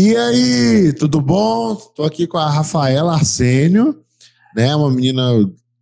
E 0.00 0.16
aí, 0.16 0.92
tudo 0.92 1.20
bom? 1.20 1.72
Estou 1.72 2.04
aqui 2.04 2.24
com 2.28 2.38
a 2.38 2.48
Rafaela 2.48 3.14
Arsênio, 3.14 4.00
né? 4.54 4.72
Uma 4.76 4.92
menina 4.92 5.20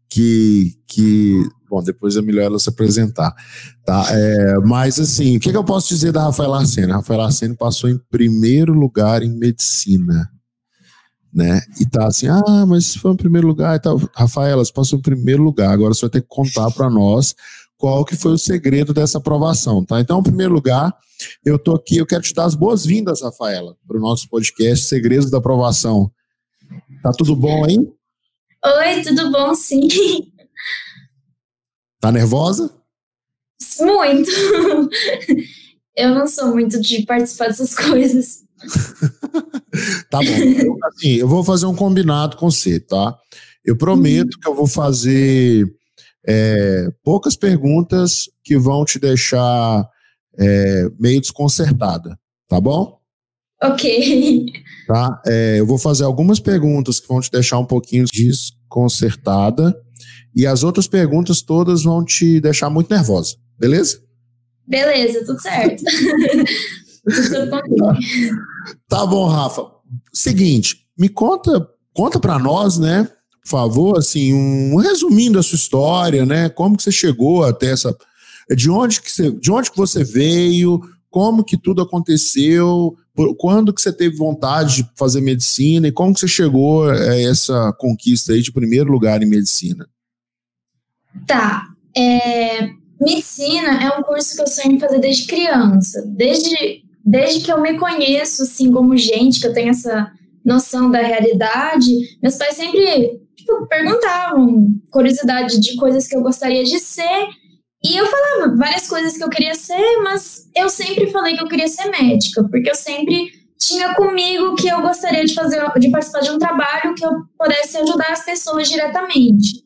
que, 0.08 0.72
que 0.88 1.46
bom, 1.68 1.82
depois 1.82 2.16
é 2.16 2.22
melhor 2.22 2.44
ela 2.44 2.58
se 2.58 2.66
apresentar, 2.66 3.34
tá? 3.84 4.06
É, 4.10 4.54
mas 4.60 4.98
assim, 4.98 5.36
o 5.36 5.40
que, 5.40 5.50
que, 5.50 5.56
eu 5.56 5.62
posso 5.62 5.90
dizer 5.90 6.12
da 6.12 6.22
Rafaela 6.22 6.60
Arsênio? 6.60 6.94
A 6.94 6.96
Rafaela 6.96 7.26
Arsênio 7.26 7.58
passou 7.58 7.90
em 7.90 8.00
primeiro 8.10 8.72
lugar 8.72 9.22
em 9.22 9.36
medicina, 9.36 10.30
né? 11.30 11.60
E 11.78 11.84
tá 11.84 12.06
assim, 12.06 12.28
ah, 12.28 12.64
mas 12.66 12.96
foi 12.96 13.12
em 13.12 13.16
primeiro 13.16 13.46
lugar 13.46 13.76
e 13.76 13.80
tal. 13.80 14.00
Rafaela, 14.14 14.64
você 14.64 14.72
passou 14.72 14.98
em 14.98 15.02
primeiro 15.02 15.42
lugar, 15.42 15.70
agora 15.70 15.92
você 15.92 16.00
vai 16.00 16.10
ter 16.10 16.22
que 16.22 16.28
contar 16.28 16.70
para 16.70 16.88
nós 16.88 17.34
qual 17.76 18.04
que 18.04 18.16
foi 18.16 18.32
o 18.32 18.38
segredo 18.38 18.92
dessa 18.94 19.18
aprovação, 19.18 19.84
tá? 19.84 20.00
Então, 20.00 20.20
em 20.20 20.24
primeiro 20.24 20.52
lugar, 20.52 20.94
eu 21.44 21.58
tô 21.58 21.74
aqui, 21.74 21.98
eu 21.98 22.06
quero 22.06 22.22
te 22.22 22.34
dar 22.34 22.44
as 22.44 22.54
boas-vindas, 22.54 23.22
Rafaela, 23.22 23.76
para 23.86 23.96
o 23.96 24.00
nosso 24.00 24.28
podcast 24.28 24.86
Segredos 24.86 25.30
da 25.30 25.38
Aprovação. 25.38 26.10
Tá 27.02 27.10
tudo 27.12 27.36
bom 27.36 27.64
aí? 27.64 27.76
Oi, 27.78 29.02
tudo 29.02 29.30
bom, 29.30 29.54
sim. 29.54 29.88
Tá 32.00 32.10
nervosa? 32.10 32.74
Muito. 33.80 34.30
Eu 35.96 36.14
não 36.14 36.26
sou 36.26 36.48
muito 36.48 36.80
de 36.80 37.04
participar 37.06 37.48
dessas 37.48 37.74
coisas. 37.74 38.42
tá 40.10 40.18
bom. 40.18 40.24
Eu, 40.24 40.76
assim, 40.84 41.14
eu 41.14 41.28
vou 41.28 41.42
fazer 41.42 41.66
um 41.66 41.74
combinado 41.74 42.36
com 42.36 42.50
você, 42.50 42.78
tá? 42.78 43.16
Eu 43.64 43.76
prometo 43.76 44.34
uhum. 44.34 44.40
que 44.40 44.48
eu 44.48 44.54
vou 44.54 44.66
fazer 44.66 45.66
é, 46.26 46.88
poucas 47.04 47.36
perguntas 47.36 48.28
que 48.42 48.58
vão 48.58 48.84
te 48.84 48.98
deixar 48.98 49.88
é, 50.38 50.88
meio 50.98 51.20
desconcertada, 51.20 52.18
tá 52.48 52.60
bom? 52.60 52.98
Ok. 53.62 54.46
Tá? 54.86 55.20
É, 55.26 55.58
eu 55.58 55.66
vou 55.66 55.78
fazer 55.78 56.04
algumas 56.04 56.38
perguntas 56.38 57.00
que 57.00 57.08
vão 57.08 57.20
te 57.20 57.28
deixar 57.28 57.58
um 57.58 57.64
pouquinho 57.64 58.04
desconcertada 58.06 59.76
e 60.32 60.46
as 60.46 60.62
outras 60.62 60.86
perguntas 60.86 61.42
todas 61.42 61.82
vão 61.82 62.04
te 62.04 62.40
deixar 62.40 62.70
muito 62.70 62.88
nervosa, 62.94 63.34
beleza? 63.58 64.00
Beleza, 64.64 65.24
tudo 65.24 65.40
certo. 65.42 65.82
tudo 67.02 67.50
tá. 67.50 67.62
tá 68.88 69.06
bom, 69.06 69.26
Rafa. 69.26 69.62
Seguinte, 70.12 70.86
me 70.96 71.08
conta, 71.08 71.68
conta 71.92 72.20
para 72.20 72.38
nós, 72.38 72.78
né? 72.78 73.08
Favor, 73.48 73.98
assim, 73.98 74.32
um 74.32 74.76
resumindo 74.76 75.38
da 75.38 75.42
sua 75.42 75.56
história, 75.56 76.24
né? 76.24 76.48
Como 76.48 76.76
que 76.76 76.82
você 76.82 76.92
chegou 76.92 77.44
até 77.44 77.70
essa, 77.70 77.96
de 78.54 78.70
onde 78.70 79.00
que 79.00 79.10
você, 79.10 79.30
de 79.30 79.50
onde 79.50 79.70
que 79.70 79.76
você 79.76 80.04
veio, 80.04 80.80
como 81.10 81.44
que 81.44 81.56
tudo 81.56 81.82
aconteceu, 81.82 82.96
por, 83.14 83.34
quando 83.36 83.72
que 83.72 83.80
você 83.80 83.92
teve 83.92 84.16
vontade 84.16 84.82
de 84.82 84.90
fazer 84.96 85.20
medicina 85.20 85.88
e 85.88 85.92
como 85.92 86.12
que 86.12 86.20
você 86.20 86.28
chegou 86.28 86.88
a 86.88 87.18
essa 87.20 87.72
conquista 87.78 88.32
aí 88.32 88.42
de 88.42 88.52
primeiro 88.52 88.90
lugar 88.90 89.22
em 89.22 89.28
medicina? 89.28 89.88
Tá, 91.26 91.68
é, 91.96 92.68
medicina 93.00 93.82
é 93.82 93.98
um 93.98 94.02
curso 94.02 94.36
que 94.36 94.42
eu 94.42 94.46
sonho 94.46 94.78
fazer 94.78 94.98
desde 94.98 95.26
criança, 95.26 96.04
desde 96.06 96.84
desde 97.06 97.44
que 97.44 97.52
eu 97.52 97.62
me 97.62 97.78
conheço 97.78 98.42
assim 98.42 98.72
como 98.72 98.96
gente, 98.96 99.38
que 99.38 99.46
eu 99.46 99.52
tenho 99.52 99.70
essa 99.70 100.10
noção 100.44 100.90
da 100.90 100.98
realidade, 100.98 102.18
meus 102.20 102.34
pais 102.34 102.56
sempre 102.56 103.20
tipo, 103.46 103.66
perguntavam 103.68 104.68
curiosidade 104.90 105.60
de 105.60 105.76
coisas 105.76 106.06
que 106.06 106.16
eu 106.16 106.22
gostaria 106.22 106.64
de 106.64 106.78
ser. 106.78 107.28
E 107.84 107.96
eu 107.96 108.06
falava 108.06 108.56
várias 108.56 108.88
coisas 108.88 109.16
que 109.16 109.22
eu 109.22 109.30
queria 109.30 109.54
ser, 109.54 110.00
mas 110.02 110.50
eu 110.56 110.68
sempre 110.68 111.06
falei 111.10 111.36
que 111.36 111.42
eu 111.42 111.48
queria 111.48 111.68
ser 111.68 111.88
médica, 111.90 112.42
porque 112.48 112.68
eu 112.68 112.74
sempre 112.74 113.30
tinha 113.58 113.94
comigo 113.94 114.54
que 114.56 114.68
eu 114.68 114.82
gostaria 114.82 115.24
de 115.24 115.34
fazer, 115.34 115.62
de 115.78 115.90
participar 115.90 116.20
de 116.20 116.30
um 116.30 116.38
trabalho 116.38 116.94
que 116.94 117.04
eu 117.04 117.12
pudesse 117.38 117.76
ajudar 117.78 118.10
as 118.10 118.24
pessoas 118.24 118.68
diretamente. 118.68 119.64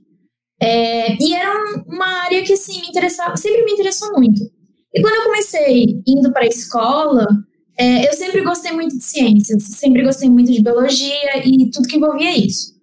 É, 0.63 1.17
e 1.19 1.35
era 1.35 1.55
uma 1.87 2.25
área 2.25 2.43
que 2.43 2.53
assim, 2.53 2.81
me 2.81 2.89
interessava, 2.89 3.37
sempre 3.37 3.65
me 3.65 3.73
interessou 3.73 4.13
muito. 4.13 4.43
E 4.95 5.01
quando 5.01 5.15
eu 5.15 5.23
comecei 5.23 6.03
indo 6.07 6.31
para 6.33 6.43
a 6.43 6.49
escola, 6.49 7.27
é, 7.79 8.07
eu 8.07 8.13
sempre 8.13 8.43
gostei 8.43 8.73
muito 8.73 8.97
de 8.97 9.05
ciências, 9.05 9.63
sempre 9.63 10.03
gostei 10.03 10.29
muito 10.29 10.53
de 10.53 10.63
biologia 10.63 11.39
e 11.43 11.71
tudo 11.71 11.89
que 11.89 11.97
envolvia 11.97 12.37
isso. 12.37 12.80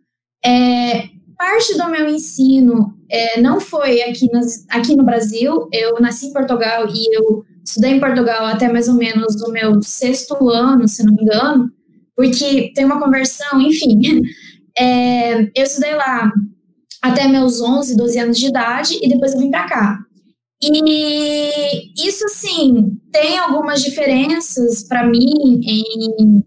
É, 0.48 1.10
parte 1.38 1.78
do 1.78 1.90
meu 1.90 2.08
ensino 2.08 2.98
é, 3.12 3.42
não 3.42 3.60
foi 3.60 4.02
aqui, 4.02 4.32
nas, 4.32 4.66
aqui 4.70 4.96
no 4.96 5.04
Brasil. 5.04 5.68
Eu 5.74 6.00
nasci 6.00 6.28
em 6.28 6.34
Portugal 6.34 6.88
e 6.88 7.18
eu 7.18 7.44
estudei 7.66 7.92
em 7.92 8.00
Portugal 8.00 8.46
até 8.46 8.72
mais 8.72 8.88
ou 8.88 8.96
menos 8.96 9.42
o 9.42 9.52
meu 9.52 9.82
sexto 9.82 10.50
ano, 10.50 10.88
se 10.88 11.04
não 11.04 11.14
me 11.14 11.24
engano, 11.24 11.70
porque 12.16 12.72
tem 12.74 12.86
uma 12.86 13.00
conversão, 13.00 13.60
enfim. 13.62 14.22
É, 14.78 15.42
eu 15.54 15.64
estudei 15.64 15.96
lá 15.96 16.32
até 17.02 17.28
meus 17.28 17.62
11, 17.62 17.98
12 17.98 18.20
anos 18.20 18.38
de 18.38 18.48
idade 18.48 18.98
e 19.02 19.10
depois 19.10 19.34
eu 19.34 19.40
vim 19.40 19.52
para 19.52 19.68
cá. 19.68 20.00
E 20.64 22.08
isso, 22.08 22.26
assim, 22.26 22.98
tem 23.12 23.38
algumas 23.38 23.82
diferenças 23.84 24.84
para 24.88 25.06
mim 25.06 25.62
em 25.64 26.44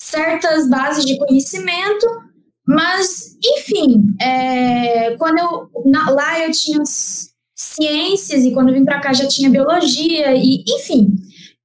certas 0.00 0.68
bases 0.68 1.04
de 1.04 1.16
conhecimento, 1.18 2.06
mas, 2.68 3.34
enfim, 3.42 4.14
é, 4.20 5.16
quando 5.16 5.38
eu 5.38 5.70
na, 5.86 6.10
lá 6.10 6.44
eu 6.44 6.52
tinha 6.52 6.82
ciências 7.54 8.44
e 8.44 8.52
quando 8.52 8.74
vim 8.74 8.84
para 8.84 9.00
cá 9.00 9.10
já 9.10 9.26
tinha 9.26 9.48
biologia 9.48 10.34
e, 10.36 10.62
enfim, 10.68 11.14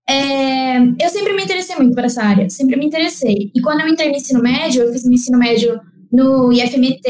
é, 0.09 0.77
eu 0.77 1.09
sempre 1.09 1.33
me 1.33 1.43
interessei 1.43 1.75
muito 1.75 1.93
por 1.93 2.05
essa 2.05 2.23
área, 2.23 2.49
sempre 2.49 2.77
me 2.77 2.85
interessei. 2.85 3.51
E 3.53 3.59
quando 3.59 3.81
eu 3.81 3.89
entrei 3.89 4.11
no 4.11 4.15
ensino 4.15 4.41
médio, 4.41 4.81
eu 4.81 4.93
fiz 4.93 5.03
meu 5.03 5.15
ensino 5.15 5.37
médio 5.37 5.77
no 6.09 6.53
IFMT 6.53 7.01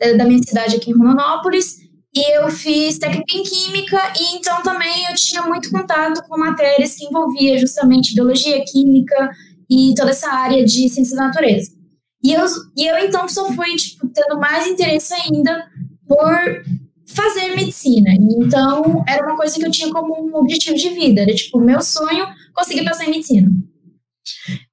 é, 0.00 0.14
da 0.14 0.24
minha 0.24 0.42
cidade 0.42 0.76
aqui 0.76 0.90
em 0.90 0.96
Rondonópolis 0.96 1.76
e 2.16 2.34
eu 2.34 2.48
fiz 2.48 2.98
técnica 2.98 3.36
em 3.36 3.42
química 3.42 4.00
e 4.18 4.36
então 4.36 4.62
também 4.62 5.04
eu 5.06 5.14
tinha 5.14 5.42
muito 5.42 5.70
contato 5.70 6.26
com 6.26 6.38
matérias 6.38 6.94
que 6.94 7.04
envolvia 7.04 7.58
justamente 7.58 8.14
biologia, 8.14 8.64
química 8.64 9.30
e 9.68 9.92
toda 9.94 10.12
essa 10.12 10.30
área 10.30 10.64
de 10.64 10.88
ciências 10.88 11.10
da 11.10 11.26
natureza. 11.26 11.77
E 12.22 12.32
eu, 12.32 12.44
e 12.76 12.86
eu 12.86 12.98
então 12.98 13.28
só 13.28 13.52
fui 13.52 13.76
tipo, 13.76 14.08
tendo 14.08 14.38
mais 14.38 14.66
interesse 14.66 15.14
ainda 15.14 15.66
por 16.06 16.62
fazer 17.06 17.54
medicina. 17.54 18.10
Então, 18.12 19.04
era 19.08 19.24
uma 19.24 19.36
coisa 19.36 19.58
que 19.58 19.64
eu 19.64 19.70
tinha 19.70 19.92
como 19.92 20.14
um 20.20 20.36
objetivo 20.36 20.76
de 20.76 20.90
vida. 20.90 21.22
Era 21.22 21.34
tipo, 21.34 21.60
meu 21.60 21.80
sonho 21.80 22.26
conseguir 22.54 22.84
passar 22.84 23.06
em 23.06 23.10
medicina. 23.10 23.50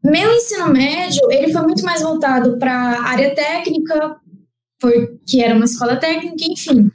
Meu 0.03 0.31
ensino 0.33 0.67
médio, 0.69 1.21
ele 1.31 1.51
foi 1.51 1.61
muito 1.61 1.83
mais 1.83 2.01
voltado 2.01 2.57
para 2.57 2.73
a 2.73 3.05
área 3.05 3.33
técnica, 3.33 4.17
porque 4.79 5.39
era 5.39 5.55
uma 5.55 5.65
escola 5.65 5.95
técnica, 5.95 6.43
enfim. 6.43 6.91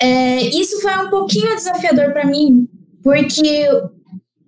É, 0.00 0.40
isso 0.48 0.80
foi 0.80 0.94
um 0.96 1.10
pouquinho 1.10 1.54
desafiador 1.54 2.12
para 2.12 2.26
mim, 2.26 2.68
porque 3.02 3.68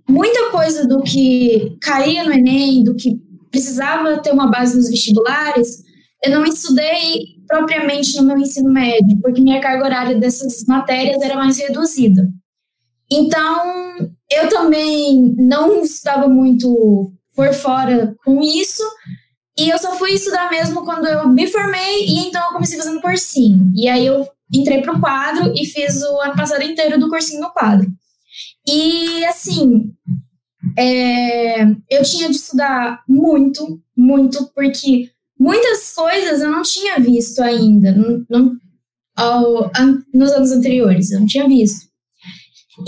muita 0.08 0.50
coisa 0.50 0.86
do 0.86 1.02
que 1.02 1.76
caía 1.80 2.24
no 2.24 2.32
Enem, 2.32 2.82
do 2.82 2.94
que 2.94 3.20
precisava 3.52 4.20
ter 4.20 4.32
uma 4.32 4.50
base 4.50 4.76
nos 4.76 4.88
vestibulares, 4.88 5.84
eu 6.24 6.30
não 6.30 6.44
estudei 6.44 7.36
propriamente 7.46 8.16
no 8.16 8.26
meu 8.26 8.38
ensino 8.38 8.72
médio, 8.72 9.20
porque 9.20 9.40
minha 9.40 9.60
carga 9.60 9.84
horária 9.84 10.18
dessas 10.18 10.64
matérias 10.66 11.20
era 11.20 11.36
mais 11.36 11.58
reduzida. 11.58 12.28
Então, 13.10 14.10
eu 14.30 14.48
também 14.48 15.34
não 15.36 15.82
estudava 15.82 16.26
muito 16.28 17.12
por 17.34 17.52
fora 17.52 18.16
com 18.24 18.40
isso, 18.40 18.82
e 19.58 19.69
eu 19.69 19.78
só 19.78 19.94
fui 19.96 20.12
estudar 20.12 20.50
mesmo 20.50 20.82
quando 20.84 21.06
eu 21.06 21.28
me 21.28 21.46
formei, 21.46 22.06
e 22.06 22.20
então 22.26 22.43
eu 22.43 22.52
comecei 22.52 22.78
fazendo 22.78 23.02
cursinho. 23.02 23.70
E 23.76 23.87
aí 23.87 24.06
eu 24.06 24.26
entrei 24.52 24.81
para 24.81 24.94
o 24.94 25.00
quadro 25.00 25.52
e 25.55 25.66
fiz 25.66 26.02
o 26.02 26.20
ano 26.20 26.34
passado 26.34 26.62
inteiro 26.62 26.98
do 26.98 27.10
cursinho 27.10 27.43
no 27.43 27.52
quadro. 27.52 27.87
E, 28.66 29.25
assim, 29.26 29.93
é, 30.78 31.62
eu 31.90 32.02
tinha 32.02 32.28
de 32.28 32.36
estudar 32.36 33.02
muito, 33.08 33.80
muito, 33.96 34.50
porque 34.54 35.10
muitas 35.38 35.92
coisas 35.94 36.40
eu 36.40 36.50
não 36.50 36.62
tinha 36.62 36.98
visto 36.98 37.40
ainda, 37.42 37.92
não, 37.92 38.24
não, 38.30 38.56
ao, 39.16 39.70
an, 39.76 40.02
nos 40.12 40.30
anos 40.32 40.52
anteriores, 40.52 41.10
eu 41.10 41.20
não 41.20 41.26
tinha 41.26 41.46
visto. 41.46 41.92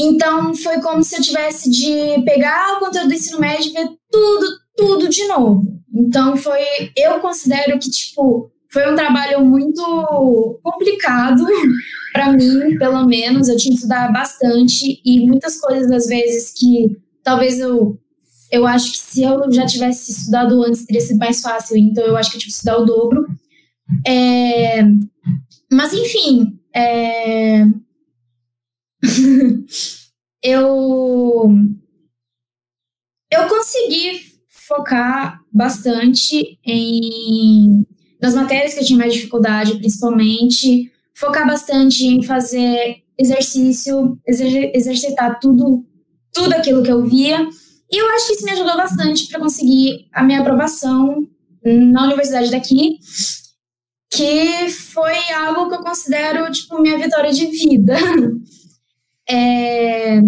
Então, 0.00 0.54
foi 0.54 0.81
como 0.81 1.04
se 1.04 1.16
eu 1.16 1.22
tivesse 1.22 1.70
de 1.70 2.22
pegar 2.25 2.76
o 2.76 2.81
conteúdo 2.81 3.08
do 3.08 3.14
ensino 3.14 3.38
médio 3.38 3.70
e 3.70 3.72
ver 3.72 3.88
tudo, 4.10 4.46
tudo 4.76 5.08
de 5.08 5.26
novo. 5.28 5.75
Então, 5.94 6.36
foi, 6.36 6.60
eu 6.96 7.20
considero 7.20 7.78
que, 7.78 7.90
tipo, 7.90 8.50
foi 8.72 8.90
um 8.90 8.96
trabalho 8.96 9.44
muito 9.44 10.60
complicado 10.62 11.46
para 12.12 12.32
mim, 12.32 12.76
pelo 12.78 13.06
menos. 13.06 13.48
Eu 13.48 13.56
tinha 13.56 13.72
que 13.72 13.76
estudar 13.76 14.12
bastante 14.12 15.00
e 15.04 15.26
muitas 15.26 15.60
coisas, 15.60 15.90
às 15.92 16.06
vezes, 16.06 16.52
que 16.52 16.96
talvez 17.25 17.59
eu 17.59 17.99
eu 18.53 18.67
acho 18.67 18.93
que 18.93 18.99
se 18.99 19.23
eu 19.23 19.50
já 19.50 19.67
tivesse 19.67 20.12
estudado 20.12 20.62
antes 20.62 20.87
teria 20.87 21.00
sido 21.00 21.19
mais 21.19 21.41
fácil, 21.41 21.76
então 21.76 22.05
eu 22.05 22.17
acho 22.17 22.31
que 22.31 22.37
eu 22.37 22.41
tive 22.41 22.53
que 22.53 22.56
estudar 22.56 22.79
o 22.79 22.85
dobro. 22.85 23.26
É, 24.06 24.82
mas 25.73 25.93
enfim, 25.93 26.59
é, 26.75 27.65
eu 30.43 31.50
eu 33.31 33.49
consegui 33.49 34.20
focar 34.49 35.41
bastante 35.53 36.59
em 36.65 37.85
nas 38.20 38.35
matérias 38.35 38.73
que 38.73 38.81
eu 38.81 38.85
tinha 38.85 38.99
mais 38.99 39.12
dificuldade, 39.12 39.77
principalmente, 39.79 40.91
focar 41.15 41.47
bastante 41.47 42.06
em 42.06 42.23
fazer 42.23 43.03
exercício, 43.19 44.19
exer 44.27 44.70
exercitar 44.75 45.38
tudo, 45.38 45.85
tudo 46.34 46.52
aquilo 46.52 46.82
que 46.82 46.90
eu 46.90 47.04
via. 47.06 47.48
E 47.90 47.96
eu 47.96 48.08
acho 48.10 48.26
que 48.26 48.32
isso 48.34 48.44
me 48.44 48.50
ajudou 48.50 48.76
bastante 48.76 49.28
para 49.28 49.40
conseguir 49.40 50.08
a 50.12 50.22
minha 50.22 50.40
aprovação 50.40 51.26
na 51.64 52.04
universidade 52.04 52.50
daqui, 52.50 52.98
que 54.12 54.69
foi 54.69 55.16
algo 55.32 55.69
que 55.69 55.76
eu 55.76 55.82
considero 55.82 56.50
tipo 56.50 56.81
minha 56.81 56.98
vitória 56.98 57.32
de 57.32 57.46
vida. 57.46 57.94
É... 59.26 60.20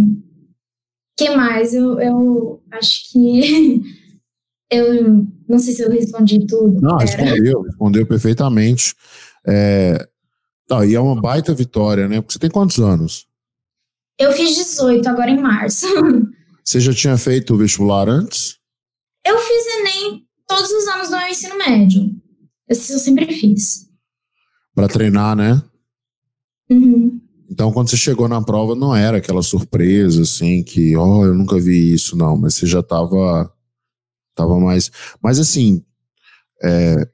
que 1.19 1.29
mais? 1.37 1.75
Eu, 1.75 2.01
eu 2.01 2.63
acho 2.71 3.13
que 3.13 3.83
eu 4.73 5.27
não 5.47 5.59
sei 5.59 5.75
se 5.75 5.83
eu 5.83 5.91
respondi 5.91 6.47
tudo. 6.47 6.81
Não, 6.81 6.97
respondeu, 6.97 7.61
respondeu 7.61 8.07
perfeitamente. 8.07 8.95
É, 9.47 10.09
Tá, 10.67 10.85
e 10.85 10.95
é 10.95 11.01
uma 11.01 11.21
baita 11.21 11.55
vitória, 11.55 12.09
né? 12.09 12.21
Porque 12.21 12.33
você 12.33 12.39
tem 12.41 12.51
quantos 12.51 12.79
anos? 12.81 13.26
Eu 14.19 14.33
fiz 14.33 14.55
18 14.57 15.09
agora 15.09 15.31
em 15.31 15.41
março. 15.41 15.87
Você 16.65 16.81
já 16.81 16.93
tinha 16.93 17.17
feito 17.17 17.55
o 17.55 17.59
vestibular 17.59 18.09
antes? 18.09 18.59
Eu 19.25 19.39
fiz 19.39 19.67
Enem 19.79 20.27
todos 20.47 20.71
os 20.71 20.89
anos 20.89 21.09
do 21.09 21.17
meu 21.17 21.29
ensino 21.29 21.57
médio. 21.59 22.11
Isso 22.69 22.93
eu 22.93 22.99
sempre 22.99 23.33
fiz. 23.33 23.87
Para 24.75 24.89
treinar, 24.89 25.37
né? 25.37 25.63
Uhum. 26.71 27.21
Então, 27.49 27.73
quando 27.73 27.89
você 27.89 27.97
chegou 27.97 28.29
na 28.29 28.43
prova, 28.43 28.75
não 28.75 28.95
era 28.95 29.19
aquela 29.19 29.43
surpresa, 29.43 30.23
assim, 30.23 30.65
que, 30.65 30.97
ó, 30.97 31.19
oh, 31.19 31.27
eu 31.27 31.35
nunca 31.35 31.59
vi 31.61 31.93
isso, 31.93 32.17
não, 32.17 32.37
mas 32.37 32.55
você 32.55 32.67
já 32.67 32.83
tava, 32.83 33.53
tava 34.35 34.59
mais. 34.59 34.91
Mas, 35.23 35.39
assim, 35.39 35.85
é, 36.63 37.09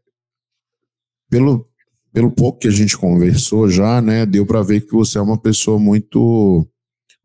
pelo, 1.29 1.69
pelo 2.13 2.31
pouco 2.31 2.61
que 2.61 2.69
a 2.69 2.73
gente 2.73 2.97
conversou 2.97 3.69
já, 3.69 4.01
né, 4.01 4.25
deu 4.25 4.47
para 4.47 4.63
ver 4.63 4.81
que 4.83 4.93
você 4.93 5.19
é 5.19 5.23
uma 5.23 5.39
pessoa 5.39 5.79
muito, 5.79 6.67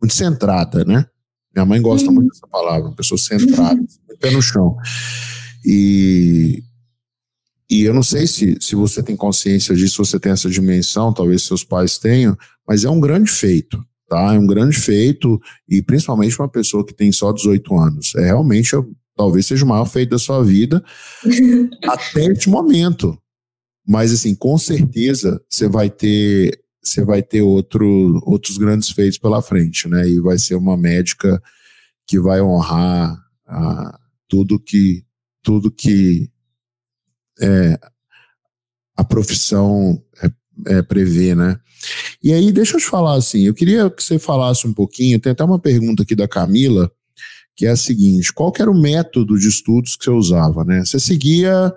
muito 0.02 0.14
centrada, 0.14 0.84
né? 0.86 1.06
Minha 1.56 1.66
mãe 1.66 1.82
gosta 1.82 2.08
uhum. 2.08 2.16
muito 2.16 2.30
dessa 2.34 2.48
palavra, 2.48 2.90
uma 2.90 2.96
pessoa 2.96 3.18
centrada, 3.18 3.76
muito 4.08 4.20
pé 4.20 4.32
no 4.32 4.42
chão. 4.42 4.76
E, 5.66 6.64
e 7.70 7.84
eu 7.84 7.94
não 7.94 8.04
sei 8.04 8.28
se, 8.28 8.58
se 8.62 8.76
você 8.76 9.02
tem 9.02 9.16
consciência 9.16 9.76
disso, 9.76 10.04
você 10.04 10.20
tem 10.20 10.32
essa 10.32 10.50
dimensão, 10.50 11.14
talvez 11.14 11.44
seus 11.44 11.64
pais 11.64 11.98
tenham, 11.98 12.38
mas 12.68 12.84
é 12.84 12.90
um 12.90 13.00
grande 13.00 13.32
feito, 13.32 13.84
tá? 14.08 14.34
É 14.34 14.40
um 14.40 14.48
grande 14.48 14.78
feito, 14.78 15.42
e 15.68 15.82
principalmente 15.82 16.40
uma 16.40 16.50
pessoa 16.50 16.86
que 16.86 16.94
tem 16.94 17.12
só 17.12 17.32
18 17.32 17.76
anos. 17.78 18.16
É 18.16 18.26
realmente, 18.26 18.72
talvez 19.16 19.46
seja 19.48 19.66
o 19.66 19.68
maior 19.68 19.86
feito 19.86 20.12
da 20.12 20.20
sua 20.20 20.44
vida 20.44 20.84
até 21.84 22.26
este 22.26 22.50
momento. 22.50 23.18
Mas, 23.88 24.12
assim, 24.12 24.36
com 24.36 24.58
certeza 24.58 25.42
você 25.50 25.68
vai 25.68 25.90
ter 25.90 26.60
você 26.88 27.04
vai 27.04 27.22
ter 27.22 27.42
outro, 27.42 28.22
outros 28.24 28.58
grandes 28.58 28.90
feitos 28.90 29.18
pela 29.18 29.42
frente, 29.42 29.88
né? 29.88 30.08
E 30.08 30.20
vai 30.20 30.38
ser 30.38 30.56
uma 30.56 30.78
médica 30.78 31.42
que 32.08 32.20
vai 32.20 32.42
honrar 32.42 33.18
ah, 33.46 34.00
tudo 34.28 34.60
que 34.60 35.04
tudo 35.44 35.72
que 35.72 36.30
é, 37.40 37.80
a 38.98 39.04
profissão 39.04 40.02
é, 40.22 40.78
é, 40.78 40.82
prevê, 40.82 41.36
né? 41.36 41.60
E 42.22 42.34
aí, 42.34 42.52
deixa 42.52 42.76
eu 42.76 42.80
te 42.82 42.86
falar 42.86 43.16
assim, 43.16 43.44
eu 43.44 43.54
queria 43.54 43.90
que 43.90 44.04
você 44.04 44.20
falasse 44.20 44.68
um 44.68 44.74
pouquinho, 44.74 45.20
tem 45.20 45.32
até 45.32 45.44
uma 45.44 45.60
pergunta 45.60 46.04
aqui 46.04 46.16
da 46.16 46.28
Camila, 46.28 46.92
que 47.56 47.66
é 47.66 47.70
a 47.70 47.78
seguinte, 47.78 48.34
qual 48.34 48.52
era 48.60 48.70
o 48.70 48.80
método 48.80 49.38
de 49.38 49.48
estudos 49.48 49.96
que 49.96 50.04
você 50.04 50.12
usava, 50.12 50.66
né? 50.66 50.84
Você 50.84 51.00
seguia 51.00 51.74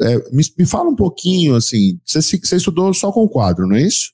é, 0.00 0.16
me, 0.32 0.42
me, 0.56 0.66
fala 0.66 0.88
um 0.88 0.96
pouquinho, 0.96 1.56
assim, 1.56 2.00
você, 2.04 2.20
você 2.22 2.56
estudou 2.56 2.94
só 2.94 3.12
com 3.12 3.22
o 3.22 3.28
quadro, 3.28 3.66
não 3.66 3.76
é 3.76 3.82
isso? 3.82 4.12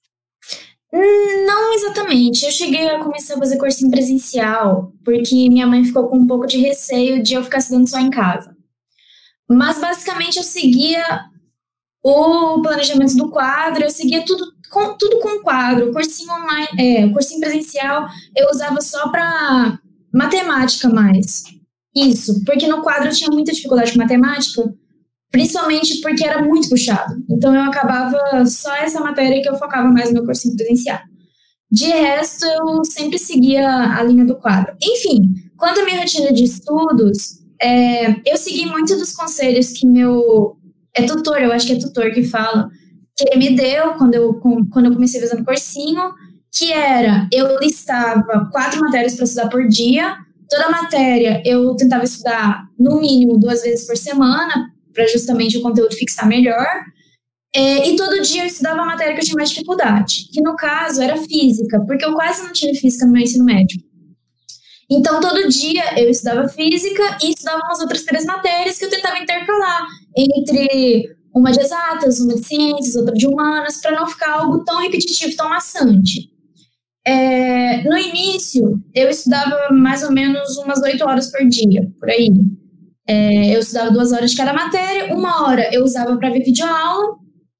Não 0.93 1.75
exatamente. 1.75 2.45
Eu 2.45 2.51
cheguei 2.51 2.89
a 2.89 3.03
começar 3.03 3.35
a 3.35 3.39
fazer 3.39 3.59
cursinho 3.59 3.91
presencial, 3.91 4.93
porque 5.05 5.49
minha 5.49 5.67
mãe 5.67 5.85
ficou 5.85 6.09
com 6.09 6.19
um 6.19 6.27
pouco 6.27 6.47
de 6.47 6.59
receio 6.59 7.23
de 7.23 7.35
eu 7.35 7.45
ficar 7.45 7.59
estudando 7.59 7.89
só 7.89 7.99
em 7.99 8.11
casa. 8.11 8.57
Mas 9.49 9.79
basicamente 9.79 10.37
eu 10.37 10.43
seguia 10.43 11.05
o 12.03 12.63
planejamento 12.63 13.17
do 13.17 13.31
quadro, 13.31 13.85
eu 13.85 13.91
seguia 13.91 14.25
tudo 14.25 14.45
com, 14.71 14.97
tudo 14.97 15.19
com 15.21 15.41
quadro. 15.41 15.93
Cursinho 15.93 16.33
online, 16.33 16.69
é, 16.79 17.09
cursinho 17.09 17.41
presencial 17.41 18.07
eu 18.35 18.49
usava 18.51 18.81
só 18.81 19.09
para 19.09 19.79
matemática 20.13 20.89
mais. 20.89 21.45
Isso, 21.95 22.45
porque 22.45 22.67
no 22.67 22.83
quadro 22.83 23.09
eu 23.09 23.13
tinha 23.13 23.31
muita 23.31 23.53
dificuldade 23.53 23.93
com 23.93 23.99
matemática 23.99 24.63
principalmente 25.37 26.01
porque 26.01 26.25
era 26.25 26.43
muito 26.43 26.67
puxado. 26.71 27.15
Então 27.29 27.55
eu 27.55 27.61
acabava 27.61 28.47
só 28.47 28.75
essa 28.77 29.01
matéria 29.01 29.43
que 29.43 29.49
eu 29.49 29.59
focava 29.59 29.87
mais 29.87 30.09
no 30.09 30.15
meu 30.15 30.25
cursinho 30.25 30.57
presencial. 30.57 30.99
De 31.71 31.85
resto, 31.85 32.47
eu 32.47 32.83
sempre 32.87 33.19
seguia 33.19 33.69
a 33.69 34.03
linha 34.03 34.25
do 34.25 34.37
quadro. 34.37 34.75
Enfim, 34.83 35.29
quanto 35.59 35.81
à 35.81 35.85
minha 35.85 36.01
rotina 36.01 36.33
de 36.33 36.45
estudos, 36.45 37.41
é, 37.61 38.13
eu 38.25 38.39
segui 38.39 38.65
muito 38.65 38.97
dos 38.97 39.13
conselhos 39.13 39.73
que 39.73 39.87
meu. 39.87 40.57
É 40.95 41.03
tutor, 41.03 41.43
eu 41.43 41.53
acho 41.53 41.67
que 41.67 41.75
é 41.75 41.79
tutor 41.79 42.11
que 42.13 42.23
fala, 42.23 42.71
que 43.15 43.29
ele 43.29 43.51
me 43.51 43.57
deu 43.57 43.93
quando 43.99 44.15
eu, 44.15 44.41
quando 44.73 44.87
eu 44.87 44.95
comecei 44.95 45.21
fazendo 45.21 45.45
cursinho, 45.45 46.15
que 46.51 46.73
era: 46.73 47.29
eu 47.31 47.59
listava 47.59 48.49
quatro 48.51 48.81
matérias 48.81 49.15
para 49.15 49.25
estudar 49.25 49.51
por 49.51 49.69
dia, 49.69 50.17
toda 50.49 50.71
matéria 50.71 51.43
eu 51.45 51.77
tentava 51.77 52.05
estudar 52.05 52.65
no 52.79 53.01
mínimo 53.01 53.39
duas 53.39 53.61
vezes 53.61 53.87
por 53.87 53.99
semana, 53.99 54.73
para 54.97 55.07
justamente 55.07 55.59
o 55.59 55.63
conteúdo 55.63 55.95
fixar 55.95 56.27
melhor. 56.27 56.67
É, 57.55 57.89
e 57.89 57.97
todo 57.97 58.23
dia 58.23 58.43
eu 58.43 58.47
estudava 58.47 58.81
a 58.81 58.87
matéria 58.87 59.15
que 59.15 59.21
eu 59.21 59.25
tinha 59.25 59.37
mais 59.37 59.51
dificuldade, 59.51 60.29
que 60.33 60.41
no 60.41 60.57
caso 60.57 61.01
era 61.01 61.17
física, 61.17 61.81
porque 61.87 62.05
eu 62.05 62.15
quase 62.15 62.43
não 62.43 62.53
tive 62.53 62.75
física 62.75 63.07
no 63.07 63.13
meu 63.13 63.23
ensino 63.23 63.45
médio. 63.45 63.81
Então, 64.91 65.21
todo 65.21 65.49
dia 65.49 66.01
eu 66.01 66.09
estudava 66.09 66.49
física 66.49 67.19
e 67.23 67.31
estudava 67.31 67.63
umas 67.65 67.81
outras 67.81 68.05
três 68.05 68.25
matérias 68.25 68.79
que 68.79 68.85
eu 68.85 68.91
tentava 68.91 69.19
intercalar 69.19 69.87
entre 70.17 71.17
uma 71.35 71.51
de 71.51 71.61
exatas, 71.61 72.21
uma 72.21 72.35
de 72.35 72.47
ciências, 72.47 72.95
outra 72.95 73.15
de 73.15 73.27
humanas, 73.27 73.81
para 73.81 73.97
não 73.97 74.07
ficar 74.07 74.33
algo 74.39 74.65
tão 74.65 74.81
repetitivo, 74.81 75.37
tão 75.37 75.49
maçante. 75.49 76.31
É, 77.07 77.83
no 77.89 77.97
início, 77.97 78.81
eu 78.95 79.09
estudava 79.09 79.73
mais 79.73 80.03
ou 80.03 80.13
menos 80.13 80.57
umas 80.59 80.81
oito 80.83 81.05
horas 81.05 81.31
por 81.31 81.47
dia, 81.47 81.91
por 81.99 82.09
aí. 82.09 82.31
É, 83.09 83.55
eu 83.55 83.61
estudava 83.61 83.91
duas 83.91 84.13
horas 84.13 84.33
de 84.33 84.37
cada 84.37 84.53
matéria, 84.53 85.15
uma 85.15 85.47
hora 85.47 85.71
eu 85.73 85.85
usava 85.85 86.17
para 86.17 86.31
ver 86.31 86.43
videoaula 86.43 87.17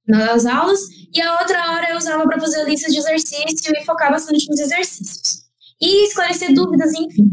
nas 0.07 0.47
aulas, 0.47 0.81
e 1.15 1.21
a 1.21 1.41
outra 1.41 1.73
hora 1.73 1.91
eu 1.91 1.97
usava 1.97 2.25
para 2.25 2.41
fazer 2.41 2.61
a 2.61 2.65
lista 2.65 2.91
de 2.91 2.99
exercício 2.99 3.73
e 3.75 3.85
focar 3.85 4.11
bastante 4.11 4.49
nos 4.49 4.61
exercícios. 4.61 5.45
E 5.81 6.07
esclarecer 6.07 6.55
dúvidas, 6.55 6.93
enfim. 6.95 7.31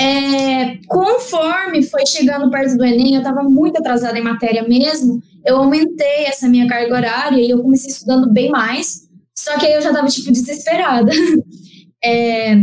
É, 0.00 0.76
conforme 0.86 1.82
foi 1.82 2.06
chegando 2.06 2.50
perto 2.50 2.76
do 2.76 2.84
Enem, 2.84 3.14
eu 3.14 3.20
estava 3.20 3.42
muito 3.42 3.78
atrasada 3.78 4.16
em 4.16 4.22
matéria 4.22 4.62
mesmo, 4.62 5.20
eu 5.44 5.56
aumentei 5.56 6.24
essa 6.26 6.48
minha 6.48 6.68
carga 6.68 6.94
horária 6.94 7.40
e 7.40 7.50
eu 7.50 7.60
comecei 7.60 7.90
estudando 7.90 8.32
bem 8.32 8.48
mais, 8.48 9.08
só 9.36 9.58
que 9.58 9.66
aí 9.66 9.72
eu 9.74 9.82
já 9.82 9.90
estava, 9.90 10.08
tipo, 10.08 10.32
desesperada. 10.32 11.12
É, 12.00 12.54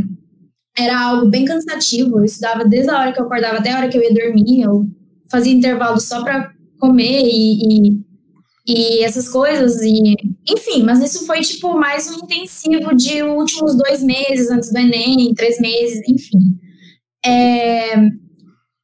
era 0.77 0.99
algo 0.99 1.29
bem 1.29 1.45
cansativo. 1.45 2.19
Eu 2.19 2.25
estudava 2.25 2.65
desde 2.65 2.89
a 2.89 2.99
hora 2.99 3.13
que 3.13 3.19
eu 3.19 3.25
acordava 3.25 3.57
até 3.57 3.71
a 3.71 3.77
hora 3.77 3.89
que 3.89 3.97
eu 3.97 4.03
ia 4.03 4.13
dormir. 4.13 4.61
Eu 4.61 4.85
fazia 5.29 5.53
intervalo 5.53 5.99
só 5.99 6.23
para 6.23 6.51
comer 6.79 7.21
e, 7.23 7.59
e, 7.63 7.99
e, 8.67 9.03
essas 9.03 9.29
coisas. 9.29 9.81
E, 9.81 10.15
enfim, 10.49 10.83
mas 10.83 11.01
isso 11.01 11.25
foi 11.25 11.41
tipo 11.41 11.77
mais 11.77 12.09
um 12.09 12.25
intensivo 12.25 12.93
de 12.95 13.23
últimos 13.23 13.75
dois 13.75 14.03
meses 14.03 14.51
antes 14.51 14.71
do 14.71 14.77
Enem, 14.77 15.33
três 15.33 15.59
meses, 15.59 16.01
enfim. 16.07 16.59
É, 17.25 17.95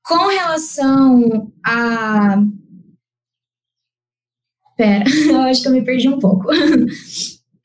com 0.03 0.27
relação 0.27 1.51
a. 1.65 2.41
Pera, 4.77 5.03
eu 5.29 5.41
acho 5.41 5.61
que 5.61 5.67
eu 5.67 5.73
me 5.73 5.83
perdi 5.83 6.09
um 6.09 6.19
pouco. 6.19 6.47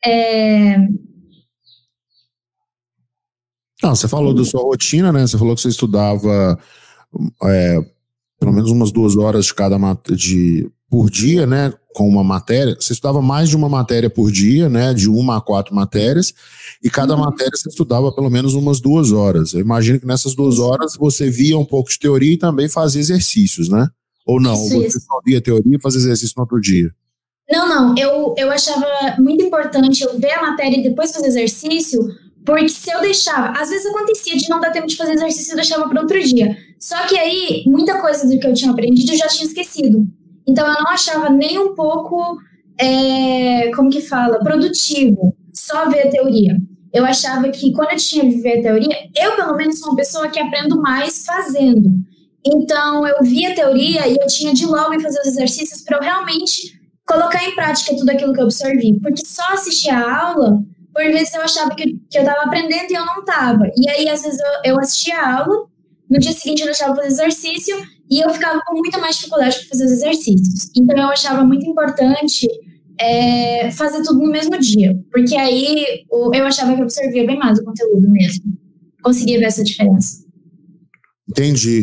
É, 0.04 0.76
não, 3.82 3.94
você 3.94 4.08
falou 4.08 4.32
da 4.32 4.44
sua 4.44 4.62
rotina, 4.62 5.12
né? 5.12 5.26
Você 5.26 5.36
falou 5.36 5.54
que 5.54 5.60
você 5.60 5.68
estudava 5.68 6.58
é, 7.44 7.80
pelo 8.38 8.52
menos 8.52 8.70
umas 8.70 8.90
duas 8.90 9.16
horas 9.16 9.46
de 9.46 9.54
cada 9.54 9.76
de 10.14 10.70
por 10.88 11.10
dia, 11.10 11.46
né? 11.46 11.72
Com 11.94 12.08
uma 12.08 12.24
matéria. 12.24 12.76
Você 12.78 12.92
estudava 12.92 13.20
mais 13.20 13.48
de 13.48 13.56
uma 13.56 13.68
matéria 13.68 14.08
por 14.08 14.30
dia, 14.30 14.68
né? 14.68 14.94
De 14.94 15.08
uma 15.08 15.38
a 15.38 15.40
quatro 15.40 15.74
matérias, 15.74 16.32
e 16.82 16.88
cada 16.88 17.14
uhum. 17.14 17.20
matéria 17.20 17.52
você 17.54 17.68
estudava 17.68 18.12
pelo 18.12 18.30
menos 18.30 18.54
umas 18.54 18.80
duas 18.80 19.12
horas. 19.12 19.52
Eu 19.52 19.60
imagino 19.60 20.00
que 20.00 20.06
nessas 20.06 20.34
duas 20.34 20.58
horas 20.58 20.96
você 20.96 21.28
via 21.30 21.58
um 21.58 21.64
pouco 21.64 21.90
de 21.90 21.98
teoria 21.98 22.32
e 22.34 22.38
também 22.38 22.68
fazia 22.68 23.00
exercícios, 23.00 23.68
né? 23.68 23.88
Ou 24.26 24.40
não? 24.40 24.54
Isso, 24.54 24.90
você 24.90 25.00
só 25.00 25.20
via 25.24 25.40
teoria 25.40 25.76
e 25.76 25.80
fazia 25.80 26.00
exercício 26.00 26.34
no 26.36 26.42
outro 26.42 26.60
dia? 26.60 26.90
Não, 27.50 27.68
não. 27.68 27.94
Eu, 27.96 28.34
eu 28.36 28.50
achava 28.50 28.86
muito 29.18 29.44
importante 29.44 30.02
eu 30.02 30.18
ver 30.18 30.32
a 30.32 30.42
matéria 30.42 30.78
e 30.78 30.82
depois 30.82 31.12
fazer 31.12 31.28
exercício, 31.28 32.00
Porque 32.46 32.68
se 32.68 32.90
eu 32.90 33.00
deixava, 33.00 33.58
às 33.58 33.68
vezes 33.68 33.86
acontecia 33.86 34.36
de 34.36 34.48
não 34.48 34.60
dar 34.60 34.70
tempo 34.70 34.86
de 34.86 34.96
fazer 34.96 35.14
exercício 35.14 35.52
e 35.52 35.56
deixava 35.56 35.88
para 35.88 36.00
outro 36.00 36.22
dia. 36.22 36.56
Só 36.78 36.96
que 37.08 37.18
aí, 37.18 37.64
muita 37.66 38.00
coisa 38.00 38.26
do 38.28 38.38
que 38.38 38.46
eu 38.46 38.54
tinha 38.54 38.70
aprendido 38.70 39.12
eu 39.12 39.18
já 39.18 39.26
tinha 39.26 39.46
esquecido. 39.46 40.06
Então 40.46 40.64
eu 40.64 40.74
não 40.74 40.88
achava 40.88 41.28
nem 41.28 41.58
um 41.58 41.74
pouco, 41.74 42.38
é, 42.78 43.72
como 43.74 43.90
que 43.90 44.00
fala, 44.00 44.38
produtivo 44.38 45.36
só 45.52 45.90
ver 45.90 46.06
a 46.06 46.10
teoria. 46.10 46.56
Eu 46.92 47.04
achava 47.04 47.48
que 47.48 47.72
quando 47.72 47.90
eu 47.90 47.96
tinha 47.96 48.22
que 48.22 48.40
ver 48.40 48.60
a 48.60 48.62
teoria, 48.62 48.96
eu 49.16 49.34
pelo 49.34 49.56
menos 49.56 49.80
sou 49.80 49.88
uma 49.88 49.96
pessoa 49.96 50.28
que 50.28 50.38
aprendo 50.38 50.80
mais 50.80 51.24
fazendo. 51.24 51.90
Então 52.46 53.04
eu 53.04 53.24
via 53.24 53.50
a 53.50 53.54
teoria 53.54 54.06
e 54.06 54.16
eu 54.16 54.26
tinha 54.28 54.54
de 54.54 54.64
logo 54.64 55.00
fazer 55.00 55.20
os 55.20 55.26
exercícios 55.26 55.82
para 55.82 55.96
eu 55.96 56.02
realmente 56.02 56.78
colocar 57.04 57.44
em 57.44 57.54
prática 57.56 57.96
tudo 57.96 58.08
aquilo 58.08 58.32
que 58.32 58.40
eu 58.40 58.44
absorvi. 58.44 59.00
Porque 59.00 59.26
só 59.26 59.42
assistir 59.52 59.90
a 59.90 60.28
aula, 60.28 60.62
por 60.96 61.04
vezes 61.04 61.34
eu 61.34 61.42
achava 61.42 61.74
que, 61.74 62.00
que 62.10 62.18
eu 62.18 62.22
estava 62.22 62.44
aprendendo 62.44 62.90
e 62.90 62.94
eu 62.94 63.04
não 63.04 63.20
estava. 63.20 63.70
E 63.76 63.88
aí, 63.90 64.08
às 64.08 64.22
vezes, 64.22 64.40
eu, 64.40 64.72
eu 64.72 64.80
assistia 64.80 65.14
a 65.14 65.40
aula, 65.40 65.66
no 66.08 66.18
dia 66.18 66.32
seguinte 66.32 66.60
eu 66.60 66.66
deixava 66.66 66.96
fazer 66.96 67.08
exercício 67.08 67.76
e 68.10 68.20
eu 68.20 68.30
ficava 68.30 68.62
com 68.66 68.78
muita 68.78 68.98
mais 68.98 69.16
dificuldade 69.16 69.58
para 69.58 69.68
fazer 69.68 69.84
os 69.84 69.92
exercícios. 69.92 70.70
Então 70.74 70.96
eu 70.96 71.08
achava 71.08 71.44
muito 71.44 71.66
importante 71.66 72.48
é, 72.98 73.70
fazer 73.72 74.02
tudo 74.02 74.20
no 74.20 74.30
mesmo 74.30 74.58
dia, 74.58 74.98
porque 75.12 75.36
aí 75.36 76.04
eu 76.10 76.46
achava 76.46 76.72
que 76.72 76.80
eu 76.80 76.84
absorvia 76.84 77.26
bem 77.26 77.38
mais 77.38 77.58
o 77.58 77.64
conteúdo 77.64 78.08
mesmo. 78.08 78.44
Conseguia 79.02 79.38
ver 79.38 79.46
essa 79.46 79.62
diferença. 79.62 80.24
Entendi. 81.28 81.82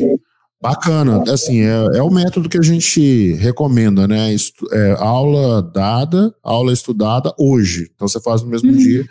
Bacana. 0.63 1.21
Assim, 1.29 1.59
é, 1.59 1.97
é 1.97 2.01
o 2.01 2.09
método 2.09 2.47
que 2.47 2.57
a 2.57 2.61
gente 2.61 3.33
recomenda, 3.33 4.07
né? 4.07 4.33
Estu, 4.33 4.65
é, 4.71 4.93
aula 4.97 5.61
dada, 5.61 6.33
aula 6.41 6.71
estudada 6.71 7.33
hoje. 7.37 7.91
Então 7.93 8.07
você 8.07 8.21
faz 8.21 8.41
no 8.41 8.47
mesmo 8.47 8.71
uhum. 8.71 8.77
dia 8.77 9.05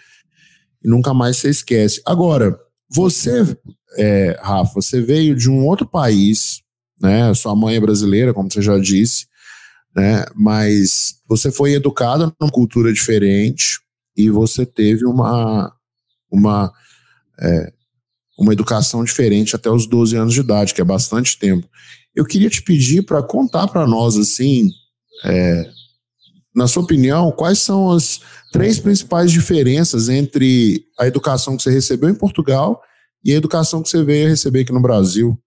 e 0.83 0.89
nunca 0.89 1.13
mais 1.13 1.37
você 1.37 1.51
esquece. 1.51 2.01
Agora, 2.07 2.59
você, 2.89 3.55
é, 3.99 4.41
Rafa, 4.43 4.73
você 4.77 5.03
veio 5.03 5.37
de 5.37 5.51
um 5.51 5.67
outro 5.67 5.87
país, 5.87 6.63
né? 6.99 7.35
Sua 7.35 7.55
mãe 7.55 7.77
é 7.77 7.81
brasileira, 7.81 8.33
como 8.33 8.51
você 8.51 8.63
já 8.63 8.79
disse, 8.79 9.27
né? 9.95 10.25
Mas 10.35 11.17
você 11.29 11.53
foi 11.53 11.75
educada 11.75 12.33
numa 12.41 12.51
cultura 12.51 12.91
diferente 12.95 13.79
e 14.17 14.31
você 14.31 14.65
teve 14.65 15.05
uma 15.05 15.71
uma 16.31 16.73
é, 17.39 17.73
uma 18.39 18.53
educação 18.53 19.05
diferente 19.05 19.55
até 19.55 19.71
os 19.71 19.87
12 19.87 20.17
anos 20.17 20.35
de 20.35 20.41
idade, 20.41 20.75
que 20.75 20.81
é 20.81 20.85
bastante 20.85 21.39
tempo. 21.39 21.69
Eu 22.15 22.25
queria 22.25 22.51
te 22.51 22.63
pedir 22.63 23.03
para 23.03 23.23
contar 23.23 23.69
para 23.69 23.87
nós 23.87 24.17
assim, 24.17 24.71
é, 25.25 25.71
na 26.55 26.67
sua 26.67 26.83
opinião, 26.83 27.33
quais 27.33 27.59
são 27.59 27.91
as 27.91 28.21
três 28.53 28.79
principais 28.79 29.33
diferenças 29.33 30.09
entre 30.09 30.85
a 30.99 31.07
educação 31.07 31.57
que 31.57 31.63
você 31.63 31.71
recebeu 31.71 32.09
em 32.09 32.15
Portugal 32.15 32.81
e 33.25 33.33
a 33.33 33.37
educação 33.37 33.83
que 33.83 33.89
você 33.89 34.03
veio 34.05 34.29
receber 34.29 34.61
aqui 34.61 34.73
no 34.73 34.83
Brasil? 34.83 35.39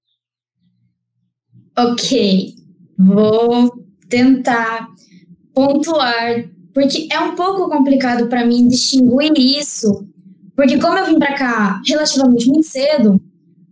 Ok, 1.78 2.56
vou 2.98 3.72
tentar 4.10 4.88
pontuar, 5.54 6.50
porque 6.74 7.08
é 7.12 7.20
um 7.20 7.36
pouco 7.36 7.70
complicado 7.70 8.28
para 8.28 8.46
mim 8.46 8.68
distinguir 8.68 9.34
isso, 9.38 10.08
porque 10.56 10.80
como 10.80 10.98
eu 10.98 11.06
vim 11.06 11.20
para 11.20 11.36
cá 11.36 11.82
relativamente 11.86 12.48
muito 12.48 12.68
cedo, 12.68 13.22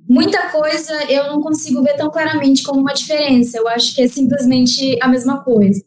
muita 0.07 0.49
coisa 0.49 0.93
eu 1.09 1.27
não 1.27 1.41
consigo 1.41 1.81
ver 1.81 1.95
tão 1.95 2.11
claramente 2.11 2.63
como 2.63 2.81
uma 2.81 2.93
diferença. 2.93 3.57
Eu 3.57 3.67
acho 3.67 3.95
que 3.95 4.01
é 4.01 4.07
simplesmente 4.07 4.97
a 5.01 5.07
mesma 5.07 5.43
coisa. 5.43 5.81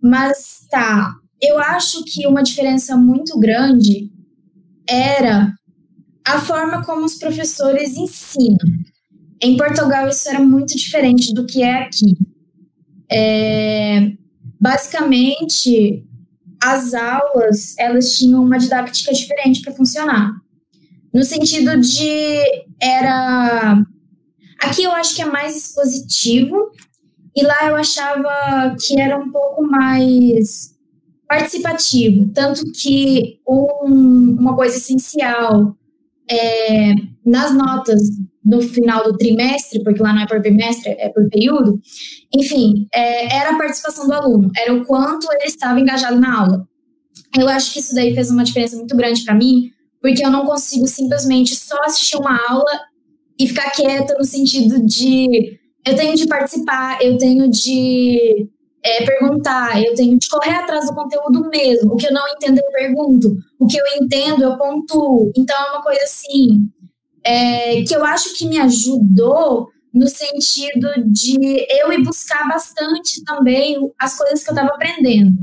Mas 0.00 0.66
tá, 0.70 1.14
eu 1.40 1.58
acho 1.58 2.04
que 2.04 2.26
uma 2.26 2.42
diferença 2.42 2.96
muito 2.96 3.38
grande 3.38 4.10
era 4.88 5.52
a 6.24 6.40
forma 6.40 6.84
como 6.84 7.04
os 7.04 7.16
professores 7.16 7.96
ensinam. 7.96 8.56
Em 9.42 9.56
Portugal, 9.56 10.08
isso 10.08 10.28
era 10.28 10.40
muito 10.40 10.76
diferente 10.76 11.34
do 11.34 11.44
que 11.44 11.62
é 11.62 11.82
aqui. 11.82 12.16
É, 13.10 14.12
basicamente, 14.60 16.05
as 16.66 16.94
aulas 16.94 17.78
elas 17.78 18.16
tinham 18.16 18.42
uma 18.42 18.58
didática 18.58 19.12
diferente 19.12 19.62
para 19.62 19.72
funcionar. 19.72 20.32
No 21.14 21.22
sentido 21.22 21.80
de 21.80 22.40
era 22.82 23.82
aqui 24.60 24.82
eu 24.82 24.90
acho 24.90 25.14
que 25.14 25.22
é 25.22 25.26
mais 25.26 25.56
expositivo 25.56 26.72
e 27.36 27.42
lá 27.44 27.68
eu 27.68 27.76
achava 27.76 28.74
que 28.80 29.00
era 29.00 29.16
um 29.16 29.30
pouco 29.30 29.62
mais 29.62 30.74
participativo, 31.28 32.30
tanto 32.32 32.64
que 32.72 33.38
um, 33.46 34.36
uma 34.38 34.56
coisa 34.56 34.76
essencial 34.76 35.76
é, 36.28 36.94
nas 37.24 37.54
notas 37.54 38.00
no 38.46 38.62
final 38.62 39.02
do 39.02 39.18
trimestre, 39.18 39.82
porque 39.82 40.00
lá 40.00 40.12
não 40.12 40.22
é 40.22 40.26
por 40.26 40.40
bimestre, 40.40 40.94
é 40.98 41.08
por 41.08 41.28
período, 41.28 41.80
enfim, 42.32 42.86
é, 42.94 43.36
era 43.36 43.50
a 43.50 43.58
participação 43.58 44.06
do 44.06 44.14
aluno, 44.14 44.50
era 44.56 44.72
o 44.72 44.86
quanto 44.86 45.26
ele 45.32 45.46
estava 45.46 45.80
engajado 45.80 46.20
na 46.20 46.42
aula. 46.42 46.68
Eu 47.36 47.48
acho 47.48 47.72
que 47.72 47.80
isso 47.80 47.92
daí 47.92 48.14
fez 48.14 48.30
uma 48.30 48.44
diferença 48.44 48.76
muito 48.76 48.96
grande 48.96 49.24
para 49.24 49.34
mim, 49.34 49.72
porque 50.00 50.24
eu 50.24 50.30
não 50.30 50.46
consigo 50.46 50.86
simplesmente 50.86 51.56
só 51.56 51.76
assistir 51.82 52.16
uma 52.16 52.38
aula 52.48 52.70
e 53.38 53.48
ficar 53.48 53.70
quieta 53.70 54.14
no 54.16 54.24
sentido 54.24 54.80
de 54.86 55.58
eu 55.84 55.96
tenho 55.96 56.14
de 56.14 56.26
participar, 56.28 57.02
eu 57.02 57.18
tenho 57.18 57.50
de 57.50 58.48
é, 58.84 59.04
perguntar, 59.04 59.82
eu 59.82 59.94
tenho 59.96 60.16
de 60.16 60.28
correr 60.28 60.54
atrás 60.54 60.86
do 60.86 60.94
conteúdo 60.94 61.48
mesmo. 61.50 61.94
O 61.94 61.96
que 61.96 62.06
eu 62.06 62.12
não 62.12 62.26
entendo, 62.28 62.58
eu 62.58 62.72
pergunto. 62.72 63.36
O 63.58 63.66
que 63.66 63.76
eu 63.76 63.84
entendo, 64.00 64.44
eu 64.44 64.56
pontuo. 64.56 65.32
Então, 65.36 65.56
é 65.56 65.70
uma 65.70 65.82
coisa 65.82 66.02
assim, 66.04 66.68
é, 67.26 67.82
que 67.82 67.94
eu 67.94 68.04
acho 68.04 68.34
que 68.34 68.46
me 68.46 68.58
ajudou 68.60 69.68
no 69.92 70.06
sentido 70.06 70.88
de 71.06 71.66
eu 71.68 71.92
ir 71.92 72.04
buscar 72.04 72.46
bastante 72.48 73.24
também 73.24 73.76
as 73.98 74.16
coisas 74.16 74.44
que 74.44 74.50
eu 74.50 74.54
estava 74.54 74.72
aprendendo. 74.72 75.36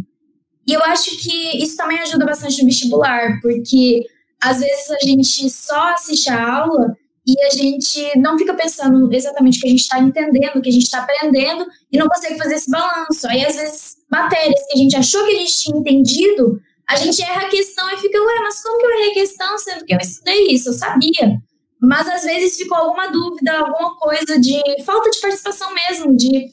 E 0.66 0.72
eu 0.72 0.82
acho 0.84 1.18
que 1.18 1.62
isso 1.62 1.76
também 1.76 2.00
ajuda 2.00 2.26
bastante 2.26 2.62
no 2.62 2.68
vestibular, 2.68 3.40
porque 3.42 4.06
às 4.42 4.60
vezes 4.60 4.92
a 4.92 5.06
gente 5.06 5.50
só 5.50 5.94
assiste 5.94 6.30
a 6.30 6.58
aula 6.60 6.96
e 7.28 7.42
a 7.42 7.50
gente 7.50 8.18
não 8.18 8.38
fica 8.38 8.54
pensando 8.54 9.12
exatamente 9.12 9.58
o 9.58 9.62
que 9.62 9.68
a 9.68 9.72
gente 9.72 9.82
está 9.82 10.00
entendendo, 10.00 10.58
o 10.58 10.62
que 10.62 10.70
a 10.70 10.74
gente 10.74 10.84
está 10.84 11.00
aprendendo, 11.00 11.66
e 11.92 11.98
não 11.98 12.08
consegue 12.08 12.38
fazer 12.38 12.56
esse 12.56 12.70
balanço. 12.70 13.28
Aí, 13.28 13.46
às 13.46 13.56
vezes, 13.56 13.96
matérias 14.10 14.62
que 14.68 14.78
a 14.78 14.82
gente 14.82 14.96
achou 14.96 15.26
que 15.26 15.32
a 15.32 15.40
gente 15.40 15.58
tinha 15.58 15.78
entendido, 15.78 16.62
a 16.88 16.96
gente 16.96 17.22
erra 17.22 17.48
a 17.48 17.50
questão 17.50 17.90
e 17.92 17.98
fica, 17.98 18.18
ué, 18.22 18.40
mas 18.42 18.62
como 18.62 18.78
que 18.78 18.86
eu 18.86 18.92
errei 18.92 19.12
a 19.12 19.14
questão, 19.14 19.58
sendo 19.58 19.86
que 19.86 19.94
eu 19.94 20.00
estudei 20.00 20.48
isso, 20.48 20.70
eu 20.70 20.74
sabia. 20.74 21.42
Mas, 21.84 22.08
às 22.08 22.24
vezes, 22.24 22.56
ficou 22.56 22.78
alguma 22.78 23.12
dúvida, 23.12 23.58
alguma 23.58 23.98
coisa 23.98 24.40
de 24.40 24.58
falta 24.86 25.10
de 25.10 25.20
participação 25.20 25.68
mesmo, 25.74 26.16
de... 26.16 26.48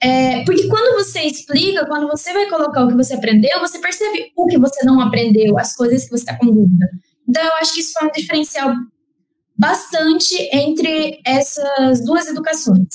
É, 0.00 0.44
porque 0.44 0.68
quando 0.68 0.94
você 0.94 1.22
explica, 1.22 1.86
quando 1.86 2.06
você 2.06 2.32
vai 2.32 2.48
colocar 2.48 2.84
o 2.84 2.88
que 2.88 2.94
você 2.94 3.14
aprendeu, 3.14 3.58
você 3.58 3.80
percebe 3.80 4.30
o 4.36 4.46
que 4.46 4.58
você 4.58 4.84
não 4.84 5.00
aprendeu, 5.00 5.58
as 5.58 5.74
coisas 5.74 6.04
que 6.04 6.10
você 6.10 6.22
está 6.22 6.36
com 6.36 6.46
dúvida. 6.46 6.88
Então, 7.28 7.42
eu 7.42 7.52
acho 7.54 7.74
que 7.74 7.80
isso 7.80 7.94
foi 7.98 8.06
um 8.06 8.12
diferencial 8.12 8.72
bastante 9.58 10.36
entre 10.52 11.20
essas 11.26 12.04
duas 12.04 12.28
educações. 12.28 12.86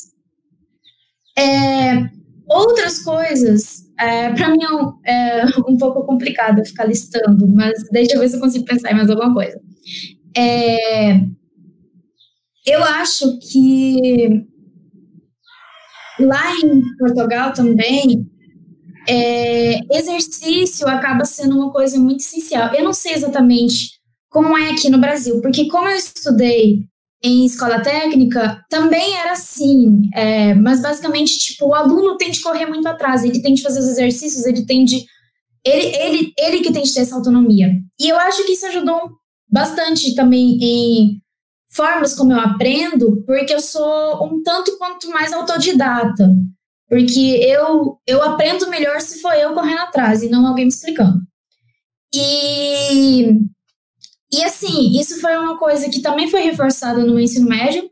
É, 1.37 2.09
outras 2.47 2.99
coisas, 3.03 3.85
é, 3.99 4.31
para 4.31 4.49
mim 4.49 4.59
é, 5.03 5.41
é 5.41 5.45
um 5.67 5.77
pouco 5.77 6.05
complicado 6.05 6.63
ficar 6.63 6.85
listando, 6.85 7.47
mas 7.47 7.73
deixa 7.91 8.15
eu 8.15 8.19
ver 8.21 8.29
se 8.29 8.37
eu 8.37 8.39
consigo 8.39 8.63
pensar 8.63 8.91
em 8.91 8.95
mais 8.95 9.09
alguma 9.09 9.33
coisa. 9.33 9.59
É, 10.37 11.19
eu 12.65 12.83
acho 12.83 13.39
que 13.39 14.45
lá 16.19 16.55
em 16.57 16.81
Portugal 16.97 17.53
também, 17.53 18.25
é, 19.07 19.79
exercício 19.97 20.87
acaba 20.87 21.25
sendo 21.25 21.55
uma 21.55 21.71
coisa 21.71 21.97
muito 21.99 22.19
essencial. 22.19 22.73
Eu 22.73 22.83
não 22.83 22.93
sei 22.93 23.13
exatamente 23.13 23.99
como 24.29 24.57
é 24.57 24.71
aqui 24.71 24.89
no 24.89 24.99
Brasil, 24.99 25.41
porque 25.41 25.67
como 25.67 25.87
eu 25.87 25.97
estudei 25.97 26.85
em 27.23 27.45
escola 27.45 27.81
técnica, 27.81 28.63
também 28.69 29.15
era 29.15 29.33
assim, 29.33 30.09
é, 30.15 30.55
mas 30.55 30.81
basicamente, 30.81 31.37
tipo, 31.37 31.67
o 31.67 31.75
aluno 31.75 32.17
tem 32.17 32.31
de 32.31 32.41
correr 32.41 32.65
muito 32.65 32.87
atrás, 32.87 33.23
ele 33.23 33.41
tem 33.41 33.53
de 33.53 33.61
fazer 33.61 33.79
os 33.79 33.87
exercícios, 33.87 34.45
ele 34.45 34.65
tem 34.65 34.83
de... 34.83 35.05
Ele, 35.63 35.95
ele, 35.95 36.33
ele 36.39 36.59
que 36.61 36.73
tem 36.73 36.81
de 36.81 36.91
ter 36.91 37.01
essa 37.01 37.15
autonomia. 37.15 37.71
E 37.99 38.09
eu 38.09 38.17
acho 38.17 38.43
que 38.45 38.53
isso 38.53 38.65
ajudou 38.65 39.11
bastante 39.47 40.15
também 40.15 40.57
em 40.59 41.21
formas 41.73 42.13
como 42.13 42.33
eu 42.33 42.39
aprendo, 42.39 43.23
porque 43.25 43.53
eu 43.53 43.61
sou 43.61 44.25
um 44.25 44.41
tanto 44.43 44.77
quanto 44.77 45.09
mais 45.09 45.31
autodidata. 45.31 46.29
Porque 46.89 47.39
eu, 47.41 47.97
eu 48.05 48.21
aprendo 48.21 48.69
melhor 48.69 48.99
se 48.99 49.21
for 49.21 49.33
eu 49.33 49.53
correndo 49.53 49.79
atrás 49.79 50.21
e 50.21 50.29
não 50.29 50.45
alguém 50.45 50.65
me 50.65 50.71
explicando. 50.71 51.19
E 52.13 53.39
e 54.33 54.43
assim, 54.43 54.97
isso 54.97 55.19
foi 55.19 55.35
uma 55.37 55.57
coisa 55.57 55.89
que 55.89 56.01
também 56.01 56.29
foi 56.29 56.41
reforçada 56.41 57.03
no 57.03 57.19
ensino 57.19 57.49
médio, 57.49 57.89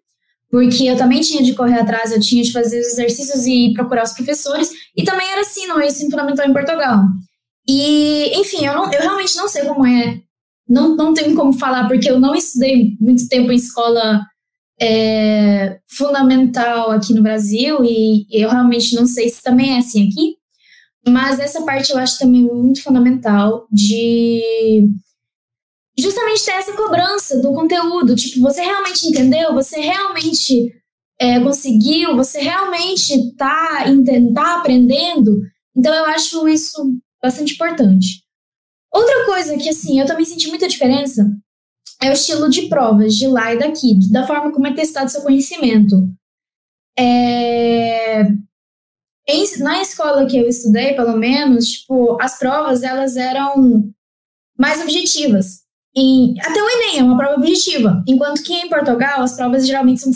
porque 0.49 0.85
eu 0.85 0.97
também 0.97 1.19
tinha 1.19 1.43
de 1.43 1.53
correr 1.53 1.79
atrás, 1.79 2.11
eu 2.11 2.19
tinha 2.19 2.41
de 2.41 2.51
fazer 2.51 2.79
os 2.79 2.87
exercícios 2.87 3.45
e 3.45 3.73
procurar 3.73 4.03
os 4.03 4.13
professores, 4.13 4.69
e 4.95 5.03
também 5.03 5.29
era 5.29 5.41
assim 5.41 5.67
no 5.67 5.81
ensino 5.81 6.09
fundamental 6.09 6.47
em 6.47 6.53
Portugal. 6.53 7.03
E, 7.67 8.31
enfim, 8.39 8.65
eu, 8.65 8.73
não, 8.73 8.91
eu 8.91 9.01
realmente 9.01 9.35
não 9.35 9.47
sei 9.47 9.65
como 9.65 9.85
é 9.85 10.21
não, 10.69 10.95
não 10.95 11.13
tenho 11.13 11.35
como 11.35 11.51
falar, 11.53 11.87
porque 11.87 12.09
eu 12.09 12.19
não 12.19 12.35
estudei 12.35 12.95
muito 12.99 13.27
tempo 13.27 13.51
em 13.51 13.55
escola 13.55 14.21
é, 14.79 15.79
fundamental 15.89 16.91
aqui 16.91 17.13
no 17.13 17.23
Brasil, 17.23 17.83
e 17.83 18.27
eu 18.31 18.49
realmente 18.49 18.95
não 18.95 19.05
sei 19.05 19.29
se 19.29 19.41
também 19.41 19.73
é 19.73 19.79
assim 19.79 20.07
aqui, 20.07 20.35
mas 21.07 21.39
essa 21.39 21.63
parte 21.63 21.91
eu 21.91 21.97
acho 21.97 22.19
também 22.19 22.43
muito 22.43 22.83
fundamental 22.83 23.67
de 23.71 24.87
justamente 25.97 26.45
ter 26.45 26.51
essa 26.51 26.73
cobrança 26.73 27.41
do 27.41 27.53
conteúdo. 27.53 28.15
Tipo, 28.15 28.41
você 28.41 28.61
realmente 28.61 29.07
entendeu? 29.07 29.53
Você 29.53 29.79
realmente 29.79 30.71
é, 31.19 31.39
conseguiu? 31.39 32.15
Você 32.15 32.39
realmente 32.39 33.13
está 33.13 33.85
tá 34.33 34.59
aprendendo? 34.59 35.41
Então, 35.75 35.93
eu 35.93 36.05
acho 36.05 36.47
isso 36.47 36.77
bastante 37.21 37.53
importante. 37.53 38.23
Outra 38.91 39.25
coisa 39.25 39.57
que, 39.57 39.69
assim, 39.69 39.99
eu 39.99 40.05
também 40.05 40.25
senti 40.25 40.47
muita 40.47 40.67
diferença 40.67 41.29
é 42.01 42.09
o 42.09 42.13
estilo 42.13 42.49
de 42.49 42.63
provas 42.67 43.13
de 43.13 43.27
lá 43.27 43.53
e 43.53 43.59
daqui, 43.59 43.99
da 44.11 44.25
forma 44.25 44.51
como 44.51 44.67
é 44.67 44.73
testado 44.73 45.11
seu 45.11 45.21
conhecimento. 45.21 46.09
É... 46.97 48.23
Em, 49.27 49.57
na 49.59 49.81
escola 49.81 50.25
que 50.25 50.37
eu 50.37 50.47
estudei, 50.47 50.93
pelo 50.93 51.15
menos, 51.17 51.67
tipo, 51.67 52.17
as 52.19 52.39
provas, 52.39 52.81
elas 52.83 53.15
eram 53.15 53.91
mais 54.57 54.81
objetivas. 54.81 55.59
Em, 55.95 56.35
até 56.39 56.61
o 56.61 56.69
Enem 56.69 56.99
é 56.99 57.03
uma 57.03 57.17
prova 57.17 57.35
objetiva, 57.35 58.03
enquanto 58.07 58.43
que 58.43 58.53
em 58.53 58.69
Portugal 58.69 59.21
as 59.21 59.35
provas 59.35 59.67
geralmente 59.67 60.01
são 60.01 60.11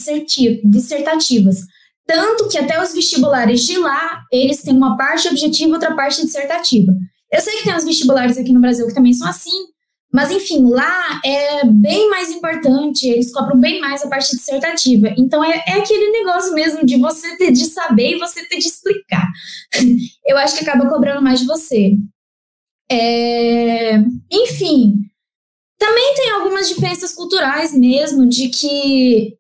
dissertativas. 0.64 1.62
Tanto 2.06 2.50
que 2.50 2.58
até 2.58 2.82
os 2.82 2.94
vestibulares 2.94 3.62
de 3.62 3.78
lá, 3.78 4.24
eles 4.32 4.62
têm 4.62 4.76
uma 4.76 4.98
parte 4.98 5.28
objetiva 5.28 5.70
e 5.70 5.74
outra 5.74 5.96
parte 5.96 6.24
dissertativa. 6.24 6.94
Eu 7.34 7.42
sei 7.42 7.58
que 7.58 7.64
tem 7.64 7.76
os 7.76 7.84
vestibulares 7.84 8.38
aqui 8.38 8.54
no 8.54 8.62
Brasil 8.62 8.86
que 8.86 8.94
também 8.94 9.12
são 9.12 9.28
assim, 9.28 9.50
mas 10.14 10.30
enfim, 10.30 10.70
lá 10.70 11.20
é 11.26 11.66
bem 11.66 12.08
mais 12.08 12.30
importante, 12.30 13.08
eles 13.08 13.34
cobram 13.34 13.60
bem 13.60 13.82
mais 13.82 14.04
a 14.04 14.08
parte 14.08 14.36
dissertativa. 14.36 15.12
Então 15.18 15.44
é, 15.44 15.64
é 15.66 15.74
aquele 15.74 16.12
negócio 16.12 16.54
mesmo 16.54 16.86
de 16.86 16.96
você 16.98 17.36
ter 17.36 17.52
de 17.52 17.66
saber 17.66 18.12
e 18.12 18.20
você 18.20 18.46
ter 18.46 18.60
de 18.60 18.68
explicar. 18.68 19.28
Eu 20.24 20.38
acho 20.38 20.56
que 20.56 20.64
acaba 20.64 20.88
cobrando 20.88 21.24
mais 21.24 21.40
de 21.40 21.48
você. 21.48 21.98
É, 22.92 23.96
enfim, 24.32 24.94
também 25.80 26.14
tem 26.14 26.30
algumas 26.30 26.70
diferenças 26.70 27.16
culturais 27.16 27.74
mesmo, 27.74 28.28
de 28.28 28.50
que 28.50 29.36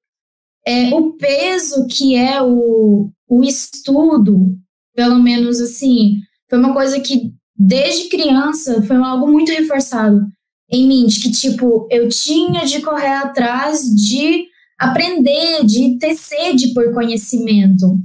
é, 0.65 0.95
o 0.95 1.13
peso 1.13 1.85
que 1.85 2.15
é 2.15 2.41
o, 2.41 3.11
o 3.29 3.43
estudo, 3.43 4.57
pelo 4.95 5.21
menos 5.21 5.61
assim, 5.61 6.17
foi 6.49 6.57
uma 6.57 6.73
coisa 6.73 6.99
que 6.99 7.31
desde 7.65 8.09
criança 8.09 8.81
foi 8.83 8.97
algo 8.97 9.27
muito 9.27 9.51
reforçado 9.51 10.27
em 10.69 10.87
mim, 10.87 11.05
de 11.05 11.19
que 11.19 11.31
tipo, 11.31 11.87
eu 11.89 12.09
tinha 12.09 12.65
de 12.65 12.81
correr 12.81 13.13
atrás 13.13 13.83
de 13.83 14.47
aprender, 14.77 15.63
de 15.63 15.97
ter 15.97 16.15
sede 16.15 16.73
por 16.73 16.93
conhecimento. 16.93 17.99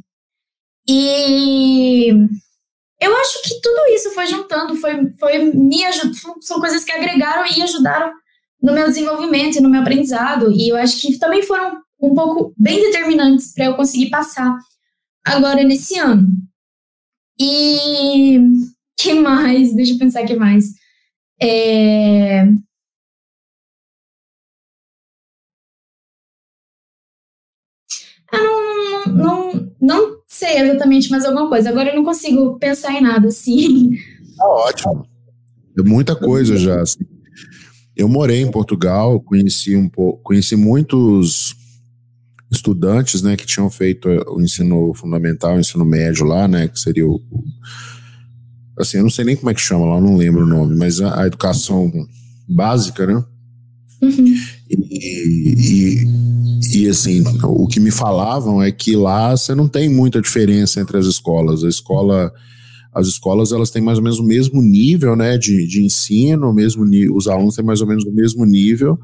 E 0.88 2.08
eu 3.00 3.16
acho 3.16 3.42
que 3.42 3.60
tudo 3.60 3.94
isso 3.94 4.10
foi 4.10 4.26
juntando, 4.26 4.76
foi, 4.76 5.10
foi 5.18 5.38
me 5.52 5.78
são 6.40 6.60
coisas 6.60 6.84
que 6.84 6.92
agregaram 6.92 7.44
e 7.46 7.62
ajudaram 7.62 8.12
no 8.62 8.72
meu 8.72 8.86
desenvolvimento 8.86 9.56
e 9.56 9.60
no 9.60 9.70
meu 9.70 9.80
aprendizado. 9.80 10.52
E 10.52 10.68
eu 10.68 10.76
acho 10.76 11.00
que 11.00 11.18
também 11.18 11.42
foram 11.42 11.80
um 12.00 12.14
pouco 12.14 12.52
bem 12.56 12.80
determinantes 12.80 13.52
para 13.54 13.66
eu 13.66 13.74
conseguir 13.74 14.10
passar 14.10 14.56
agora 15.24 15.64
nesse 15.64 15.98
ano. 15.98 16.28
E 17.40 18.40
que 19.08 19.20
mais? 19.20 19.74
Deixa 19.74 19.94
eu 19.94 19.98
pensar 19.98 20.24
que 20.24 20.36
mais. 20.36 20.74
É... 21.40 22.44
Eu 28.30 28.44
não, 28.44 28.90
não, 28.90 29.14
não, 29.14 29.70
não 29.80 30.22
sei 30.28 30.58
exatamente 30.58 31.10
mais 31.10 31.24
alguma 31.24 31.48
coisa. 31.48 31.70
Agora 31.70 31.90
eu 31.90 31.96
não 31.96 32.04
consigo 32.04 32.58
pensar 32.58 32.92
em 32.92 33.00
nada 33.00 33.28
assim. 33.28 33.92
Tá 34.36 34.46
ótimo. 34.46 35.06
Muita 35.78 36.14
coisa 36.14 36.56
já. 36.56 36.82
Assim. 36.82 37.04
Eu 37.96 38.08
morei 38.08 38.42
em 38.42 38.50
Portugal, 38.50 39.20
conheci 39.20 39.74
um 39.74 39.88
pouco, 39.88 40.22
conheci 40.22 40.54
muitos 40.54 41.56
estudantes, 42.50 43.22
né, 43.22 43.36
que 43.36 43.46
tinham 43.46 43.70
feito 43.70 44.08
o 44.28 44.40
ensino 44.40 44.92
fundamental, 44.94 45.56
o 45.56 45.60
ensino 45.60 45.84
médio 45.84 46.24
lá, 46.24 46.48
né, 46.48 46.66
que 46.66 46.80
seria 46.80 47.06
o 47.06 47.20
assim, 48.78 48.98
eu 48.98 49.02
não 49.02 49.10
sei 49.10 49.24
nem 49.24 49.36
como 49.36 49.50
é 49.50 49.54
que 49.54 49.60
chama 49.60 49.86
lá, 49.86 50.00
não 50.00 50.16
lembro 50.16 50.44
o 50.44 50.46
nome, 50.46 50.76
mas 50.76 51.00
a, 51.00 51.22
a 51.22 51.26
educação 51.26 51.90
básica, 52.48 53.06
né? 53.06 53.24
Uhum. 54.02 54.34
E, 54.70 56.04
e, 56.72 56.82
e, 56.82 56.88
assim, 56.88 57.22
o 57.42 57.66
que 57.66 57.80
me 57.80 57.90
falavam 57.90 58.62
é 58.62 58.70
que 58.70 58.94
lá 58.94 59.36
você 59.36 59.54
não 59.54 59.68
tem 59.68 59.88
muita 59.88 60.20
diferença 60.20 60.80
entre 60.80 60.96
as 60.98 61.06
escolas. 61.06 61.64
A 61.64 61.68
escola 61.68 62.32
as 62.94 63.06
escolas 63.06 63.52
elas 63.52 63.70
têm 63.70 63.82
mais 63.82 63.98
ou 63.98 64.04
menos 64.04 64.18
o 64.18 64.24
mesmo 64.24 64.60
nível 64.60 65.14
né, 65.14 65.38
de, 65.38 65.66
de 65.66 65.84
ensino, 65.84 66.52
mesmo 66.52 66.84
os 67.14 67.28
alunos 67.28 67.54
têm 67.54 67.64
mais 67.64 67.80
ou 67.80 67.86
menos 67.86 68.04
o 68.04 68.12
mesmo 68.12 68.44
nível, 68.44 68.98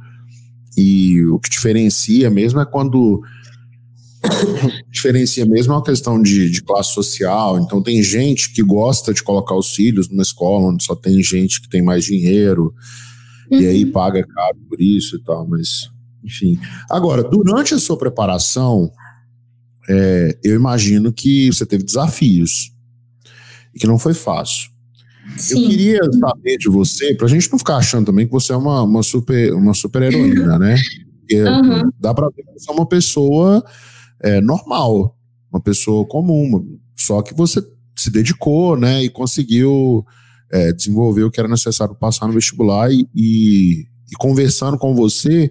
e 0.76 1.24
o 1.26 1.38
que 1.38 1.50
diferencia 1.50 2.28
mesmo 2.30 2.60
é 2.60 2.64
quando 2.64 3.22
diferencia 4.90 5.44
mesmo 5.44 5.72
é 5.72 5.76
uma 5.76 5.82
questão 5.82 6.20
de, 6.20 6.50
de, 6.50 6.62
classe 6.62 6.92
social. 6.92 7.58
Então, 7.58 7.82
tem 7.82 8.02
gente 8.02 8.52
que 8.52 8.62
gosta 8.62 9.12
de 9.12 9.22
colocar 9.22 9.54
os 9.54 9.74
filhos 9.74 10.08
numa 10.08 10.22
escola 10.22 10.68
onde 10.68 10.84
só 10.84 10.94
tem 10.94 11.22
gente 11.22 11.60
que 11.60 11.68
tem 11.68 11.82
mais 11.82 12.04
dinheiro 12.04 12.74
uhum. 13.50 13.60
e 13.60 13.66
aí 13.66 13.84
uhum. 13.84 13.92
paga 13.92 14.26
caro 14.26 14.58
por 14.68 14.80
isso 14.80 15.16
e 15.16 15.22
tal. 15.22 15.46
Mas, 15.46 15.90
enfim. 16.22 16.58
Agora, 16.90 17.22
durante 17.22 17.74
a 17.74 17.78
sua 17.78 17.98
preparação, 17.98 18.90
é, 19.88 20.38
eu 20.42 20.54
imagino 20.54 21.12
que 21.12 21.52
você 21.52 21.66
teve 21.66 21.84
desafios 21.84 22.72
e 23.74 23.78
que 23.78 23.86
não 23.86 23.98
foi 23.98 24.14
fácil. 24.14 24.70
Sim. 25.36 25.62
Eu 25.62 25.70
queria 25.70 26.00
saber 26.20 26.58
de 26.58 26.68
você, 26.68 27.14
para 27.14 27.26
a 27.26 27.30
gente 27.30 27.50
não 27.50 27.58
ficar 27.58 27.76
achando 27.76 28.06
também 28.06 28.26
que 28.26 28.32
você 28.32 28.52
é 28.52 28.56
uma, 28.56 28.82
uma 28.82 29.02
super 29.02 29.54
uma 29.54 29.72
super 29.72 30.02
heroína, 30.02 30.58
né? 30.58 30.76
Porque 31.20 31.42
uhum. 31.42 31.90
dá 31.98 32.12
para 32.12 32.28
ver 32.28 32.44
que 32.44 32.52
você 32.52 32.70
é 32.70 32.74
uma 32.74 32.86
pessoa 32.86 33.64
é, 34.22 34.40
normal, 34.40 35.16
uma 35.52 35.60
pessoa 35.60 36.06
comum, 36.06 36.78
só 36.96 37.22
que 37.22 37.34
você 37.34 37.62
se 37.96 38.10
dedicou, 38.10 38.76
né, 38.76 39.02
e 39.02 39.08
conseguiu 39.08 40.04
é, 40.50 40.72
desenvolver 40.72 41.24
o 41.24 41.30
que 41.30 41.40
era 41.40 41.48
necessário 41.48 41.94
passar 41.94 42.26
no 42.26 42.32
vestibular 42.32 42.90
e, 42.92 43.08
e, 43.14 43.86
e 44.10 44.16
conversando 44.18 44.78
com 44.78 44.94
você, 44.94 45.50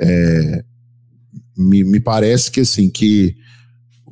é, 0.00 0.64
me, 1.56 1.84
me 1.84 2.00
parece 2.00 2.50
que 2.50 2.60
assim 2.60 2.90
que 2.90 3.36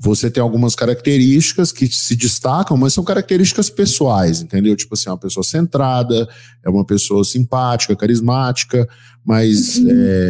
você 0.02 0.30
tem 0.30 0.42
algumas 0.42 0.74
características 0.74 1.70
que 1.70 1.87
se 1.87 2.16
destacam, 2.16 2.74
mas 2.74 2.94
são 2.94 3.04
características 3.04 3.68
pessoais, 3.68 4.40
entendeu? 4.40 4.74
Tipo 4.74 4.94
assim, 4.94 5.11
é 5.11 5.12
uma 5.12 5.18
pessoa 5.18 5.44
centrada, 5.44 6.26
é 6.64 6.70
uma 6.70 6.87
pessoa 6.87 7.22
simpática, 7.22 7.94
carismática, 7.94 8.88
mas 9.22 9.76
uhum. 9.76 9.88
é, 9.90 10.28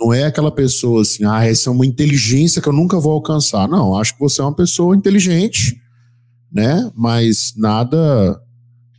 não 0.00 0.14
é 0.14 0.24
aquela 0.24 0.50
pessoa 0.50 1.02
assim, 1.02 1.24
ah, 1.24 1.44
essa 1.44 1.68
é 1.68 1.72
uma 1.72 1.84
inteligência 1.84 2.62
que 2.62 2.68
eu 2.68 2.72
nunca 2.72 2.98
vou 2.98 3.12
alcançar. 3.12 3.68
Não, 3.68 3.96
acho 3.96 4.14
que 4.14 4.20
você 4.20 4.40
é 4.40 4.44
uma 4.44 4.54
pessoa 4.54 4.96
inteligente, 4.96 5.80
né? 6.50 6.90
Mas 6.96 7.52
nada 7.56 8.40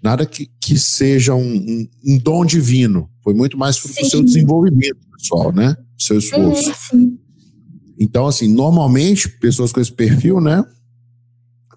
nada 0.02 0.26
que, 0.26 0.50
que 0.60 0.80
seja 0.80 1.36
um, 1.36 1.56
um, 1.56 1.88
um 2.06 2.18
dom 2.18 2.46
divino. 2.46 3.10
Foi 3.24 3.34
muito 3.34 3.58
mais 3.58 3.80
para 3.80 3.92
o 3.92 4.10
seu 4.10 4.24
desenvolvimento 4.24 4.98
pessoal, 5.16 5.52
né? 5.52 5.76
Seu 5.98 6.18
esforço. 6.18 6.70
Uhum, 6.70 6.76
sim. 6.76 7.18
Então, 8.00 8.26
assim, 8.26 8.52
normalmente, 8.52 9.30
pessoas 9.30 9.72
com 9.72 9.80
esse 9.80 9.92
perfil, 9.92 10.42
né, 10.42 10.66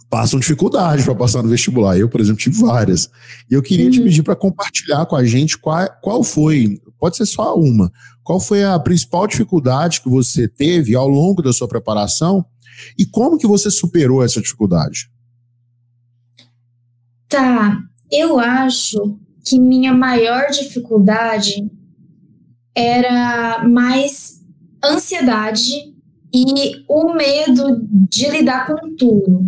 passam 0.08 0.40
dificuldade 0.40 1.04
para 1.04 1.14
passar 1.14 1.42
no 1.42 1.50
vestibular. 1.50 1.98
Eu, 1.98 2.08
por 2.08 2.18
exemplo, 2.18 2.40
tive 2.40 2.58
várias. 2.60 3.10
E 3.50 3.54
eu 3.54 3.60
queria 3.60 3.86
uhum. 3.86 3.90
te 3.90 4.00
pedir 4.00 4.22
para 4.22 4.34
compartilhar 4.34 5.04
com 5.04 5.16
a 5.16 5.24
gente 5.24 5.58
qual, 5.58 5.86
qual 6.00 6.24
foi, 6.24 6.80
pode 7.04 7.18
ser 7.18 7.26
só 7.26 7.54
uma, 7.54 7.92
qual 8.22 8.40
foi 8.40 8.64
a 8.64 8.78
principal 8.78 9.26
dificuldade 9.26 10.00
que 10.00 10.08
você 10.08 10.48
teve 10.48 10.96
ao 10.96 11.06
longo 11.06 11.42
da 11.42 11.52
sua 11.52 11.68
preparação 11.68 12.42
e 12.98 13.04
como 13.04 13.36
que 13.36 13.46
você 13.46 13.70
superou 13.70 14.24
essa 14.24 14.40
dificuldade? 14.40 15.10
Tá, 17.28 17.78
eu 18.10 18.38
acho 18.38 19.18
que 19.44 19.60
minha 19.60 19.92
maior 19.92 20.46
dificuldade 20.50 21.70
era 22.74 23.62
mais 23.68 24.40
ansiedade 24.82 25.94
e 26.32 26.86
o 26.88 27.12
medo 27.12 27.86
de 28.08 28.30
lidar 28.30 28.66
com 28.66 28.96
tudo. 28.96 29.44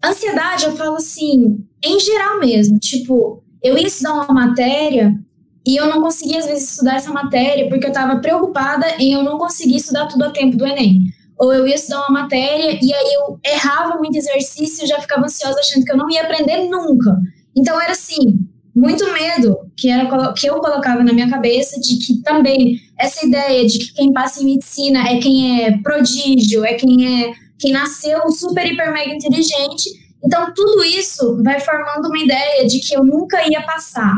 Ansiedade, 0.00 0.66
eu 0.66 0.76
falo 0.76 0.94
assim, 0.94 1.58
em 1.82 1.98
geral 1.98 2.38
mesmo. 2.38 2.78
Tipo, 2.78 3.42
eu 3.60 3.76
ia 3.76 3.88
estudar 3.88 4.14
uma 4.14 4.46
matéria 4.46 5.18
e 5.66 5.76
eu 5.76 5.86
não 5.86 6.00
conseguia, 6.00 6.38
às 6.38 6.46
vezes, 6.46 6.70
estudar 6.70 6.96
essa 6.96 7.12
matéria 7.12 7.68
porque 7.68 7.86
eu 7.86 7.90
estava 7.90 8.20
preocupada 8.20 8.86
em 8.98 9.12
eu 9.12 9.22
não 9.22 9.38
conseguir 9.38 9.76
estudar 9.76 10.06
tudo 10.06 10.24
a 10.24 10.30
tempo 10.30 10.56
do 10.56 10.66
Enem. 10.66 11.04
Ou 11.38 11.52
eu 11.52 11.66
ia 11.66 11.74
estudar 11.74 12.00
uma 12.00 12.22
matéria 12.22 12.78
e 12.80 12.94
aí 12.94 13.14
eu 13.14 13.38
errava 13.44 13.96
muito 13.96 14.16
exercício 14.16 14.84
e 14.84 14.86
já 14.86 15.00
ficava 15.00 15.24
ansiosa 15.24 15.58
achando 15.58 15.84
que 15.84 15.92
eu 15.92 15.96
não 15.96 16.10
ia 16.10 16.22
aprender 16.22 16.68
nunca. 16.68 17.16
Então 17.56 17.80
era 17.80 17.92
assim, 17.92 18.38
muito 18.74 19.10
medo 19.12 19.56
que, 19.76 19.88
era, 19.88 20.32
que 20.32 20.46
eu 20.46 20.60
colocava 20.60 21.02
na 21.02 21.12
minha 21.12 21.28
cabeça 21.28 21.80
de 21.80 21.96
que 21.96 22.22
também 22.22 22.78
essa 22.98 23.26
ideia 23.26 23.66
de 23.66 23.78
que 23.78 23.94
quem 23.94 24.12
passa 24.12 24.42
em 24.42 24.46
medicina 24.46 25.08
é 25.08 25.18
quem 25.18 25.64
é 25.64 25.78
prodígio, 25.78 26.64
é 26.64 26.74
quem 26.74 27.22
é 27.22 27.32
quem 27.58 27.72
nasceu 27.72 28.30
super, 28.30 28.66
hiper, 28.66 28.92
mega 28.92 29.14
inteligente. 29.14 29.88
Então, 30.22 30.52
tudo 30.54 30.84
isso 30.84 31.42
vai 31.42 31.60
formando 31.60 32.08
uma 32.08 32.18
ideia 32.18 32.66
de 32.66 32.80
que 32.80 32.94
eu 32.94 33.04
nunca 33.04 33.48
ia 33.48 33.62
passar. 33.62 34.14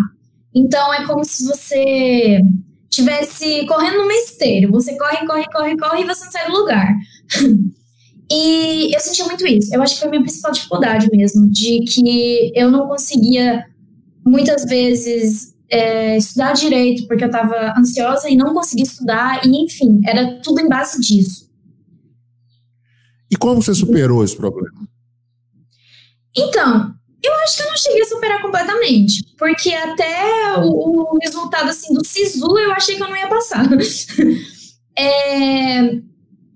Então, 0.57 0.95
é 0.95 1.07
como 1.07 1.23
se 1.23 1.47
você 1.47 2.40
tivesse 2.88 3.66
correndo 3.66 3.99
numa 3.99 4.14
esteira. 4.14 4.71
Você 4.71 4.97
corre, 4.97 5.27
corre, 5.27 5.45
corre, 5.53 5.77
corre 5.77 6.03
e 6.03 6.07
você 6.07 6.25
não 6.25 6.33
sai 6.33 6.51
do 6.51 6.57
lugar. 6.57 6.95
e 8.33 8.95
eu 8.95 9.01
sentia 9.01 9.27
muito 9.27 9.47
isso. 9.47 9.75
Eu 9.75 9.83
acho 9.83 9.95
que 9.95 10.01
foi 10.01 10.09
a 10.09 10.11
minha 10.12 10.23
principal 10.23 10.53
dificuldade 10.53 11.09
mesmo, 11.12 11.47
de 11.51 11.81
que 11.81 12.53
eu 12.55 12.71
não 12.71 12.88
conseguia 12.88 13.66
muitas 14.25 14.64
vezes 14.64 15.55
é, 15.69 16.16
estudar 16.16 16.55
direito 16.55 17.07
porque 17.07 17.25
eu 17.25 17.29
estava 17.29 17.75
ansiosa 17.79 18.31
e 18.31 18.35
não 18.35 18.55
conseguia 18.55 18.85
estudar, 18.85 19.47
e 19.47 19.64
enfim, 19.64 20.01
era 20.07 20.40
tudo 20.40 20.61
em 20.61 20.69
base 20.69 20.99
disso. 21.01 21.51
E 23.31 23.37
como 23.37 23.61
você 23.61 23.75
superou 23.75 24.25
esse 24.25 24.37
problema? 24.37 24.88
Então, 26.35 26.96
eu 27.27 27.35
acho 27.45 27.57
que 27.57 27.62
eu 27.62 27.69
não 27.69 27.77
cheguei 27.77 28.03
a 28.03 28.07
superar 28.07 28.43
completamente, 28.43 29.25
porque 29.39 29.71
até 29.71 30.55
o, 30.59 31.15
o 31.15 31.19
resultado 31.23 31.69
assim 31.69 31.93
do 31.95 32.05
SISU 32.05 32.59
eu 32.59 32.73
achei 32.73 32.97
que 32.97 33.03
eu 33.03 33.09
não 33.09 33.17
ia 33.17 33.29
passar. 33.29 33.67
é, 34.99 35.81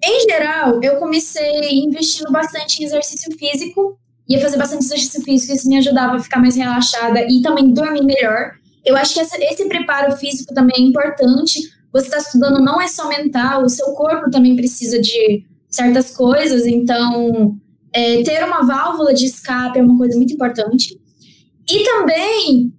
em 0.03 0.21
geral, 0.29 0.81
eu 0.83 0.97
comecei 0.97 1.71
investindo 1.73 2.31
bastante 2.31 2.83
em 2.83 2.87
exercício 2.87 3.37
físico 3.39 3.99
ia 4.31 4.41
fazer 4.41 4.57
bastante 4.57 4.85
exercício 4.85 5.21
físico, 5.23 5.53
isso 5.53 5.69
me 5.69 5.77
ajudava 5.79 6.15
a 6.15 6.21
ficar 6.21 6.39
mais 6.39 6.55
relaxada 6.55 7.21
e 7.29 7.43
também 7.43 7.75
dormir 7.75 8.05
melhor. 8.05 8.53
Eu 8.85 8.97
acho 8.97 9.13
que 9.13 9.21
essa, 9.21 9.37
esse 9.37 9.67
preparo 9.67 10.17
físico 10.17 10.55
também 10.55 10.77
é 10.79 10.89
importante. 10.89 11.59
Você 11.93 12.07
está 12.07 12.19
estudando 12.19 12.63
não 12.63 12.81
é 12.81 12.87
só 12.87 13.09
mental, 13.09 13.65
o 13.65 13.69
seu 13.69 13.87
corpo 13.87 14.31
também 14.31 14.55
precisa 14.55 15.01
de 15.01 15.45
certas 15.69 16.17
coisas, 16.17 16.65
então 16.65 17.57
é, 17.93 18.23
ter 18.23 18.45
uma 18.45 18.63
válvula 18.63 19.13
de 19.13 19.27
escape 19.27 19.79
é 19.79 19.83
uma 19.83 19.97
coisa 19.97 20.17
muito 20.17 20.33
importante. 20.33 20.99
E 21.69 21.85
também 21.85 22.73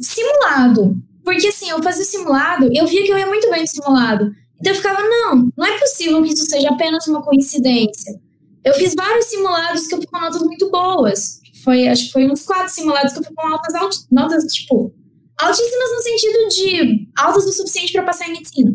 simulado, 0.00 0.96
porque 1.24 1.48
assim, 1.48 1.70
eu 1.70 1.82
fazia 1.82 2.04
simulado, 2.04 2.68
eu 2.72 2.86
via 2.86 3.02
que 3.04 3.12
eu 3.12 3.18
ia 3.18 3.26
muito 3.26 3.50
bem 3.50 3.62
no 3.62 3.66
simulado. 3.66 4.30
Então 4.60 4.72
eu 4.72 4.76
ficava, 4.76 5.02
não, 5.02 5.48
não 5.56 5.66
é 5.66 5.78
possível 5.78 6.22
que 6.22 6.32
isso 6.32 6.46
seja 6.46 6.70
apenas 6.70 7.06
uma 7.06 7.22
coincidência. 7.22 8.18
Eu 8.64 8.74
fiz 8.74 8.94
vários 8.94 9.26
simulados 9.26 9.86
que 9.86 9.94
eu 9.94 9.98
fui 9.98 10.06
com 10.06 10.18
notas 10.18 10.42
muito 10.42 10.70
boas. 10.70 11.40
Foi, 11.62 11.88
acho 11.88 12.06
que 12.06 12.12
foi 12.12 12.30
uns 12.30 12.42
quatro 12.42 12.72
simulados 12.72 13.12
que 13.12 13.18
eu 13.20 13.24
fui 13.24 13.34
com 13.34 13.46
altas, 13.46 14.06
notas, 14.10 14.44
tipo, 14.52 14.94
altíssimas 15.40 15.90
no 15.92 16.02
sentido 16.02 16.48
de 16.48 17.08
altas 17.18 17.44
o 17.44 17.52
suficiente 17.52 17.92
para 17.92 18.04
passar 18.04 18.28
em 18.28 18.32
medicina. 18.32 18.72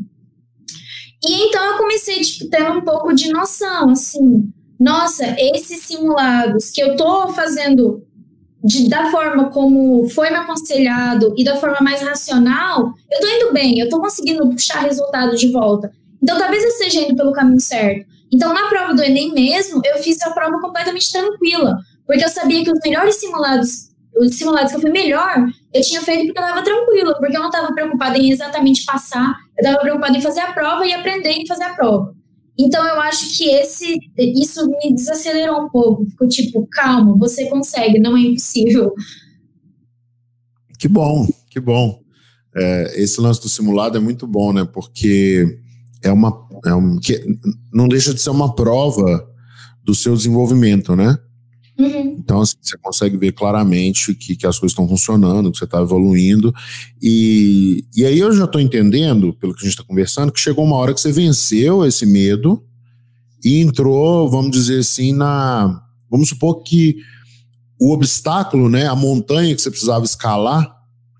E 1.23 1.47
então 1.47 1.63
eu 1.63 1.77
comecei, 1.77 2.19
tipo, 2.21 2.49
tendo 2.49 2.79
um 2.79 2.81
pouco 2.81 3.13
de 3.13 3.31
noção, 3.31 3.89
assim, 3.89 4.51
nossa, 4.81 5.35
esses 5.37 5.83
simulados 5.83 6.71
que 6.71 6.81
eu 6.81 6.95
tô 6.95 7.27
fazendo 7.27 8.03
de, 8.63 8.89
da 8.89 9.11
forma 9.11 9.51
como 9.51 10.09
foi 10.09 10.31
me 10.31 10.37
aconselhado 10.37 11.35
e 11.37 11.43
da 11.43 11.55
forma 11.55 11.77
mais 11.81 12.01
racional, 12.01 12.91
eu 13.11 13.19
tô 13.19 13.27
indo 13.27 13.53
bem, 13.53 13.77
eu 13.77 13.87
tô 13.89 14.01
conseguindo 14.01 14.49
puxar 14.49 14.79
resultado 14.79 15.35
de 15.35 15.51
volta. 15.51 15.91
Então 16.21 16.35
talvez 16.35 16.63
eu 16.63 16.69
esteja 16.69 17.01
indo 17.01 17.15
pelo 17.15 17.31
caminho 17.31 17.59
certo. 17.59 18.07
Então, 18.33 18.51
na 18.55 18.69
prova 18.69 18.95
do 18.95 19.03
Enem 19.03 19.31
mesmo, 19.31 19.83
eu 19.85 20.01
fiz 20.01 20.19
a 20.23 20.31
prova 20.31 20.59
completamente 20.59 21.11
tranquila, 21.11 21.77
porque 22.07 22.23
eu 22.23 22.29
sabia 22.29 22.63
que 22.63 22.71
os 22.71 22.79
melhores 22.83 23.19
simulados, 23.19 23.89
os 24.17 24.35
simulados 24.35 24.71
que 24.71 24.77
eu 24.77 24.81
fui 24.81 24.89
melhor, 24.89 25.45
eu 25.71 25.81
tinha 25.83 26.01
feito 26.01 26.25
porque 26.25 26.39
eu 26.39 26.43
estava 26.43 26.63
tranquila, 26.63 27.15
porque 27.19 27.37
eu 27.37 27.41
não 27.41 27.49
estava 27.49 27.71
preocupada 27.71 28.17
em 28.17 28.31
exatamente 28.31 28.83
passar, 28.85 29.35
eu 29.59 29.63
estava 29.63 29.79
preocupada 29.79 30.17
em 30.17 30.21
fazer 30.21 30.39
a 30.39 30.53
prova 30.53 30.87
e 30.87 30.93
aprender 30.93 31.33
em 31.33 31.45
fazer 31.45 31.65
a 31.65 31.75
prova. 31.75 32.15
Então, 32.57 32.85
eu 32.85 32.99
acho 33.01 33.37
que 33.37 33.49
esse, 33.49 33.97
isso 34.17 34.67
me 34.67 34.93
desacelerou 34.93 35.63
um 35.63 35.69
pouco. 35.69 36.05
Ficou 36.05 36.27
tipo, 36.27 36.67
calma, 36.67 37.17
você 37.17 37.49
consegue, 37.49 37.99
não 37.99 38.15
é 38.15 38.21
impossível. 38.21 38.93
Que 40.77 40.87
bom, 40.87 41.27
que 41.49 41.59
bom. 41.59 42.01
É, 42.55 43.01
esse 43.01 43.19
lance 43.21 43.41
do 43.41 43.49
simulado 43.49 43.97
é 43.97 44.01
muito 44.01 44.27
bom, 44.27 44.51
né? 44.51 44.65
Porque 44.65 45.45
é 46.03 46.11
uma 46.11 46.47
é 46.65 46.73
um, 46.73 46.99
que 46.99 47.23
não 47.73 47.87
deixa 47.87 48.13
de 48.13 48.21
ser 48.21 48.29
uma 48.29 48.53
prova 48.53 49.27
do 49.83 49.95
seu 49.95 50.15
desenvolvimento, 50.15 50.95
né? 50.95 51.17
Uhum. 51.77 52.10
Então, 52.23 52.41
assim, 52.41 52.55
você 52.61 52.77
consegue 52.77 53.17
ver 53.17 53.31
claramente 53.31 54.13
que, 54.13 54.35
que 54.35 54.45
as 54.45 54.59
coisas 54.59 54.73
estão 54.73 54.87
funcionando, 54.87 55.51
que 55.51 55.57
você 55.57 55.65
está 55.65 55.81
evoluindo. 55.81 56.53
E, 57.01 57.83
e 57.95 58.05
aí 58.05 58.19
eu 58.19 58.31
já 58.31 58.45
estou 58.45 58.61
entendendo, 58.61 59.33
pelo 59.33 59.53
que 59.53 59.61
a 59.61 59.63
gente 59.63 59.73
está 59.73 59.83
conversando, 59.83 60.31
que 60.31 60.39
chegou 60.39 60.63
uma 60.63 60.75
hora 60.75 60.93
que 60.93 61.01
você 61.01 61.11
venceu 61.11 61.83
esse 61.83 62.05
medo 62.05 62.63
e 63.43 63.59
entrou, 63.59 64.29
vamos 64.29 64.51
dizer 64.51 64.79
assim, 64.79 65.13
na. 65.13 65.81
Vamos 66.09 66.29
supor 66.29 66.61
que 66.61 66.97
o 67.79 67.91
obstáculo, 67.91 68.69
né, 68.69 68.85
a 68.85 68.95
montanha 68.95 69.55
que 69.55 69.61
você 69.61 69.71
precisava 69.71 70.05
escalar 70.05 70.71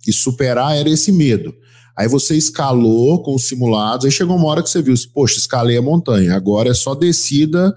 e 0.08 0.14
superar 0.14 0.76
era 0.76 0.90
esse 0.90 1.12
medo. 1.12 1.56
Aí 1.98 2.08
você 2.08 2.36
escalou 2.36 3.24
com 3.24 3.34
os 3.34 3.48
simulados, 3.48 4.06
aí 4.06 4.12
chegou 4.12 4.36
uma 4.36 4.48
hora 4.48 4.62
que 4.62 4.70
você 4.70 4.82
viu, 4.82 4.94
poxa, 5.14 5.40
escalei 5.40 5.78
a 5.78 5.82
montanha, 5.82 6.36
agora 6.36 6.70
é 6.70 6.74
só 6.74 6.94
descida, 6.94 7.74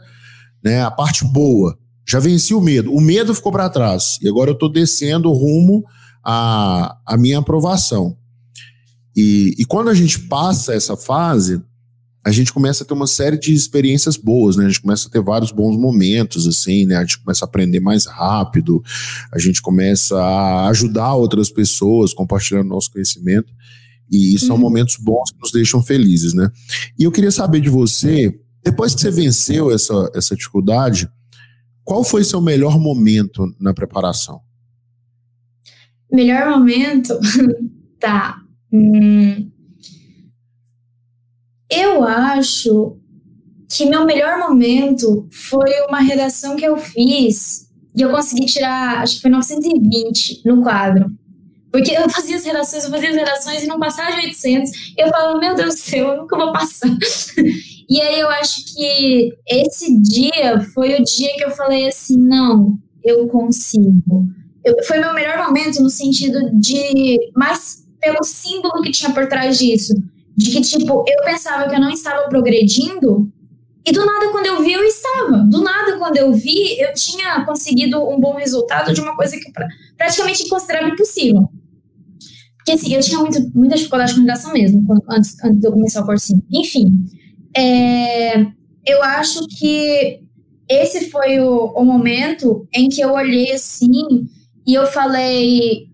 né, 0.63 0.83
a 0.83 0.91
parte 0.91 1.25
boa. 1.25 1.79
Já 2.07 2.19
venci 2.19 2.55
o 2.55 2.61
medo. 2.61 2.93
O 2.93 3.01
medo 3.01 3.35
ficou 3.35 3.51
para 3.51 3.69
trás. 3.69 4.19
E 4.21 4.29
agora 4.29 4.51
eu 4.51 4.55
estou 4.55 4.69
descendo 4.69 5.33
rumo 5.33 5.85
à, 6.23 6.97
à 7.07 7.17
minha 7.17 7.39
aprovação. 7.39 8.17
E, 9.17 9.55
e 9.59 9.65
quando 9.65 9.91
a 9.91 9.95
gente 9.95 10.19
passa 10.21 10.75
essa 10.75 10.97
fase, 10.97 11.63
a 12.25 12.33
gente 12.33 12.53
começa 12.53 12.83
a 12.83 12.87
ter 12.87 12.95
uma 12.95 13.07
série 13.07 13.39
de 13.39 13.53
experiências 13.53 14.17
boas, 14.17 14.57
né? 14.57 14.65
A 14.65 14.69
gente 14.69 14.81
começa 14.81 15.09
a 15.09 15.11
ter 15.11 15.23
vários 15.23 15.53
bons 15.53 15.77
momentos, 15.77 16.47
assim, 16.47 16.87
né? 16.87 16.97
A 16.97 17.01
gente 17.03 17.19
começa 17.19 17.45
a 17.45 17.49
aprender 17.49 17.81
mais 17.81 18.07
rápido, 18.07 18.83
a 19.31 19.39
gente 19.39 19.61
começa 19.61 20.19
a 20.19 20.69
ajudar 20.69 21.15
outras 21.15 21.51
pessoas 21.51 22.15
compartilhando 22.15 22.69
nosso 22.69 22.91
conhecimento. 22.91 23.53
E 24.11 24.39
são 24.39 24.57
uhum. 24.57 24.63
momentos 24.63 24.97
bons 24.97 25.31
que 25.31 25.41
nos 25.41 25.53
deixam 25.53 25.83
felizes, 25.83 26.33
né? 26.33 26.51
E 26.99 27.05
eu 27.05 27.13
queria 27.13 27.31
saber 27.31 27.61
de 27.61 27.69
você, 27.69 28.35
depois 28.65 28.95
que 28.95 29.01
você 29.01 29.11
venceu 29.11 29.71
essa, 29.71 30.11
essa 30.15 30.35
dificuldade, 30.35 31.09
qual 31.85 32.03
foi 32.03 32.25
seu 32.25 32.41
melhor 32.41 32.79
momento 32.79 33.55
na 33.61 33.75
preparação? 33.75 34.41
Melhor 36.11 36.49
momento? 36.49 37.19
tá. 38.01 38.41
Hum. 38.73 39.51
Eu 41.71 42.05
acho 42.05 42.97
que 43.69 43.85
meu 43.87 44.05
melhor 44.05 44.39
momento 44.39 45.29
foi 45.31 45.71
uma 45.89 46.01
redação 46.01 46.57
que 46.57 46.65
eu 46.65 46.77
fiz 46.77 47.69
e 47.95 48.03
eu 48.03 48.11
consegui 48.11 48.47
tirar, 48.47 48.99
acho 48.99 49.17
que 49.17 49.23
foi 49.23 49.31
920 49.31 50.43
no 50.45 50.63
quadro. 50.63 51.11
Porque 51.71 51.91
eu 51.91 52.09
fazia 52.09 52.37
as 52.37 52.45
redações, 52.45 52.85
eu 52.85 52.91
fazia 52.91 53.11
as 53.11 53.17
redações 53.17 53.63
e 53.65 53.67
não 53.67 53.81
passava 53.81 54.13
de 54.13 54.27
800. 54.27 54.95
Eu 54.97 55.09
falava, 55.09 55.39
meu 55.41 55.57
Deus 55.57 55.75
do 55.75 55.81
céu, 55.81 56.09
eu 56.09 56.17
nunca 56.19 56.37
vou 56.37 56.53
passar. 56.53 56.89
e 57.89 58.01
aí 58.01 58.21
eu 58.21 58.29
acho 58.29 58.65
que 58.75 59.31
esse 59.49 60.01
dia 60.01 60.61
foi 60.73 60.95
o 60.95 61.05
dia 61.05 61.35
que 61.37 61.45
eu 61.45 61.51
falei 61.51 61.89
assim: 61.89 62.19
não, 62.19 62.79
eu 63.03 63.27
consigo. 63.29 64.27
Eu, 64.65 64.83
foi 64.85 64.99
meu 64.99 65.13
melhor 65.13 65.39
momento 65.47 65.83
no 65.83 65.91
sentido 65.91 66.39
de. 66.59 67.19
mais 67.37 67.85
pelo 68.01 68.23
símbolo 68.23 68.83
que 68.83 68.91
tinha 68.91 69.13
por 69.13 69.27
trás 69.29 69.59
disso. 69.59 69.95
De 70.37 70.51
que, 70.51 70.61
tipo, 70.61 71.05
eu 71.07 71.25
pensava 71.25 71.69
que 71.69 71.75
eu 71.77 71.81
não 71.81 71.91
estava 71.91 72.29
progredindo, 72.29 73.33
e 73.87 73.93
do 73.93 74.05
nada, 74.05 74.31
quando 74.31 74.47
eu 74.47 74.63
vi, 74.63 74.73
eu 74.73 74.83
estava. 74.83 75.39
Do 75.45 75.63
nada, 75.63 75.99
quando 75.99 76.17
eu 76.17 76.33
vi, 76.33 76.81
eu 76.81 76.93
tinha 76.95 77.45
conseguido 77.45 78.03
um 78.09 78.19
bom 78.19 78.35
resultado 78.35 78.95
de 78.95 79.01
uma 79.01 79.15
coisa 79.15 79.37
que 79.37 79.53
praticamente 79.97 80.49
considerava 80.49 80.89
impossível. 80.89 81.51
Porque 82.57 82.73
assim, 82.73 82.95
eu 82.95 83.01
tinha 83.03 83.19
muito, 83.19 83.39
muita 83.55 83.77
dificuldade 83.77 84.15
com 84.15 84.21
redação 84.21 84.53
mesmo, 84.55 84.87
quando, 84.87 85.03
antes, 85.11 85.37
antes 85.45 85.61
de 85.61 85.67
eu 85.67 85.73
começar 85.73 86.03
o 86.03 86.07
cursinho. 86.07 86.43
Enfim, 86.51 87.05
é, 87.57 88.41
eu 88.87 89.03
acho 89.03 89.47
que 89.47 90.21
esse 90.69 91.11
foi 91.11 91.41
o, 91.41 91.67
o 91.75 91.85
momento 91.85 92.67
em 92.73 92.89
que 92.89 93.01
eu 93.01 93.13
olhei 93.13 93.53
assim 93.53 94.29
e 94.67 94.75
eu 94.75 94.87
falei: 94.87 95.89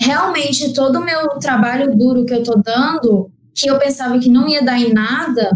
realmente, 0.00 0.72
todo 0.72 0.96
o 0.98 1.04
meu 1.04 1.28
trabalho 1.40 1.96
duro 1.96 2.24
que 2.24 2.34
eu 2.34 2.42
tô 2.42 2.54
dando, 2.56 3.30
que 3.54 3.68
eu 3.68 3.78
pensava 3.78 4.18
que 4.18 4.30
não 4.30 4.48
ia 4.48 4.62
dar 4.62 4.80
em 4.80 4.92
nada, 4.92 5.50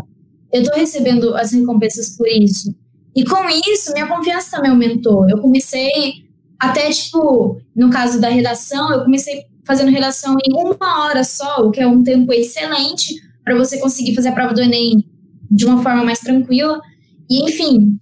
eu 0.52 0.62
tô 0.64 0.74
recebendo 0.76 1.34
as 1.34 1.52
recompensas 1.52 2.16
por 2.16 2.28
isso. 2.28 2.74
E 3.14 3.24
com 3.24 3.48
isso, 3.48 3.92
minha 3.92 4.06
confiança 4.06 4.56
também 4.56 4.70
aumentou. 4.70 5.28
Eu 5.28 5.38
comecei 5.38 6.24
até, 6.58 6.90
tipo, 6.90 7.60
no 7.74 7.90
caso 7.90 8.20
da 8.20 8.28
redação, 8.28 8.92
eu 8.92 9.04
comecei 9.04 9.44
fazendo 9.64 9.90
redação 9.90 10.36
em 10.44 10.52
uma 10.54 11.04
hora 11.04 11.22
só, 11.22 11.66
o 11.66 11.70
que 11.70 11.80
é 11.80 11.86
um 11.86 12.02
tempo 12.02 12.32
excelente 12.32 13.14
para 13.44 13.56
você 13.56 13.78
conseguir 13.78 14.14
fazer 14.14 14.28
a 14.28 14.32
prova 14.32 14.54
do 14.54 14.62
Enem 14.62 15.04
de 15.52 15.66
uma 15.66 15.82
forma 15.82 16.02
mais 16.02 16.20
tranquila. 16.20 16.80
E, 17.28 17.44
enfim, 17.44 17.98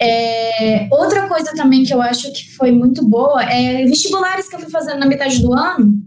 é, 0.00 0.88
outra 0.90 1.28
coisa 1.28 1.52
também 1.54 1.84
que 1.84 1.92
eu 1.92 2.00
acho 2.00 2.32
que 2.32 2.54
foi 2.56 2.70
muito 2.70 3.06
boa 3.06 3.42
é 3.42 3.84
vestibulares 3.84 4.48
que 4.48 4.56
eu 4.56 4.60
fui 4.60 4.70
fazendo 4.70 5.00
na 5.00 5.06
metade 5.06 5.40
do 5.42 5.52
ano. 5.52 6.00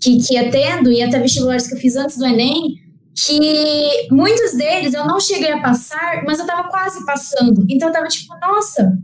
que, 0.00 0.18
que 0.18 0.34
ia 0.34 0.50
tendo, 0.50 0.92
e 0.92 1.02
até 1.02 1.18
vestibulares 1.18 1.66
que 1.66 1.74
eu 1.74 1.78
fiz 1.78 1.96
antes 1.96 2.18
do 2.18 2.26
Enem, 2.26 2.74
que 3.14 4.08
muitos 4.10 4.52
deles 4.56 4.92
eu 4.92 5.06
não 5.06 5.18
cheguei 5.20 5.52
a 5.52 5.62
passar, 5.62 6.22
mas 6.26 6.38
eu 6.38 6.46
tava 6.46 6.68
quase 6.68 7.04
passando. 7.06 7.64
Então 7.70 7.88
eu 7.88 7.94
tava 7.94 8.06
tipo, 8.08 8.34
nossa, 8.40 8.98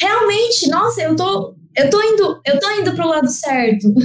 realmente, 0.00 0.68
nossa, 0.70 1.02
eu 1.02 1.14
tô, 1.14 1.54
eu 1.76 1.90
tô 1.90 2.00
indo, 2.00 2.40
eu 2.46 2.58
tô 2.58 2.70
indo 2.70 2.94
pro 2.94 3.08
lado 3.08 3.28
certo. 3.30 3.92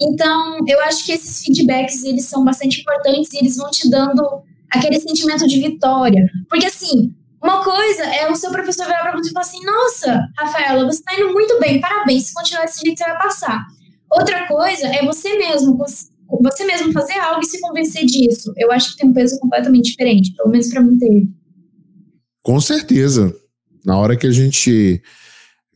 Então, 0.00 0.58
eu 0.66 0.80
acho 0.82 1.06
que 1.06 1.12
esses 1.12 1.44
feedbacks, 1.44 2.02
eles 2.02 2.24
são 2.24 2.44
bastante 2.44 2.80
importantes 2.80 3.32
e 3.32 3.38
eles 3.38 3.56
vão 3.56 3.70
te 3.70 3.88
dando 3.88 4.42
aquele 4.74 5.00
sentimento 5.00 5.46
de 5.46 5.60
vitória. 5.60 6.24
Porque 6.48 6.66
assim, 6.66 7.14
uma 7.42 7.62
coisa 7.62 8.04
é 8.04 8.30
o 8.30 8.36
seu 8.36 8.50
professor 8.50 8.86
virar 8.86 9.02
para 9.02 9.12
você 9.12 9.30
e 9.30 9.32
falar 9.32 9.46
assim: 9.46 9.64
"Nossa, 9.64 10.28
Rafaela, 10.38 10.84
você 10.84 10.98
está 10.98 11.14
indo 11.14 11.32
muito 11.32 11.58
bem, 11.60 11.80
parabéns, 11.80 12.26
se 12.26 12.34
continuar 12.34 12.64
desse 12.64 12.80
jeito 12.80 12.98
você 12.98 13.04
vai 13.04 13.18
passar". 13.18 13.66
Outra 14.10 14.46
coisa 14.46 14.86
é 14.86 15.04
você 15.04 15.36
mesmo 15.36 15.76
você 16.42 16.64
mesmo 16.64 16.92
fazer 16.92 17.14
algo 17.14 17.42
e 17.42 17.46
se 17.46 17.60
convencer 17.60 18.04
disso. 18.04 18.52
Eu 18.56 18.72
acho 18.72 18.92
que 18.92 18.98
tem 18.98 19.10
um 19.10 19.12
peso 19.12 19.38
completamente 19.38 19.90
diferente, 19.90 20.34
pelo 20.34 20.50
menos 20.50 20.68
para 20.68 20.82
mim 20.82 20.98
teve. 20.98 21.30
Com 22.42 22.60
certeza. 22.60 23.34
Na 23.84 23.98
hora 23.98 24.16
que 24.16 24.26
a 24.26 24.30
gente 24.30 25.02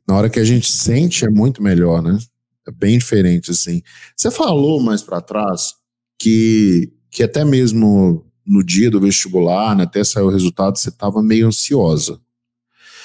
na 0.07 0.17
hora 0.17 0.31
que 0.31 0.41
a 0.41 0.45
gente 0.45 0.73
sente 0.73 1.25
é 1.25 1.29
muito 1.29 1.63
melhor, 1.63 2.03
né? 2.03 2.19
É 2.67 2.71
bem 2.71 2.99
diferente 2.99 3.51
assim. 3.51 3.83
Você 4.17 4.31
falou 4.31 4.81
mais 4.81 5.03
para 5.03 5.21
trás 5.21 5.75
que 6.19 6.93
que 7.11 7.23
até 7.23 7.45
mesmo 7.45 8.28
no 8.49 8.65
dia 8.65 8.91
do 8.91 9.01
vestibular, 9.01 9.77
né, 9.77 9.85
até 9.85 10.03
sair 10.03 10.25
o 10.25 10.31
resultado, 10.31 10.77
você 10.77 10.89
estava 10.89 11.23
meio 11.23 11.47
ansiosa. 11.47 12.21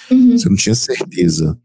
Uhum. 0.10 0.38
Você 0.38 0.50
não 0.50 0.56
tinha 0.56 0.76
certeza. 0.76 1.60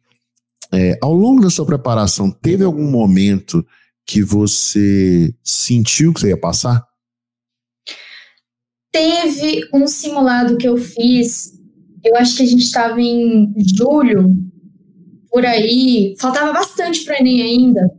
É, 0.72 0.98
ao 1.00 1.14
longo 1.14 1.42
da 1.42 1.50
sua 1.50 1.64
preparação, 1.64 2.30
teve 2.30 2.64
algum 2.64 2.90
momento 2.90 3.64
que 4.04 4.22
você 4.22 5.34
sentiu 5.42 6.12
que 6.12 6.20
você 6.20 6.28
ia 6.28 6.40
passar? 6.40 6.86
Teve 8.90 9.68
um 9.72 9.86
simulado 9.86 10.56
que 10.56 10.66
eu 10.66 10.76
fiz, 10.76 11.52
eu 12.02 12.16
acho 12.16 12.36
que 12.36 12.42
a 12.42 12.46
gente 12.46 12.62
estava 12.62 13.00
em 13.00 13.52
julho, 13.76 14.34
por 15.30 15.44
aí, 15.44 16.16
faltava 16.18 16.52
bastante 16.52 17.04
para 17.04 17.18
Enem 17.20 17.42
ainda, 17.42 17.90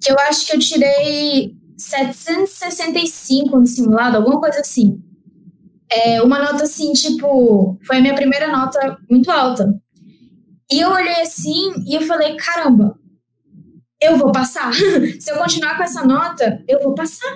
que 0.00 0.12
eu 0.12 0.18
acho 0.20 0.46
que 0.46 0.54
eu 0.54 0.60
tirei 0.60 1.56
765 1.80 3.58
no 3.58 3.66
simulado, 3.66 4.18
alguma 4.18 4.40
coisa 4.40 4.60
assim. 4.60 5.02
É, 5.90 6.22
uma 6.22 6.38
nota 6.38 6.64
assim, 6.64 6.92
tipo, 6.92 7.78
foi 7.84 7.96
a 7.96 8.00
minha 8.00 8.14
primeira 8.14 8.52
nota 8.52 8.98
muito 9.10 9.30
alta. 9.30 9.74
E 10.70 10.80
eu 10.80 10.90
olhei 10.90 11.22
assim 11.22 11.72
e 11.86 11.96
eu 11.96 12.02
falei, 12.02 12.36
caramba, 12.36 12.96
eu 14.00 14.16
vou 14.16 14.30
passar. 14.30 14.72
Se 15.18 15.32
eu 15.32 15.36
continuar 15.38 15.76
com 15.76 15.82
essa 15.82 16.04
nota, 16.04 16.62
eu 16.68 16.82
vou 16.82 16.94
passar. 16.94 17.34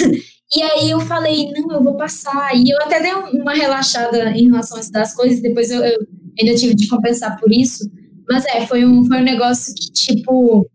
E 0.54 0.62
aí 0.62 0.90
eu 0.90 1.00
falei, 1.00 1.50
não, 1.50 1.72
eu 1.72 1.82
vou 1.82 1.96
passar. 1.96 2.54
E 2.54 2.70
eu 2.70 2.78
até 2.80 3.02
dei 3.02 3.12
uma 3.12 3.52
relaxada 3.52 4.30
em 4.30 4.46
relação 4.46 4.76
a 4.76 4.80
estudar 4.80 5.02
as 5.02 5.12
coisas, 5.12 5.42
depois 5.42 5.72
eu, 5.72 5.84
eu 5.84 5.98
ainda 6.38 6.54
tive 6.54 6.72
de 6.72 6.86
compensar 6.86 7.36
por 7.40 7.52
isso. 7.52 7.90
Mas 8.30 8.44
é, 8.46 8.64
foi 8.64 8.86
um, 8.86 9.04
foi 9.04 9.18
um 9.18 9.24
negócio 9.24 9.74
que, 9.74 9.90
tipo, 9.90 10.70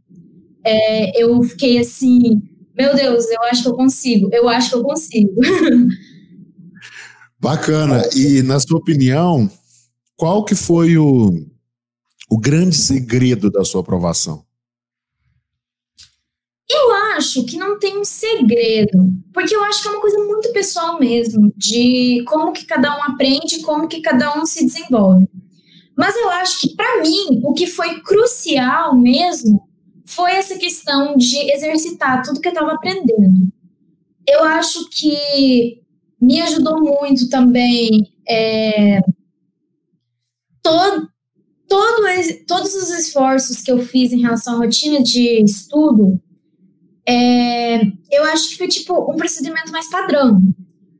é, 0.65 1.23
eu 1.23 1.41
fiquei 1.43 1.77
assim, 1.79 2.41
meu 2.77 2.95
Deus, 2.95 3.29
eu 3.29 3.43
acho 3.43 3.63
que 3.63 3.69
eu 3.69 3.75
consigo, 3.75 4.29
eu 4.31 4.47
acho 4.47 4.69
que 4.69 4.75
eu 4.75 4.84
consigo. 4.84 5.34
Bacana. 7.39 8.03
E 8.15 8.43
na 8.43 8.60
sua 8.60 8.77
opinião, 8.77 9.49
qual 10.15 10.45
que 10.45 10.53
foi 10.53 10.97
o, 10.97 11.31
o 12.29 12.39
grande 12.39 12.75
segredo 12.75 13.49
da 13.49 13.63
sua 13.63 13.81
aprovação? 13.81 14.45
Eu 16.69 16.93
acho 17.17 17.43
que 17.45 17.57
não 17.57 17.77
tem 17.77 17.97
um 17.97 18.05
segredo, 18.05 18.97
porque 19.34 19.53
eu 19.53 19.63
acho 19.65 19.81
que 19.81 19.89
é 19.89 19.91
uma 19.91 19.99
coisa 19.99 20.17
muito 20.19 20.53
pessoal 20.53 20.99
mesmo, 20.99 21.51
de 21.57 22.23
como 22.27 22.53
que 22.53 22.65
cada 22.65 22.97
um 22.97 23.03
aprende, 23.03 23.62
como 23.62 23.88
que 23.88 23.99
cada 23.99 24.39
um 24.39 24.45
se 24.45 24.65
desenvolve. 24.65 25.27
Mas 25.97 26.15
eu 26.15 26.29
acho 26.29 26.62
que 26.62 26.75
para 26.75 27.01
mim 27.01 27.41
o 27.43 27.53
que 27.53 27.67
foi 27.67 27.99
crucial 28.01 28.97
mesmo 28.97 29.70
foi 30.12 30.32
essa 30.34 30.58
questão 30.58 31.15
de 31.15 31.38
exercitar 31.52 32.24
tudo 32.24 32.41
que 32.41 32.47
eu 32.47 32.54
estava 32.54 32.74
aprendendo. 32.74 33.52
Eu 34.28 34.43
acho 34.43 34.89
que 34.89 35.82
me 36.21 36.41
ajudou 36.41 36.80
muito 36.80 37.30
também 37.30 38.13
é, 38.28 39.00
todo, 40.62 41.08
todo, 41.67 42.04
todos 42.45 42.76
os 42.76 42.89
esforços 42.91 43.62
que 43.62 43.71
eu 43.71 43.80
fiz 43.80 44.12
em 44.12 44.21
relação 44.21 44.56
à 44.56 44.58
rotina 44.58 45.02
de 45.02 45.43
estudo 45.43 46.21
é, 47.08 47.82
eu 48.12 48.24
acho 48.26 48.50
que 48.50 48.58
foi 48.58 48.67
tipo 48.67 49.12
um 49.12 49.15
procedimento 49.15 49.71
mais 49.71 49.89
padrão. 49.89 50.41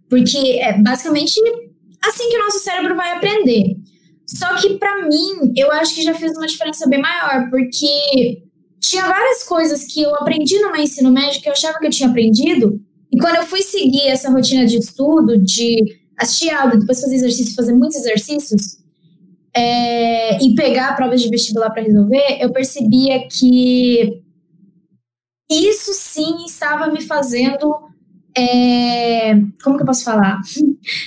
Porque 0.10 0.38
é 0.38 0.82
basicamente 0.82 1.40
assim 2.04 2.30
que 2.30 2.38
o 2.38 2.44
nosso 2.44 2.60
cérebro 2.60 2.96
vai 2.96 3.12
aprender. 3.16 3.78
Só 4.26 4.56
que 4.56 4.78
para 4.78 5.06
mim, 5.08 5.54
eu 5.56 5.72
acho 5.72 5.94
que 5.96 6.02
já 6.02 6.14
fez 6.14 6.32
uma 6.38 6.48
diferença 6.48 6.88
bem 6.88 7.02
maior, 7.02 7.50
porque 7.50 8.44
tinha 8.92 9.08
várias 9.08 9.44
coisas 9.44 9.86
que 9.86 10.02
eu 10.02 10.14
aprendi 10.16 10.60
no 10.60 10.72
meu 10.72 10.82
ensino 10.82 11.10
médio 11.12 11.42
que 11.42 11.48
eu 11.48 11.54
achava 11.54 11.80
que 11.80 11.86
eu 11.86 11.90
tinha 11.90 12.10
aprendido, 12.10 12.80
e 13.12 13.18
quando 13.18 13.38
eu 13.38 13.46
fui 13.46 13.62
seguir 13.62 14.08
essa 14.08 14.30
rotina 14.30 14.66
de 14.66 14.78
estudo, 14.78 15.38
de 15.38 16.00
assistir 16.18 16.50
aula, 16.50 16.76
depois 16.76 17.00
fazer 17.00 17.16
exercício, 17.16 17.56
fazer 17.56 17.74
muitos 17.74 17.98
exercícios, 17.98 18.78
é, 19.54 20.44
e 20.44 20.56
pegar 20.56 20.96
provas 20.96 21.22
de 21.22 21.30
vestibular 21.30 21.70
para 21.70 21.84
resolver, 21.84 22.38
eu 22.42 22.52
percebia 22.52 23.28
que 23.28 24.22
isso 25.50 25.92
sim 25.94 26.46
estava 26.46 26.88
me 26.88 27.02
fazendo. 27.02 27.74
É, 28.38 29.36
como 29.64 29.76
que 29.76 29.84
eu 29.84 29.88
posso 29.88 30.04
falar? 30.04 30.40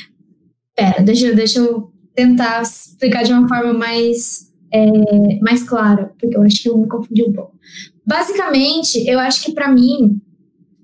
Pera, 0.76 1.02
deixa, 1.02 1.32
deixa 1.32 1.60
eu 1.60 1.90
tentar 2.14 2.62
explicar 2.62 3.24
de 3.24 3.32
uma 3.32 3.48
forma 3.48 3.72
mais, 3.72 4.52
é, 4.74 5.40
mais 5.40 5.62
clara, 5.62 6.12
porque 6.18 6.36
eu 6.36 6.42
acho 6.42 6.60
que 6.62 6.68
eu 6.68 6.76
me 6.76 6.88
confundi 6.88 7.22
um 7.22 7.32
pouco. 7.32 7.56
Basicamente, 8.04 9.06
eu 9.06 9.20
acho 9.20 9.44
que 9.44 9.52
para 9.52 9.68
mim, 9.68 10.20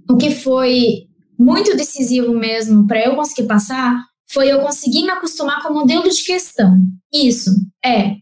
o 0.08 0.16
que 0.16 0.30
foi 0.30 1.08
muito 1.36 1.76
decisivo 1.76 2.32
mesmo 2.32 2.86
para 2.86 3.04
eu 3.04 3.16
conseguir 3.16 3.48
passar 3.48 4.04
foi 4.30 4.52
eu 4.52 4.60
conseguir 4.60 5.02
me 5.02 5.10
acostumar 5.10 5.60
com 5.62 5.70
o 5.70 5.74
modelo 5.74 6.08
de 6.08 6.22
questão. 6.22 6.78
Isso, 7.12 7.50
é. 7.84 8.14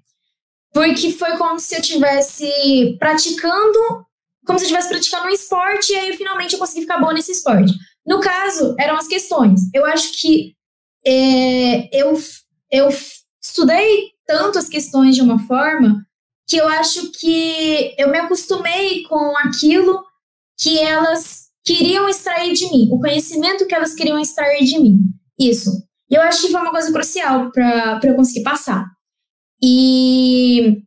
Porque 0.72 1.12
foi 1.12 1.36
como 1.36 1.60
se 1.60 1.74
eu 1.74 1.80
estivesse 1.80 2.96
praticando 2.98 4.06
como 4.46 4.58
se 4.58 4.64
eu 4.64 4.68
estivesse 4.68 4.88
praticando 4.88 5.26
um 5.26 5.34
esporte 5.34 5.92
e 5.92 5.96
aí 5.96 6.16
finalmente 6.16 6.54
eu 6.54 6.58
consegui 6.58 6.80
ficar 6.80 6.98
boa 6.98 7.12
nesse 7.12 7.32
esporte. 7.32 7.70
No 8.06 8.18
caso, 8.18 8.74
eram 8.78 8.96
as 8.96 9.06
questões. 9.06 9.60
Eu 9.74 9.84
acho 9.84 10.18
que 10.18 10.54
é, 11.06 12.00
eu, 12.00 12.18
eu 12.70 12.88
estudei 13.42 14.12
tanto 14.28 14.58
as 14.58 14.68
questões 14.68 15.16
de 15.16 15.22
uma 15.22 15.38
forma 15.46 16.06
que 16.46 16.58
eu 16.58 16.68
acho 16.68 17.10
que 17.12 17.94
eu 17.98 18.10
me 18.10 18.18
acostumei 18.18 19.02
com 19.04 19.36
aquilo 19.38 20.04
que 20.60 20.78
elas 20.78 21.48
queriam 21.64 22.08
extrair 22.08 22.52
de 22.52 22.70
mim, 22.70 22.88
o 22.92 23.00
conhecimento 23.00 23.66
que 23.66 23.74
elas 23.74 23.94
queriam 23.94 24.18
extrair 24.18 24.64
de 24.64 24.78
mim. 24.78 24.98
Isso. 25.38 25.70
E 26.10 26.14
eu 26.14 26.22
acho 26.22 26.42
que 26.42 26.52
foi 26.52 26.60
uma 26.60 26.70
coisa 26.70 26.92
crucial 26.92 27.50
para 27.50 28.00
eu 28.04 28.14
conseguir 28.14 28.42
passar. 28.42 28.84
E 29.62 30.78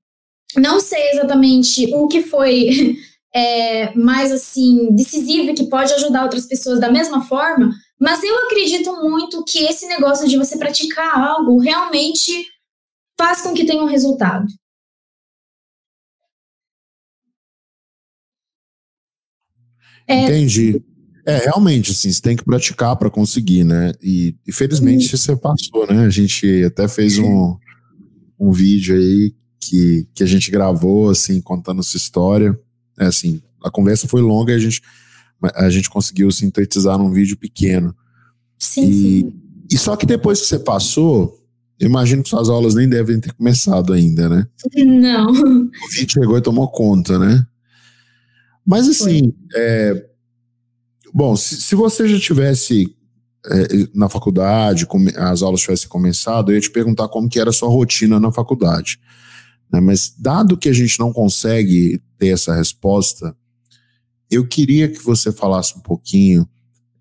não 0.55 0.79
sei 0.79 1.11
exatamente 1.11 1.93
o 1.93 2.07
que 2.07 2.21
foi 2.23 2.97
é, 3.33 3.93
mais 3.95 4.31
assim 4.31 4.93
decisivo 4.95 5.53
que 5.53 5.69
pode 5.69 5.93
ajudar 5.93 6.23
outras 6.23 6.45
pessoas 6.45 6.79
da 6.79 6.91
mesma 6.91 7.23
forma, 7.23 7.71
mas 7.99 8.23
eu 8.23 8.35
acredito 8.45 8.93
muito 9.01 9.43
que 9.45 9.63
esse 9.65 9.87
negócio 9.87 10.27
de 10.27 10.37
você 10.37 10.57
praticar 10.57 11.15
algo 11.15 11.59
realmente 11.59 12.31
faz 13.21 13.41
com 13.41 13.53
que 13.53 13.65
tenha 13.65 13.83
um 13.83 13.87
resultado. 13.87 14.47
É, 20.07 20.23
Entendi. 20.23 20.83
É, 21.23 21.37
realmente, 21.37 21.91
assim, 21.91 22.11
você 22.11 22.19
tem 22.19 22.35
que 22.35 22.43
praticar 22.43 22.95
para 22.95 23.11
conseguir, 23.11 23.63
né? 23.63 23.91
E, 24.01 24.35
infelizmente 24.47 25.15
você 25.15 25.35
passou, 25.35 25.85
né? 25.85 26.03
A 26.03 26.09
gente 26.09 26.63
até 26.63 26.87
fez 26.87 27.19
um, 27.19 27.55
um 28.39 28.51
vídeo 28.51 28.95
aí 28.95 29.35
que, 29.59 30.07
que 30.15 30.23
a 30.23 30.25
gente 30.25 30.49
gravou, 30.49 31.11
assim, 31.11 31.39
contando 31.39 31.83
sua 31.83 31.99
história. 31.99 32.59
É 32.99 33.05
assim, 33.05 33.39
a 33.63 33.69
conversa 33.69 34.07
foi 34.07 34.21
longa 34.21 34.51
e 34.51 34.55
a 34.55 34.59
gente, 34.59 34.81
a 35.53 35.69
gente 35.69 35.91
conseguiu 35.91 36.31
sintetizar 36.31 36.97
num 36.97 37.11
vídeo 37.11 37.37
pequeno. 37.37 37.95
Sim, 38.57 38.89
e, 38.89 38.93
sim. 38.93 39.33
E 39.69 39.77
só 39.77 39.95
que 39.95 40.07
depois 40.07 40.41
que 40.41 40.47
você 40.47 40.57
passou, 40.57 41.40
eu 41.81 41.87
imagino 41.87 42.21
que 42.21 42.29
suas 42.29 42.47
aulas 42.47 42.75
nem 42.75 42.87
devem 42.87 43.19
ter 43.19 43.33
começado 43.33 43.91
ainda, 43.91 44.29
né? 44.29 44.47
Não. 44.85 45.31
O 45.31 45.89
vídeo 45.91 46.13
chegou 46.13 46.37
e 46.37 46.41
tomou 46.41 46.67
conta, 46.67 47.17
né? 47.17 47.43
Mas 48.63 48.87
assim, 48.87 49.33
é, 49.55 50.05
bom, 51.11 51.35
se, 51.35 51.59
se 51.59 51.73
você 51.73 52.07
já 52.07 52.19
tivesse 52.19 52.95
é, 53.47 53.87
na 53.95 54.07
faculdade, 54.07 54.87
as 55.17 55.41
aulas 55.41 55.61
tivessem 55.61 55.89
começado, 55.89 56.51
eu 56.51 56.55
ia 56.55 56.61
te 56.61 56.69
perguntar 56.69 57.07
como 57.07 57.27
que 57.27 57.39
era 57.39 57.49
a 57.49 57.53
sua 57.53 57.69
rotina 57.69 58.19
na 58.19 58.31
faculdade. 58.31 58.99
Né? 59.73 59.79
Mas 59.81 60.13
dado 60.15 60.57
que 60.57 60.69
a 60.69 60.73
gente 60.73 60.99
não 60.99 61.11
consegue 61.11 61.99
ter 62.19 62.27
essa 62.27 62.53
resposta, 62.53 63.35
eu 64.29 64.47
queria 64.47 64.87
que 64.87 65.03
você 65.03 65.31
falasse 65.31 65.75
um 65.75 65.81
pouquinho 65.81 66.47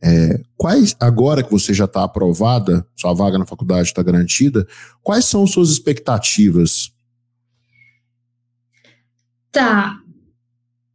é, 0.02 0.40
quais, 0.56 0.96
agora 0.98 1.42
que 1.42 1.50
você 1.50 1.74
já 1.74 1.84
está 1.84 2.04
aprovada, 2.04 2.86
sua 2.96 3.12
vaga 3.12 3.38
na 3.38 3.46
faculdade 3.46 3.88
está 3.88 4.02
garantida, 4.02 4.66
quais 5.02 5.26
são 5.26 5.46
suas 5.46 5.70
expectativas? 5.70 6.90
Tá. 9.52 9.98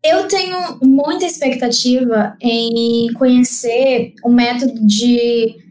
Eu 0.04 0.28
tenho 0.28 0.80
muita 0.84 1.26
expectativa 1.26 2.36
em 2.42 3.12
conhecer 3.14 4.14
o 4.24 4.30
método 4.30 4.86
de 4.86 5.64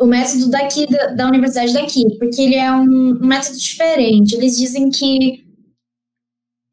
o 0.00 0.06
método 0.06 0.48
daqui 0.48 0.86
da, 0.86 1.08
da 1.08 1.26
universidade 1.26 1.72
daqui, 1.72 2.04
porque 2.18 2.40
ele 2.40 2.54
é 2.54 2.70
um, 2.72 3.18
um 3.20 3.26
método 3.26 3.58
diferente. 3.58 4.34
Eles 4.34 4.56
dizem 4.56 4.90
que 4.90 5.44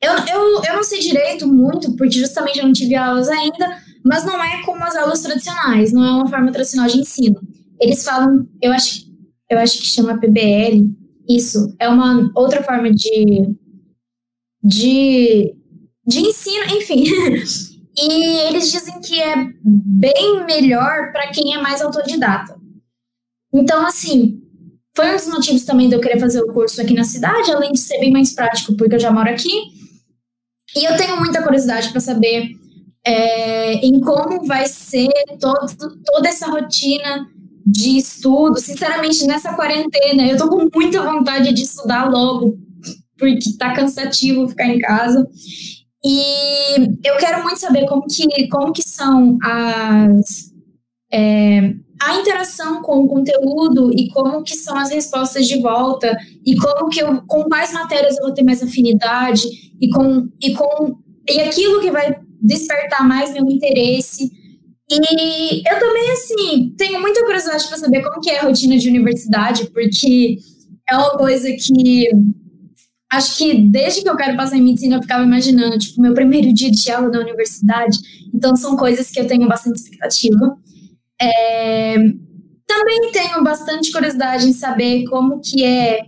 eu, 0.01 0.11
eu, 0.11 0.63
eu 0.63 0.75
não 0.75 0.83
sei 0.83 0.99
direito 0.99 1.47
muito, 1.47 1.95
porque 1.95 2.19
justamente 2.19 2.59
eu 2.59 2.65
não 2.65 2.73
tive 2.73 2.95
aulas 2.95 3.27
ainda, 3.27 3.81
mas 4.05 4.23
não 4.23 4.41
é 4.41 4.61
como 4.61 4.83
as 4.83 4.95
aulas 4.95 5.21
tradicionais, 5.21 5.91
não 5.91 6.05
é 6.05 6.11
uma 6.11 6.29
forma 6.29 6.51
tradicional 6.51 6.87
de 6.87 6.99
ensino. 6.99 7.41
Eles 7.81 8.03
falam, 8.03 8.47
eu 8.61 8.71
acho, 8.71 9.03
eu 9.49 9.57
acho 9.57 9.79
que 9.79 9.87
chama 9.87 10.19
PBL, 10.19 10.87
isso, 11.27 11.75
é 11.79 11.89
uma 11.89 12.31
outra 12.35 12.61
forma 12.61 12.91
de, 12.91 13.55
de, 14.63 15.55
de 16.05 16.19
ensino, 16.19 16.65
enfim. 16.77 17.03
e 17.97 18.23
eles 18.47 18.71
dizem 18.71 19.01
que 19.01 19.19
é 19.19 19.49
bem 19.63 20.45
melhor 20.45 21.11
para 21.11 21.31
quem 21.31 21.55
é 21.55 21.61
mais 21.61 21.81
autodidata. 21.81 22.55
Então, 23.51 23.87
assim, 23.87 24.39
foi 24.95 25.13
um 25.13 25.15
dos 25.15 25.27
motivos 25.27 25.63
também 25.63 25.89
de 25.89 25.95
eu 25.95 25.99
querer 25.99 26.19
fazer 26.19 26.41
o 26.41 26.53
curso 26.53 26.79
aqui 26.79 26.93
na 26.93 27.03
cidade, 27.03 27.51
além 27.51 27.71
de 27.71 27.79
ser 27.79 27.99
bem 27.99 28.11
mais 28.11 28.35
prático, 28.35 28.77
porque 28.77 28.95
eu 28.95 28.99
já 28.99 29.11
moro 29.11 29.29
aqui. 29.31 29.73
E 30.75 30.85
eu 30.85 30.95
tenho 30.95 31.17
muita 31.17 31.41
curiosidade 31.41 31.89
para 31.89 32.01
saber 32.01 32.64
é, 33.05 33.75
em 33.85 33.99
como 33.99 34.45
vai 34.45 34.67
ser 34.67 35.09
todo, 35.39 35.67
toda 36.03 36.27
essa 36.27 36.47
rotina 36.47 37.27
de 37.65 37.97
estudo. 37.97 38.59
Sinceramente, 38.59 39.25
nessa 39.27 39.53
quarentena, 39.53 40.27
eu 40.27 40.37
tô 40.37 40.49
com 40.49 40.67
muita 40.73 41.03
vontade 41.03 41.53
de 41.53 41.61
estudar 41.61 42.09
logo, 42.09 42.57
porque 43.17 43.57
tá 43.57 43.73
cansativo 43.73 44.49
ficar 44.49 44.67
em 44.67 44.79
casa. 44.79 45.27
E 46.03 46.97
eu 47.03 47.17
quero 47.17 47.43
muito 47.43 47.59
saber 47.59 47.87
como 47.87 48.05
que, 48.07 48.47
como 48.47 48.73
que 48.73 48.83
são 48.83 49.37
as. 49.43 50.53
É, 51.11 51.73
a 52.01 52.17
interação 52.17 52.81
com 52.81 52.99
o 52.99 53.07
conteúdo 53.07 53.89
e 53.93 54.09
como 54.09 54.43
que 54.43 54.55
são 54.55 54.77
as 54.77 54.89
respostas 54.89 55.47
de 55.47 55.61
volta 55.61 56.15
e 56.45 56.55
como 56.57 56.89
que 56.89 57.01
eu, 57.01 57.21
com 57.25 57.43
quais 57.43 57.71
matérias 57.71 58.17
eu 58.17 58.23
vou 58.23 58.33
ter 58.33 58.43
mais 58.43 58.61
afinidade 58.61 59.47
e 59.79 59.89
com 59.89 60.27
e 60.41 60.53
com 60.53 60.97
e 61.27 61.39
aquilo 61.39 61.79
que 61.79 61.89
vai 61.89 62.19
despertar 62.45 63.08
mais 63.08 63.34
meu 63.34 63.45
interesse. 63.45 64.29
E 64.89 65.67
eu 65.67 65.79
também, 65.79 66.12
assim, 66.12 66.73
tenho 66.77 67.01
muita 67.01 67.23
curiosidade 67.25 67.67
para 67.67 67.77
saber 67.77 68.03
como 68.03 68.21
que 68.21 68.29
é 68.29 68.39
a 68.39 68.43
rotina 68.43 68.77
de 68.77 68.88
universidade, 68.88 69.65
porque 69.71 70.38
é 70.88 70.95
uma 70.95 71.17
coisa 71.17 71.51
que 71.51 72.10
acho 73.12 73.38
que 73.38 73.53
desde 73.55 74.01
que 74.01 74.10
eu 74.10 74.15
quero 74.15 74.36
passar 74.36 74.58
em 74.58 74.62
medicina 74.62 74.97
eu 74.97 75.01
ficava 75.01 75.23
imaginando, 75.23 75.77
tipo, 75.77 76.01
meu 76.01 76.13
primeiro 76.13 76.53
dia 76.53 76.69
de 76.69 76.91
aula 76.91 77.10
na 77.10 77.19
universidade. 77.19 77.97
Então 78.34 78.55
são 78.55 78.75
coisas 78.75 79.10
que 79.10 79.19
eu 79.19 79.27
tenho 79.27 79.47
bastante 79.47 79.77
expectativa. 79.77 80.58
É, 81.19 81.95
também 82.67 83.12
tenho 83.12 83.43
bastante 83.43 83.91
curiosidade 83.91 84.47
em 84.47 84.53
saber 84.53 85.05
como 85.05 85.39
que 85.39 85.63
é 85.63 86.05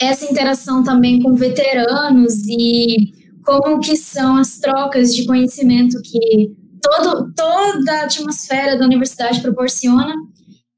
essa 0.00 0.30
interação 0.30 0.82
também 0.82 1.20
com 1.20 1.34
veteranos 1.34 2.34
e 2.46 3.23
como 3.44 3.80
que 3.80 3.96
são 3.96 4.36
as 4.36 4.58
trocas 4.58 5.14
de 5.14 5.26
conhecimento 5.26 6.00
que 6.02 6.52
todo, 6.82 7.32
toda 7.34 7.92
a 7.92 8.04
atmosfera 8.04 8.76
da 8.76 8.84
universidade 8.84 9.40
proporciona. 9.40 10.14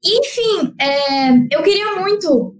Enfim, 0.03 0.73
é, 0.79 1.31
eu 1.51 1.63
queria 1.63 1.99
muito, 1.99 2.55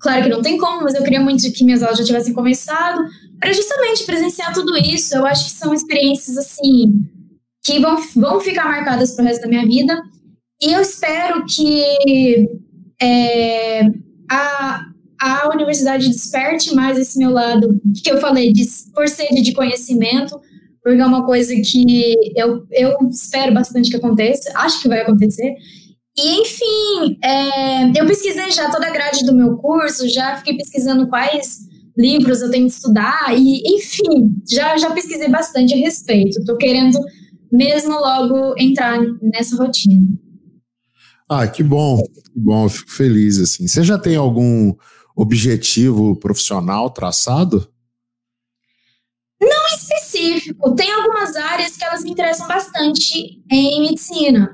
claro 0.00 0.22
que 0.22 0.28
não 0.28 0.42
tem 0.42 0.58
como, 0.58 0.82
mas 0.82 0.94
eu 0.94 1.02
queria 1.02 1.20
muito 1.20 1.50
que 1.52 1.64
minhas 1.64 1.82
aulas 1.82 1.98
já 1.98 2.04
tivessem 2.04 2.34
começado, 2.34 3.02
para 3.38 3.52
justamente 3.52 4.04
presenciar 4.04 4.52
tudo 4.52 4.76
isso. 4.76 5.16
Eu 5.16 5.26
acho 5.26 5.44
que 5.44 5.50
são 5.50 5.74
experiências 5.74 6.36
assim 6.36 6.92
que 7.64 7.78
vão, 7.78 7.96
vão 8.16 8.40
ficar 8.40 8.64
marcadas 8.64 9.14
para 9.14 9.24
o 9.24 9.28
resto 9.28 9.42
da 9.42 9.48
minha 9.48 9.64
vida. 9.64 10.00
E 10.60 10.72
eu 10.72 10.80
espero 10.80 11.44
que 11.46 12.48
é, 13.00 13.82
a, 14.30 14.91
a 15.22 15.48
universidade 15.54 16.08
desperte 16.08 16.74
mais 16.74 16.98
esse 16.98 17.16
meu 17.16 17.30
lado, 17.30 17.80
que 18.02 18.10
eu 18.10 18.20
falei, 18.20 18.52
de, 18.52 18.64
por 18.92 19.06
sede 19.06 19.40
de 19.40 19.52
conhecimento, 19.52 20.40
porque 20.82 21.00
é 21.00 21.06
uma 21.06 21.24
coisa 21.24 21.54
que 21.54 22.16
eu, 22.36 22.66
eu 22.72 22.96
espero 23.08 23.54
bastante 23.54 23.88
que 23.88 23.96
aconteça, 23.96 24.50
acho 24.56 24.82
que 24.82 24.88
vai 24.88 25.00
acontecer. 25.00 25.54
E, 26.18 26.40
enfim, 26.40 27.18
é, 27.22 28.00
eu 28.00 28.04
pesquisei 28.04 28.50
já 28.50 28.68
toda 28.68 28.88
a 28.88 28.90
grade 28.90 29.24
do 29.24 29.34
meu 29.34 29.56
curso, 29.58 30.08
já 30.08 30.36
fiquei 30.38 30.56
pesquisando 30.56 31.08
quais 31.08 31.60
livros 31.96 32.42
eu 32.42 32.50
tenho 32.50 32.66
que 32.66 32.74
estudar, 32.74 33.32
e, 33.32 33.76
enfim, 33.76 34.34
já, 34.50 34.76
já 34.76 34.90
pesquisei 34.90 35.28
bastante 35.28 35.72
a 35.72 35.76
respeito. 35.76 36.40
Estou 36.40 36.56
querendo 36.56 36.98
mesmo 37.50 37.92
logo 37.92 38.54
entrar 38.58 38.98
nessa 39.22 39.54
rotina. 39.54 40.02
Ah, 41.28 41.46
que 41.46 41.62
bom, 41.62 42.02
que 42.02 42.40
bom, 42.40 42.64
eu 42.64 42.68
fico 42.68 42.90
feliz, 42.90 43.38
assim. 43.38 43.68
Você 43.68 43.84
já 43.84 43.96
tem 43.96 44.16
algum 44.16 44.74
objetivo 45.16 46.16
profissional 46.16 46.90
traçado? 46.90 47.68
Não 49.40 49.66
específico. 49.74 50.74
Tem 50.74 50.92
algumas 50.92 51.34
áreas 51.36 51.76
que 51.76 51.84
elas 51.84 52.04
me 52.04 52.10
interessam 52.10 52.46
bastante 52.46 53.42
em 53.50 53.80
medicina. 53.80 54.52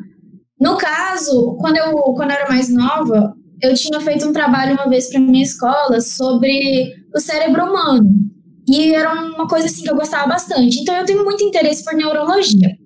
No 0.59 0.77
caso, 0.77 1.57
quando 1.61 1.77
eu, 1.77 1.92
quando 2.14 2.31
eu 2.31 2.37
era 2.37 2.49
mais 2.49 2.68
nova, 2.68 3.35
eu 3.62 3.75
tinha 3.75 4.01
feito 4.01 4.27
um 4.27 4.33
trabalho 4.33 4.75
uma 4.75 4.88
vez 4.88 5.11
para 5.11 5.21
minha 5.21 5.42
escola 5.42 6.01
sobre 6.01 6.94
o 7.14 7.21
cérebro 7.21 7.64
humano. 7.64 8.09
E 8.68 8.94
era 8.94 9.12
uma 9.12 9.47
coisa 9.47 9.66
assim 9.66 9.83
que 9.83 9.90
eu 9.90 9.97
gostava 9.97 10.29
bastante. 10.29 10.81
Então 10.81 10.94
eu 10.94 11.05
tenho 11.05 11.25
muito 11.25 11.42
interesse 11.44 11.85
por 11.85 11.94
neurologia. 11.94 12.77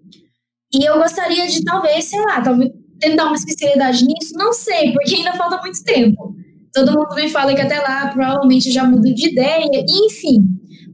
E 0.74 0.84
eu 0.84 0.98
gostaria 0.98 1.46
de 1.48 1.62
talvez, 1.64 2.04
sei 2.04 2.20
lá, 2.20 2.40
talvez 2.40 2.70
tentar 2.98 3.24
uma 3.26 3.34
especialidade 3.34 4.04
nisso, 4.06 4.32
não 4.34 4.52
sei, 4.52 4.92
porque 4.92 5.16
ainda 5.16 5.34
falta 5.34 5.60
muito 5.60 5.82
tempo. 5.82 6.34
Todo 6.72 6.92
mundo 6.92 7.14
me 7.14 7.28
fala 7.28 7.54
que 7.54 7.60
até 7.60 7.78
lá 7.80 8.08
provavelmente 8.08 8.70
já 8.70 8.84
mudo 8.84 9.12
de 9.14 9.28
ideia, 9.28 9.84
enfim. 10.06 10.38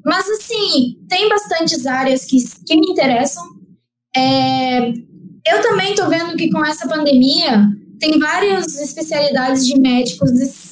Mas, 0.05 0.29
assim, 0.29 0.97
tem 1.09 1.29
bastantes 1.29 1.87
áreas 1.87 2.25
que, 2.25 2.39
que 2.67 2.77
me 2.77 2.91
interessam. 2.91 3.43
É, 4.17 4.89
eu 4.89 5.63
também 5.63 5.91
estou 5.91 6.09
vendo 6.09 6.37
que 6.37 6.51
com 6.51 6.65
essa 6.65 6.89
pandemia 6.89 7.69
tem 7.99 8.19
várias 8.19 8.79
especialidades 8.81 9.67
de 9.67 9.79
médicos 9.79 10.31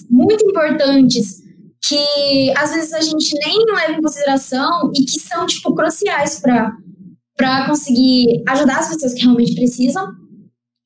muito 0.09 0.45
importantes 0.45 1.42
que 1.87 2.53
às 2.57 2.73
vezes 2.73 2.92
a 2.92 3.01
gente 3.01 3.35
nem 3.38 3.59
leva 3.75 3.92
em 3.92 4.03
consideração 4.03 4.90
e 4.95 5.05
que 5.05 5.21
são, 5.21 5.47
tipo, 5.47 5.75
cruciais 5.75 6.40
para 6.40 7.66
conseguir 7.66 8.42
ajudar 8.49 8.79
as 8.79 8.88
pessoas 8.88 9.14
que 9.14 9.23
realmente 9.23 9.55
precisam. 9.55 10.07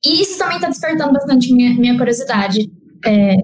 E 0.05 0.21
isso 0.21 0.37
também 0.37 0.57
está 0.57 0.67
despertando 0.67 1.13
bastante 1.13 1.53
minha, 1.53 1.73
minha 1.73 1.97
curiosidade. 1.97 2.69
É, 3.05 3.37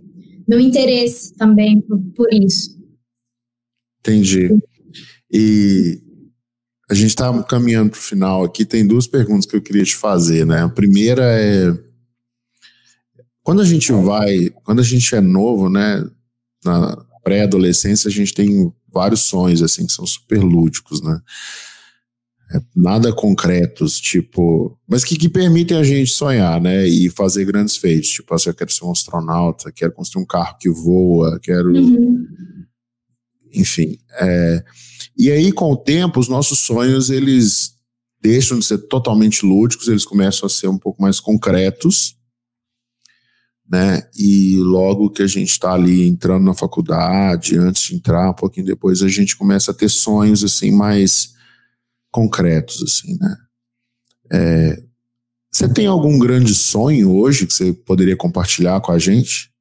meu 0.47 0.59
interesse 0.59 1.33
também 1.33 1.81
por, 1.81 1.99
por 2.15 2.33
isso. 2.33 2.77
Entendi. 3.99 4.49
E 5.31 6.01
a 6.89 6.93
gente 6.93 7.09
está 7.09 7.43
caminhando 7.43 7.91
para 7.91 7.99
o 7.99 8.01
final 8.01 8.43
aqui. 8.43 8.65
Tem 8.65 8.87
duas 8.87 9.07
perguntas 9.07 9.45
que 9.45 9.55
eu 9.55 9.61
queria 9.61 9.83
te 9.83 9.95
fazer, 9.95 10.45
né? 10.45 10.63
A 10.63 10.69
primeira 10.69 11.23
é 11.23 11.87
quando 13.47 13.61
a 13.61 13.65
gente 13.65 13.91
vai, 13.93 14.49
quando 14.63 14.79
a 14.79 14.83
gente 14.83 15.15
é 15.15 15.21
novo, 15.21 15.69
né? 15.69 16.05
Na 16.65 16.97
pré-adolescência 17.23 18.09
a 18.09 18.11
gente 18.11 18.33
tem 18.33 18.71
vários 18.91 19.21
sonhos 19.21 19.61
assim 19.61 19.85
que 19.85 19.93
são 19.93 20.05
super 20.05 20.41
lúdicos, 20.41 21.01
né? 21.01 21.17
É, 22.49 22.61
nada 22.73 23.11
concretos, 23.11 23.99
tipo, 23.99 24.79
mas 24.87 25.03
que, 25.03 25.17
que 25.17 25.27
permitem 25.27 25.77
a 25.77 25.83
gente 25.83 26.11
sonhar, 26.11 26.61
né? 26.61 26.87
E 26.87 27.09
fazer 27.09 27.43
grandes 27.43 27.75
feitos. 27.75 28.09
Tipo, 28.09 28.33
assim, 28.33 28.49
eu 28.49 28.55
quero 28.55 28.71
ser 28.71 28.85
um 28.85 28.91
astronauta, 28.91 29.71
quero 29.71 29.91
construir 29.91 30.23
um 30.23 30.25
carro 30.25 30.57
que 30.57 30.69
voa, 30.69 31.39
quero. 31.41 31.73
Uhum. 31.73 32.25
Enfim. 33.53 33.97
É, 34.19 34.63
e 35.17 35.29
aí, 35.29 35.51
com 35.51 35.73
o 35.73 35.77
tempo, 35.77 36.21
os 36.21 36.29
nossos 36.29 36.59
sonhos, 36.59 37.09
eles 37.09 37.75
deixam 38.21 38.59
de 38.59 38.65
ser 38.65 38.77
totalmente 38.77 39.45
lúdicos, 39.45 39.87
eles 39.89 40.05
começam 40.05 40.47
a 40.47 40.49
ser 40.49 40.67
um 40.67 40.77
pouco 40.77 41.01
mais 41.01 41.19
concretos, 41.19 42.15
né? 43.69 44.03
E 44.17 44.57
logo 44.59 45.09
que 45.09 45.21
a 45.21 45.27
gente 45.27 45.49
está 45.49 45.73
ali 45.73 46.07
entrando 46.07 46.45
na 46.45 46.53
faculdade, 46.53 47.57
antes 47.57 47.83
de 47.83 47.95
entrar, 47.95 48.29
um 48.29 48.33
pouquinho 48.33 48.65
depois, 48.65 49.01
a 49.01 49.09
gente 49.09 49.35
começa 49.35 49.71
a 49.71 49.73
ter 49.73 49.89
sonhos 49.89 50.45
assim 50.45 50.71
mais 50.71 51.35
concretos, 52.11 52.81
assim, 52.83 53.17
né? 53.19 53.37
É, 54.31 54.83
você 55.51 55.71
tem 55.71 55.87
algum 55.87 56.19
grande 56.19 56.53
sonho 56.53 57.15
hoje 57.15 57.47
que 57.47 57.53
você 57.53 57.73
poderia 57.73 58.15
compartilhar 58.15 58.79
com 58.81 58.91
a 58.91 58.99
gente? 58.99 59.51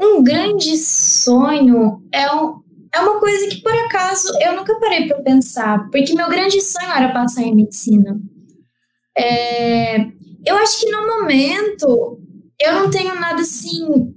Um 0.00 0.22
grande 0.22 0.76
sonho 0.76 2.02
é 2.12 2.34
um, 2.34 2.60
é 2.92 3.00
uma 3.00 3.20
coisa 3.20 3.48
que, 3.48 3.60
por 3.62 3.72
acaso, 3.72 4.28
eu 4.40 4.56
nunca 4.56 4.78
parei 4.80 5.06
para 5.06 5.22
pensar, 5.22 5.90
porque 5.90 6.14
meu 6.14 6.28
grande 6.28 6.60
sonho 6.62 6.90
era 6.90 7.12
passar 7.12 7.42
em 7.42 7.54
medicina. 7.54 8.18
É, 9.16 10.00
eu 10.44 10.56
acho 10.56 10.80
que 10.80 10.90
no 10.90 11.06
momento 11.06 12.18
eu 12.60 12.74
não 12.74 12.90
tenho 12.90 13.14
nada 13.14 13.42
assim 13.42 14.14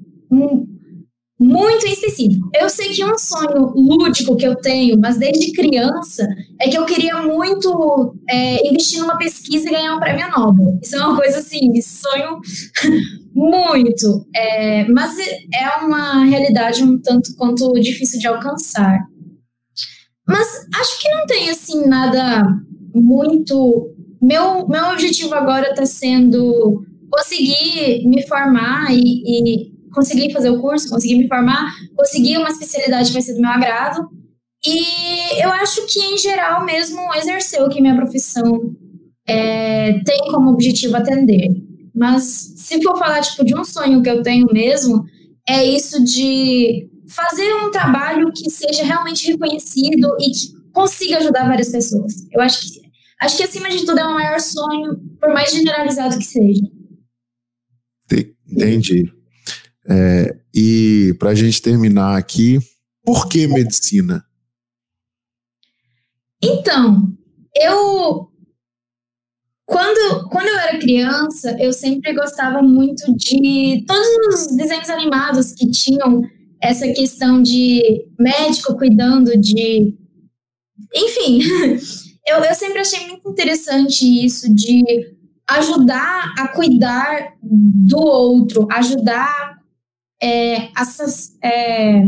muito 1.40 1.86
específico. 1.88 2.50
Eu 2.56 2.70
sei 2.70 2.90
que 2.90 3.04
um 3.04 3.18
sonho 3.18 3.74
lúdico 3.76 4.38
que 4.38 4.46
eu 4.46 4.56
tenho, 4.56 4.98
mas 5.00 5.18
desde 5.18 5.52
criança, 5.52 6.28
é 6.60 6.70
que 6.70 6.78
eu 6.78 6.86
queria 6.86 7.22
muito 7.22 8.16
é, 8.30 8.68
investir 8.68 9.00
numa 9.00 9.18
pesquisa 9.18 9.68
e 9.68 9.72
ganhar 9.72 9.96
um 9.96 10.00
prêmio 10.00 10.30
Nobel. 10.30 10.80
Isso 10.82 10.96
é 10.96 11.06
uma 11.06 11.18
coisa 11.18 11.40
assim, 11.40 11.70
sonho 11.82 12.40
muito. 13.34 14.26
É, 14.36 14.88
mas 14.90 15.18
é 15.54 15.84
uma 15.84 16.24
realidade 16.26 16.84
um 16.84 17.00
tanto 17.02 17.36
quanto 17.36 17.74
difícil 17.74 18.20
de 18.20 18.28
alcançar. 18.28 19.00
Mas 20.28 20.48
acho 20.80 21.02
que 21.02 21.10
não 21.10 21.26
tem 21.26 21.50
assim 21.50 21.86
nada 21.88 22.44
muito. 22.94 23.92
Meu, 24.22 24.68
meu 24.68 24.86
objetivo 24.92 25.34
agora 25.34 25.72
está 25.72 25.86
sendo 25.86 26.86
conseguir 27.12 28.08
me 28.08 28.26
formar 28.26 28.88
e, 28.92 29.02
e 29.02 29.73
conseguir 29.94 30.32
fazer 30.34 30.50
o 30.50 30.60
curso, 30.60 30.90
conseguir 30.90 31.18
me 31.18 31.28
formar, 31.28 31.72
conseguir 31.96 32.38
uma 32.38 32.50
especialidade 32.50 33.08
que 33.08 33.14
vai 33.14 33.22
ser 33.22 33.34
do 33.36 33.42
meu 33.42 33.50
agrado. 33.50 34.10
E 34.66 35.42
eu 35.42 35.50
acho 35.52 35.86
que, 35.88 36.00
em 36.00 36.18
geral, 36.18 36.66
mesmo 36.66 37.14
exercer 37.16 37.62
o 37.62 37.70
que 37.70 37.82
minha 37.82 37.96
profissão 37.96 38.76
é, 39.28 40.00
tem 40.04 40.20
como 40.32 40.52
objetivo 40.52 40.96
atender. 40.96 41.50
Mas 41.94 42.24
se 42.56 42.82
for 42.82 42.98
falar 42.98 43.22
tipo, 43.22 43.46
de 43.46 43.56
um 43.56 43.64
sonho 43.64 44.02
que 44.02 44.10
eu 44.10 44.24
tenho 44.24 44.48
mesmo, 44.52 45.06
é 45.48 45.64
isso 45.64 46.04
de 46.04 46.90
fazer 47.08 47.54
um 47.56 47.70
trabalho 47.70 48.32
que 48.34 48.50
seja 48.50 48.84
realmente 48.84 49.28
reconhecido 49.32 50.16
e 50.20 50.32
que 50.32 50.72
consiga 50.72 51.18
ajudar 51.18 51.48
várias 51.48 51.70
pessoas. 51.70 52.14
Eu 52.32 52.42
acho 52.42 52.62
que 52.62 52.82
acho 53.22 53.38
que 53.38 53.44
acima 53.44 53.70
de 53.70 53.86
tudo 53.86 54.00
é 54.00 54.06
o 54.06 54.14
maior 54.14 54.40
sonho, 54.40 54.98
por 55.20 55.34
mais 55.34 55.52
generalizado 55.52 56.18
que 56.18 56.26
seja. 56.26 56.62
Entendi. 58.50 59.12
É, 59.90 60.38
e 60.54 61.16
para 61.20 61.32
a 61.32 61.36
gente 61.36 61.62
terminar 61.62 62.18
aqui, 62.18 62.60
por 63.04 63.28
que 63.28 63.48
medicina? 63.48 64.24
Então, 66.42 67.14
eu 67.56 68.34
quando, 69.66 70.30
quando 70.30 70.48
eu 70.48 70.60
era 70.60 70.78
criança, 70.78 71.58
eu 71.60 71.72
sempre 71.72 72.14
gostava 72.14 72.62
muito 72.62 73.16
de 73.16 73.84
todos 73.88 74.08
os 74.28 74.56
desenhos 74.56 74.90
animados 74.90 75.54
que 75.54 75.70
tinham 75.72 76.22
essa 76.62 76.88
questão 76.90 77.42
de 77.42 78.06
médico 78.20 78.78
cuidando 78.78 79.38
de. 79.38 79.98
Enfim, 80.96 81.42
eu, 82.28 82.38
eu 82.44 82.56
sempre 82.56 82.80
achei 82.80 83.08
muito 83.08 83.30
interessante 83.30 84.04
isso 84.04 84.54
de 84.54 84.84
ajudar 85.50 86.34
a 86.38 86.48
cuidar 86.50 87.34
do 87.42 87.98
outro, 87.98 88.68
ajudar 88.72 89.53
é, 90.24 90.70
a, 90.74 90.84
é, 91.46 92.04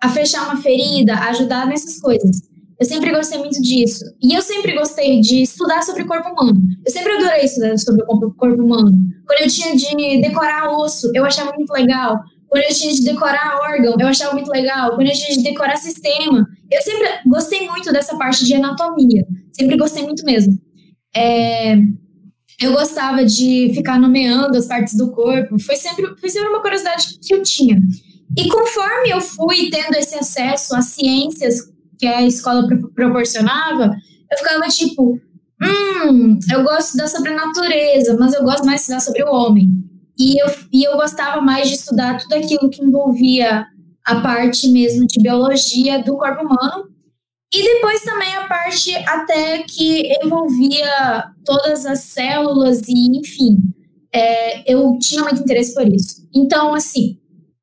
a 0.00 0.08
fechar 0.08 0.44
uma 0.44 0.62
ferida, 0.62 1.14
ajudar 1.14 1.66
nessas 1.66 2.00
coisas. 2.00 2.42
Eu 2.78 2.86
sempre 2.86 3.10
gostei 3.10 3.38
muito 3.38 3.60
disso. 3.60 4.04
E 4.22 4.32
eu 4.34 4.40
sempre 4.40 4.72
gostei 4.72 5.20
de 5.20 5.42
estudar 5.42 5.82
sobre 5.82 6.02
o 6.02 6.06
corpo 6.06 6.30
humano. 6.30 6.58
Eu 6.86 6.92
sempre 6.92 7.12
adorei 7.12 7.44
estudar 7.44 7.76
sobre 7.76 8.04
o 8.08 8.32
corpo 8.34 8.62
humano. 8.62 8.96
Quando 9.26 9.42
eu 9.42 9.48
tinha 9.48 9.76
de 9.76 10.20
decorar 10.22 10.70
osso, 10.70 11.10
eu 11.14 11.24
achava 11.26 11.52
muito 11.52 11.70
legal. 11.72 12.18
Quando 12.48 12.62
eu 12.64 12.74
tinha 12.74 12.92
de 12.92 13.04
decorar 13.04 13.60
órgão, 13.60 13.96
eu 14.00 14.06
achava 14.06 14.32
muito 14.32 14.48
legal. 14.48 14.94
Quando 14.94 15.08
eu 15.08 15.12
tinha 15.12 15.36
de 15.36 15.42
decorar 15.42 15.76
sistema, 15.76 16.46
eu 16.70 16.82
sempre 16.82 17.08
gostei 17.26 17.68
muito 17.68 17.92
dessa 17.92 18.16
parte 18.16 18.46
de 18.46 18.54
anatomia. 18.54 19.26
Sempre 19.52 19.76
gostei 19.76 20.04
muito 20.04 20.24
mesmo. 20.24 20.54
É, 21.14 21.76
eu 22.60 22.72
gostava 22.72 23.24
de 23.24 23.72
ficar 23.74 23.98
nomeando 23.98 24.56
as 24.56 24.66
partes 24.66 24.94
do 24.94 25.10
corpo. 25.10 25.58
Foi 25.58 25.76
sempre, 25.76 26.14
foi 26.20 26.28
sempre 26.28 26.50
uma 26.50 26.60
curiosidade 26.60 27.18
que 27.20 27.34
eu 27.34 27.42
tinha. 27.42 27.78
E 28.36 28.48
conforme 28.48 29.10
eu 29.10 29.20
fui 29.20 29.70
tendo 29.70 29.94
esse 29.96 30.14
acesso 30.14 30.76
às 30.76 30.86
ciências 30.86 31.70
que 31.98 32.06
a 32.06 32.22
escola 32.22 32.68
proporcionava, 32.94 33.96
eu 34.30 34.38
ficava 34.38 34.68
tipo, 34.68 35.18
hum, 35.62 36.38
eu 36.52 36.62
gosto 36.62 36.96
da 36.98 37.08
sobrenatureza, 37.08 38.16
mas 38.18 38.34
eu 38.34 38.42
gosto 38.42 38.64
mais 38.64 38.76
de 38.76 38.82
estudar 38.82 39.00
sobre 39.00 39.24
o 39.24 39.32
homem. 39.32 39.70
E 40.18 40.40
eu, 40.40 40.46
e 40.70 40.84
eu 40.84 40.96
gostava 40.96 41.40
mais 41.40 41.66
de 41.68 41.74
estudar 41.76 42.18
tudo 42.18 42.34
aquilo 42.34 42.68
que 42.68 42.84
envolvia 42.84 43.66
a 44.04 44.20
parte 44.20 44.68
mesmo 44.68 45.06
de 45.06 45.20
biologia 45.22 46.02
do 46.02 46.16
corpo 46.16 46.44
humano 46.44 46.89
e 47.52 47.62
depois 47.62 48.02
também 48.02 48.32
a 48.34 48.46
parte 48.46 48.94
até 48.94 49.62
que 49.64 50.12
envolvia 50.22 51.24
todas 51.44 51.84
as 51.84 52.04
células 52.04 52.82
e, 52.86 53.18
enfim, 53.18 53.58
é, 54.12 54.72
eu 54.72 54.96
tinha 55.00 55.22
muito 55.22 55.42
interesse 55.42 55.74
por 55.74 55.86
isso. 55.86 56.28
Então, 56.34 56.74
assim, 56.74 57.18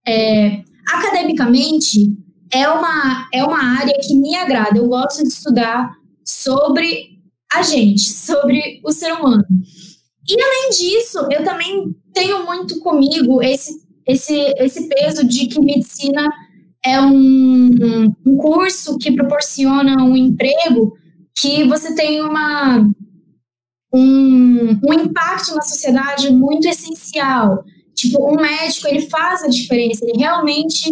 é, 0.05 0.61
academicamente, 0.87 2.17
é 2.51 2.67
uma, 2.67 3.29
é 3.33 3.43
uma 3.43 3.79
área 3.79 3.97
que 4.01 4.13
me 4.13 4.35
agrada. 4.35 4.77
Eu 4.77 4.87
gosto 4.87 5.23
de 5.23 5.29
estudar 5.29 5.91
sobre 6.23 7.19
a 7.53 7.61
gente, 7.61 8.01
sobre 8.11 8.81
o 8.83 8.91
ser 8.91 9.13
humano. 9.13 9.45
E, 10.27 10.35
além 10.41 10.69
disso, 10.71 11.19
eu 11.31 11.45
também 11.45 11.95
tenho 12.13 12.45
muito 12.45 12.79
comigo 12.81 13.41
esse, 13.41 13.81
esse, 14.05 14.35
esse 14.57 14.89
peso 14.89 15.25
de 15.25 15.47
que 15.47 15.61
medicina 15.61 16.29
é 16.85 17.01
um, 17.01 18.13
um 18.25 18.37
curso 18.37 18.97
que 18.97 19.11
proporciona 19.11 20.03
um 20.03 20.15
emprego 20.15 20.93
que 21.39 21.63
você 21.65 21.93
tem 21.93 22.21
uma, 22.21 22.79
um, 23.93 24.79
um 24.83 24.93
impacto 24.93 25.55
na 25.55 25.61
sociedade 25.61 26.31
muito 26.31 26.67
essencial. 26.67 27.63
Tipo, 27.95 28.31
um 28.31 28.35
médico, 28.35 28.87
ele 28.87 29.01
faz 29.09 29.43
a 29.43 29.47
diferença, 29.47 30.05
ele 30.05 30.19
realmente 30.19 30.89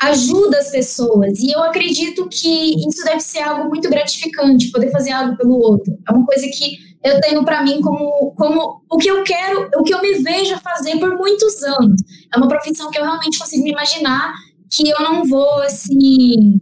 ajuda 0.00 0.58
as 0.58 0.70
pessoas. 0.70 1.38
E 1.38 1.50
eu 1.50 1.62
acredito 1.62 2.28
que 2.28 2.74
isso 2.86 3.04
deve 3.04 3.20
ser 3.20 3.40
algo 3.40 3.68
muito 3.68 3.88
gratificante, 3.88 4.70
poder 4.70 4.90
fazer 4.90 5.12
algo 5.12 5.36
pelo 5.36 5.54
outro. 5.58 5.96
É 6.06 6.12
uma 6.12 6.26
coisa 6.26 6.46
que 6.48 6.76
eu 7.02 7.20
tenho 7.20 7.44
para 7.44 7.62
mim 7.62 7.80
como, 7.80 8.32
como 8.36 8.82
o 8.90 8.96
que 8.96 9.10
eu 9.10 9.22
quero, 9.22 9.68
o 9.76 9.82
que 9.82 9.92
eu 9.92 10.00
me 10.00 10.14
vejo 10.22 10.58
fazer 10.60 10.98
por 10.98 11.16
muitos 11.16 11.62
anos. 11.62 12.00
É 12.34 12.38
uma 12.38 12.48
profissão 12.48 12.90
que 12.90 12.98
eu 12.98 13.04
realmente 13.04 13.38
consigo 13.38 13.62
me 13.62 13.70
imaginar 13.70 14.32
que 14.70 14.88
eu 14.88 15.00
não 15.00 15.24
vou, 15.24 15.60
assim. 15.62 16.60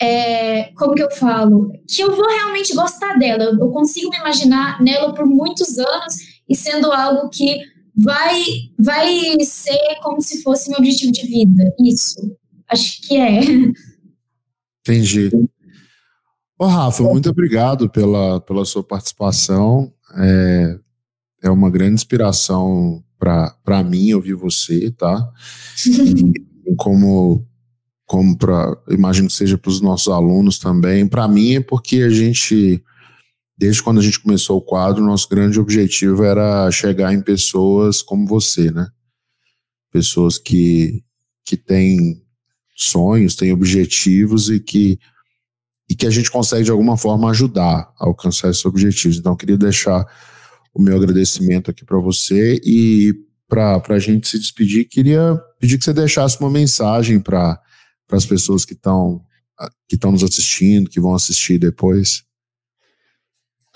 É, 0.00 0.72
como 0.74 0.94
que 0.94 1.02
eu 1.02 1.10
falo? 1.10 1.72
Que 1.88 2.02
eu 2.02 2.14
vou 2.14 2.28
realmente 2.28 2.74
gostar 2.74 3.18
dela. 3.18 3.44
Eu 3.44 3.70
consigo 3.70 4.10
me 4.10 4.18
imaginar 4.18 4.80
nela 4.80 5.12
por 5.12 5.26
muitos 5.26 5.76
anos 5.78 6.14
e 6.48 6.54
sendo 6.54 6.92
algo 6.92 7.28
que 7.30 7.60
vai, 7.96 8.44
vai 8.78 9.40
ser 9.40 9.96
como 10.02 10.20
se 10.22 10.42
fosse 10.42 10.70
meu 10.70 10.78
objetivo 10.78 11.12
de 11.12 11.26
vida. 11.26 11.74
Isso. 11.80 12.36
Acho 12.68 13.02
que 13.02 13.16
é. 13.16 13.40
Entendi. 14.80 15.30
Ô, 16.58 16.66
Rafa, 16.66 17.02
muito 17.02 17.30
obrigado 17.30 17.90
pela, 17.90 18.40
pela 18.40 18.64
sua 18.64 18.82
participação. 18.82 19.92
É, 20.16 20.78
é 21.44 21.50
uma 21.50 21.70
grande 21.70 21.94
inspiração 21.94 23.02
para 23.18 23.82
mim 23.84 24.12
ouvir 24.12 24.34
você, 24.34 24.90
tá? 24.92 25.28
como 26.76 27.46
como 28.06 28.36
para 28.38 28.74
imagino 28.88 29.28
que 29.28 29.34
seja 29.34 29.58
para 29.58 29.70
os 29.70 29.80
nossos 29.82 30.08
alunos 30.08 30.58
também. 30.58 31.06
Para 31.06 31.28
mim 31.28 31.56
é 31.56 31.60
porque 31.60 31.96
a 31.96 32.10
gente 32.10 32.82
desde 33.56 33.82
quando 33.82 33.98
a 33.98 34.02
gente 34.02 34.20
começou 34.20 34.58
o 34.58 34.62
quadro, 34.62 35.04
nosso 35.04 35.28
grande 35.28 35.58
objetivo 35.60 36.24
era 36.24 36.70
chegar 36.70 37.12
em 37.12 37.20
pessoas 37.20 38.00
como 38.00 38.26
você, 38.26 38.70
né? 38.70 38.88
Pessoas 39.92 40.38
que 40.38 41.02
que 41.44 41.56
têm 41.56 42.22
sonhos, 42.76 43.34
têm 43.34 43.52
objetivos 43.52 44.48
e 44.50 44.60
que 44.60 44.98
e 45.90 45.94
que 45.94 46.06
a 46.06 46.10
gente 46.10 46.30
consegue 46.30 46.64
de 46.64 46.70
alguma 46.70 46.96
forma 46.96 47.30
ajudar 47.30 47.92
a 47.98 48.06
alcançar 48.06 48.50
esses 48.50 48.64
objetivos. 48.64 49.16
Então, 49.16 49.34
queria 49.34 49.56
deixar 49.56 50.06
o 50.74 50.82
meu 50.82 50.96
agradecimento 50.96 51.70
aqui 51.70 51.84
para 51.84 51.98
você 51.98 52.60
e 52.62 53.14
para 53.48 53.82
a 53.88 53.98
gente 53.98 54.28
se 54.28 54.38
despedir, 54.38 54.84
queria 54.84 55.40
pedir 55.58 55.78
que 55.78 55.84
você 55.84 55.92
deixasse 55.92 56.38
uma 56.40 56.50
mensagem 56.50 57.20
para 57.20 57.60
as 58.10 58.26
pessoas 58.26 58.64
que 58.64 58.74
estão 58.74 59.22
que 59.88 59.96
estão 59.96 60.12
nos 60.12 60.22
assistindo, 60.22 60.88
que 60.88 61.00
vão 61.00 61.14
assistir 61.14 61.58
depois. 61.58 62.22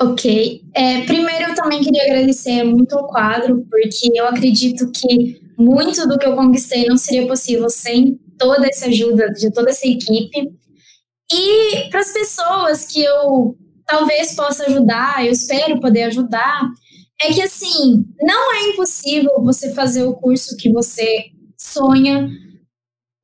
Ok. 0.01 0.63
É, 0.75 1.03
primeiro, 1.03 1.51
eu 1.51 1.55
também 1.55 1.83
queria 1.83 2.05
agradecer 2.05 2.63
muito 2.65 2.97
ao 2.97 3.09
quadro, 3.09 3.67
porque 3.69 4.11
eu 4.15 4.27
acredito 4.27 4.91
que 4.91 5.41
muito 5.59 6.07
do 6.07 6.19
que 6.19 6.27
eu 6.27 6.37
conquistei 6.37 6.87
não 6.87 6.97
seria 6.97 7.27
possível 7.27 7.69
sem 7.69 8.19
toda 8.39 8.67
essa 8.67 8.87
ajuda 8.87 9.29
de 9.31 9.53
toda 9.53 9.71
essa 9.71 9.87
equipe. 9.87 10.53
E 11.33 11.89
para 11.91 12.01
as 12.01 12.13
pessoas 12.13 12.85
que 12.87 13.03
eu 13.03 13.57
talvez 13.87 14.35
possa 14.35 14.65
ajudar, 14.67 15.25
eu 15.25 15.33
espero 15.33 15.81
poder 15.81 16.05
ajudar, 16.05 16.63
é 17.21 17.33
que 17.33 17.43
assim, 17.43 18.05
não 18.21 18.55
é 18.55 18.71
impossível 18.71 19.31
você 19.43 19.73
fazer 19.73 20.03
o 20.03 20.15
curso 20.15 20.57
que 20.57 20.73
você 20.73 21.27
sonha, 21.73 22.29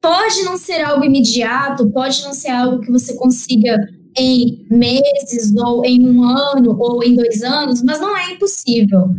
pode 0.01 0.43
não 0.43 0.57
ser 0.57 0.83
algo 0.83 1.05
imediato, 1.05 1.91
pode 1.91 2.23
não 2.23 2.33
ser 2.33 2.51
algo 2.51 2.81
que 2.81 2.91
você 2.91 3.15
consiga 3.15 3.77
em 4.17 4.67
meses, 4.71 5.55
ou 5.57 5.85
em 5.85 6.09
um 6.09 6.25
ano, 6.25 6.77
ou 6.79 7.03
em 7.05 7.15
dois 7.15 7.43
anos, 7.43 7.83
mas 7.83 8.01
não 8.01 8.17
é 8.17 8.33
impossível. 8.33 9.11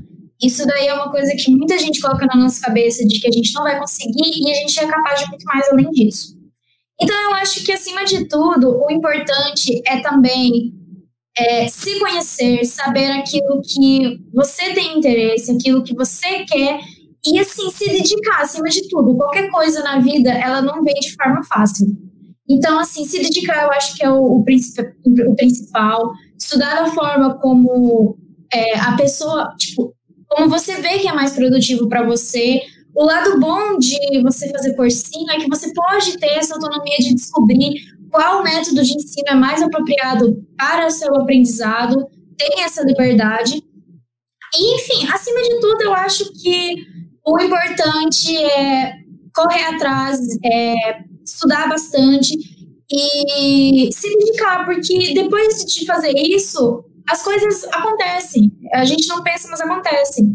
Isso 0.41 0.65
daí 0.65 0.87
é 0.87 0.93
uma 0.93 1.11
coisa 1.11 1.35
que 1.35 1.51
muita 1.51 1.77
gente 1.77 1.99
coloca 1.99 2.25
na 2.25 2.35
nossa 2.35 2.61
cabeça 2.61 3.05
de 3.05 3.19
que 3.19 3.27
a 3.27 3.31
gente 3.31 3.53
não 3.53 3.63
vai 3.63 3.77
conseguir 3.77 4.41
e 4.41 4.51
a 4.51 4.55
gente 4.55 4.79
é 4.79 4.87
capaz 4.87 5.19
de 5.19 5.29
muito 5.29 5.43
mais 5.43 5.67
além 5.69 5.89
disso. 5.91 6.37
Então, 7.01 7.15
eu 7.23 7.33
acho 7.35 7.63
que, 7.63 7.71
acima 7.71 8.03
de 8.03 8.25
tudo, 8.25 8.81
o 8.85 8.91
importante 8.91 9.81
é 9.85 10.01
também 10.01 10.73
é, 11.37 11.67
se 11.67 11.97
conhecer, 11.99 12.65
saber 12.65 13.11
aquilo 13.11 13.61
que 13.61 14.19
você 14.33 14.73
tem 14.73 14.97
interesse, 14.97 15.51
aquilo 15.51 15.83
que 15.83 15.95
você 15.95 16.43
quer 16.45 16.79
e, 17.25 17.39
assim, 17.39 17.69
se 17.69 17.89
dedicar, 17.89 18.41
acima 18.41 18.69
de 18.69 18.87
tudo. 18.87 19.15
Qualquer 19.15 19.49
coisa 19.49 19.83
na 19.83 19.99
vida, 19.99 20.31
ela 20.31 20.61
não 20.61 20.83
vem 20.83 20.95
de 20.95 21.13
forma 21.15 21.43
fácil. 21.43 21.87
Então, 22.49 22.79
assim, 22.79 23.05
se 23.05 23.21
dedicar, 23.21 23.63
eu 23.63 23.71
acho 23.71 23.95
que 23.95 24.03
é 24.03 24.09
o, 24.09 24.21
o, 24.21 24.39
o 24.39 25.35
principal. 25.35 26.11
Estudar 26.37 26.83
da 26.83 26.91
forma 26.91 27.37
como 27.39 28.17
é, 28.51 28.79
a 28.79 28.95
pessoa, 28.95 29.53
tipo, 29.57 29.93
como 30.27 30.49
você 30.49 30.75
vê 30.81 30.99
que 30.99 31.07
é 31.07 31.13
mais 31.13 31.33
produtivo 31.33 31.87
para 31.87 32.05
você, 32.05 32.61
o 32.95 33.03
lado 33.03 33.39
bom 33.39 33.77
de 33.77 34.21
você 34.23 34.49
fazer 34.51 34.75
cursinho 34.75 35.29
é 35.31 35.37
que 35.37 35.49
você 35.49 35.71
pode 35.73 36.17
ter 36.17 36.37
essa 36.37 36.55
autonomia 36.55 36.97
de 36.99 37.13
descobrir 37.13 37.73
qual 38.09 38.43
método 38.43 38.81
de 38.83 38.93
ensino 38.93 39.27
é 39.27 39.35
mais 39.35 39.61
apropriado 39.61 40.43
para 40.57 40.87
o 40.87 40.91
seu 40.91 41.15
aprendizado, 41.15 42.07
tem 42.37 42.63
essa 42.63 42.83
liberdade. 42.83 43.61
E, 44.55 44.75
enfim, 44.75 45.07
acima 45.11 45.41
de 45.41 45.59
tudo, 45.59 45.83
eu 45.83 45.93
acho 45.93 46.31
que 46.33 46.75
o 47.33 47.39
importante 47.39 48.35
é 48.35 48.93
correr 49.33 49.63
atrás, 49.63 50.19
é 50.43 50.75
estudar 51.25 51.69
bastante 51.69 52.33
e 52.91 53.89
se 53.93 54.09
dedicar, 54.17 54.65
porque 54.65 55.13
depois 55.13 55.63
de 55.65 55.85
fazer 55.85 56.13
isso, 56.15 56.83
as 57.09 57.23
coisas 57.23 57.63
acontecem. 57.65 58.51
A 58.73 58.83
gente 58.85 59.07
não 59.07 59.23
pensa, 59.23 59.47
mas 59.49 59.61
acontecem. 59.61 60.25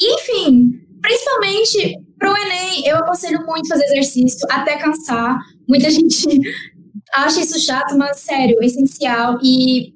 Enfim, 0.00 0.70
principalmente 1.00 1.98
para 2.18 2.32
o 2.32 2.36
Enem, 2.36 2.86
eu 2.86 2.96
aconselho 2.96 3.44
muito 3.46 3.68
fazer 3.68 3.84
exercício 3.84 4.46
até 4.50 4.76
cansar. 4.76 5.38
Muita 5.68 5.88
gente 5.90 6.26
acha 7.14 7.40
isso 7.40 7.58
chato, 7.60 7.96
mas 7.96 8.18
sério, 8.20 8.56
é 8.60 8.66
essencial. 8.66 9.38
E, 9.42 9.92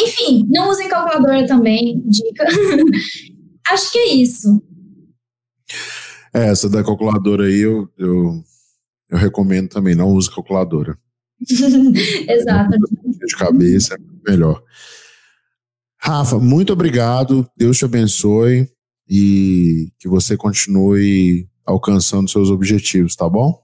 enfim, 0.00 0.46
não 0.48 0.70
usem 0.70 0.88
calculadora 0.88 1.46
também, 1.46 2.02
dica. 2.06 2.44
Acho 3.68 3.90
que 3.90 3.98
é 3.98 4.14
isso. 4.14 4.62
É, 6.36 6.48
essa 6.50 6.68
da 6.68 6.84
calculadora 6.84 7.46
aí 7.46 7.60
eu, 7.60 7.88
eu, 7.96 8.44
eu 9.08 9.16
recomendo 9.16 9.70
também, 9.70 9.94
não 9.94 10.10
use 10.10 10.30
calculadora. 10.30 10.98
Exato. 12.28 12.76
De 13.26 13.36
cabeça 13.36 13.94
é 13.94 14.30
melhor. 14.30 14.62
Rafa, 15.98 16.38
muito 16.38 16.74
obrigado. 16.74 17.48
Deus 17.56 17.78
te 17.78 17.86
abençoe 17.86 18.68
e 19.08 19.90
que 19.98 20.08
você 20.08 20.36
continue 20.36 21.48
alcançando 21.64 22.30
seus 22.30 22.50
objetivos, 22.50 23.16
tá 23.16 23.26
bom? 23.28 23.58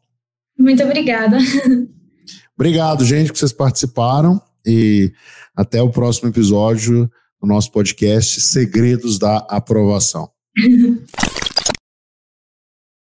Muito 0.58 0.82
obrigada. 0.82 1.36
Obrigado, 2.54 3.04
gente, 3.04 3.32
que 3.32 3.38
vocês 3.38 3.52
participaram 3.52 4.40
e 4.64 5.12
até 5.56 5.82
o 5.82 5.90
próximo 5.90 6.28
episódio 6.28 7.10
do 7.40 7.46
nosso 7.46 7.72
podcast 7.72 8.40
Segredos 8.40 9.18
da 9.18 9.38
Aprovação. 9.48 10.30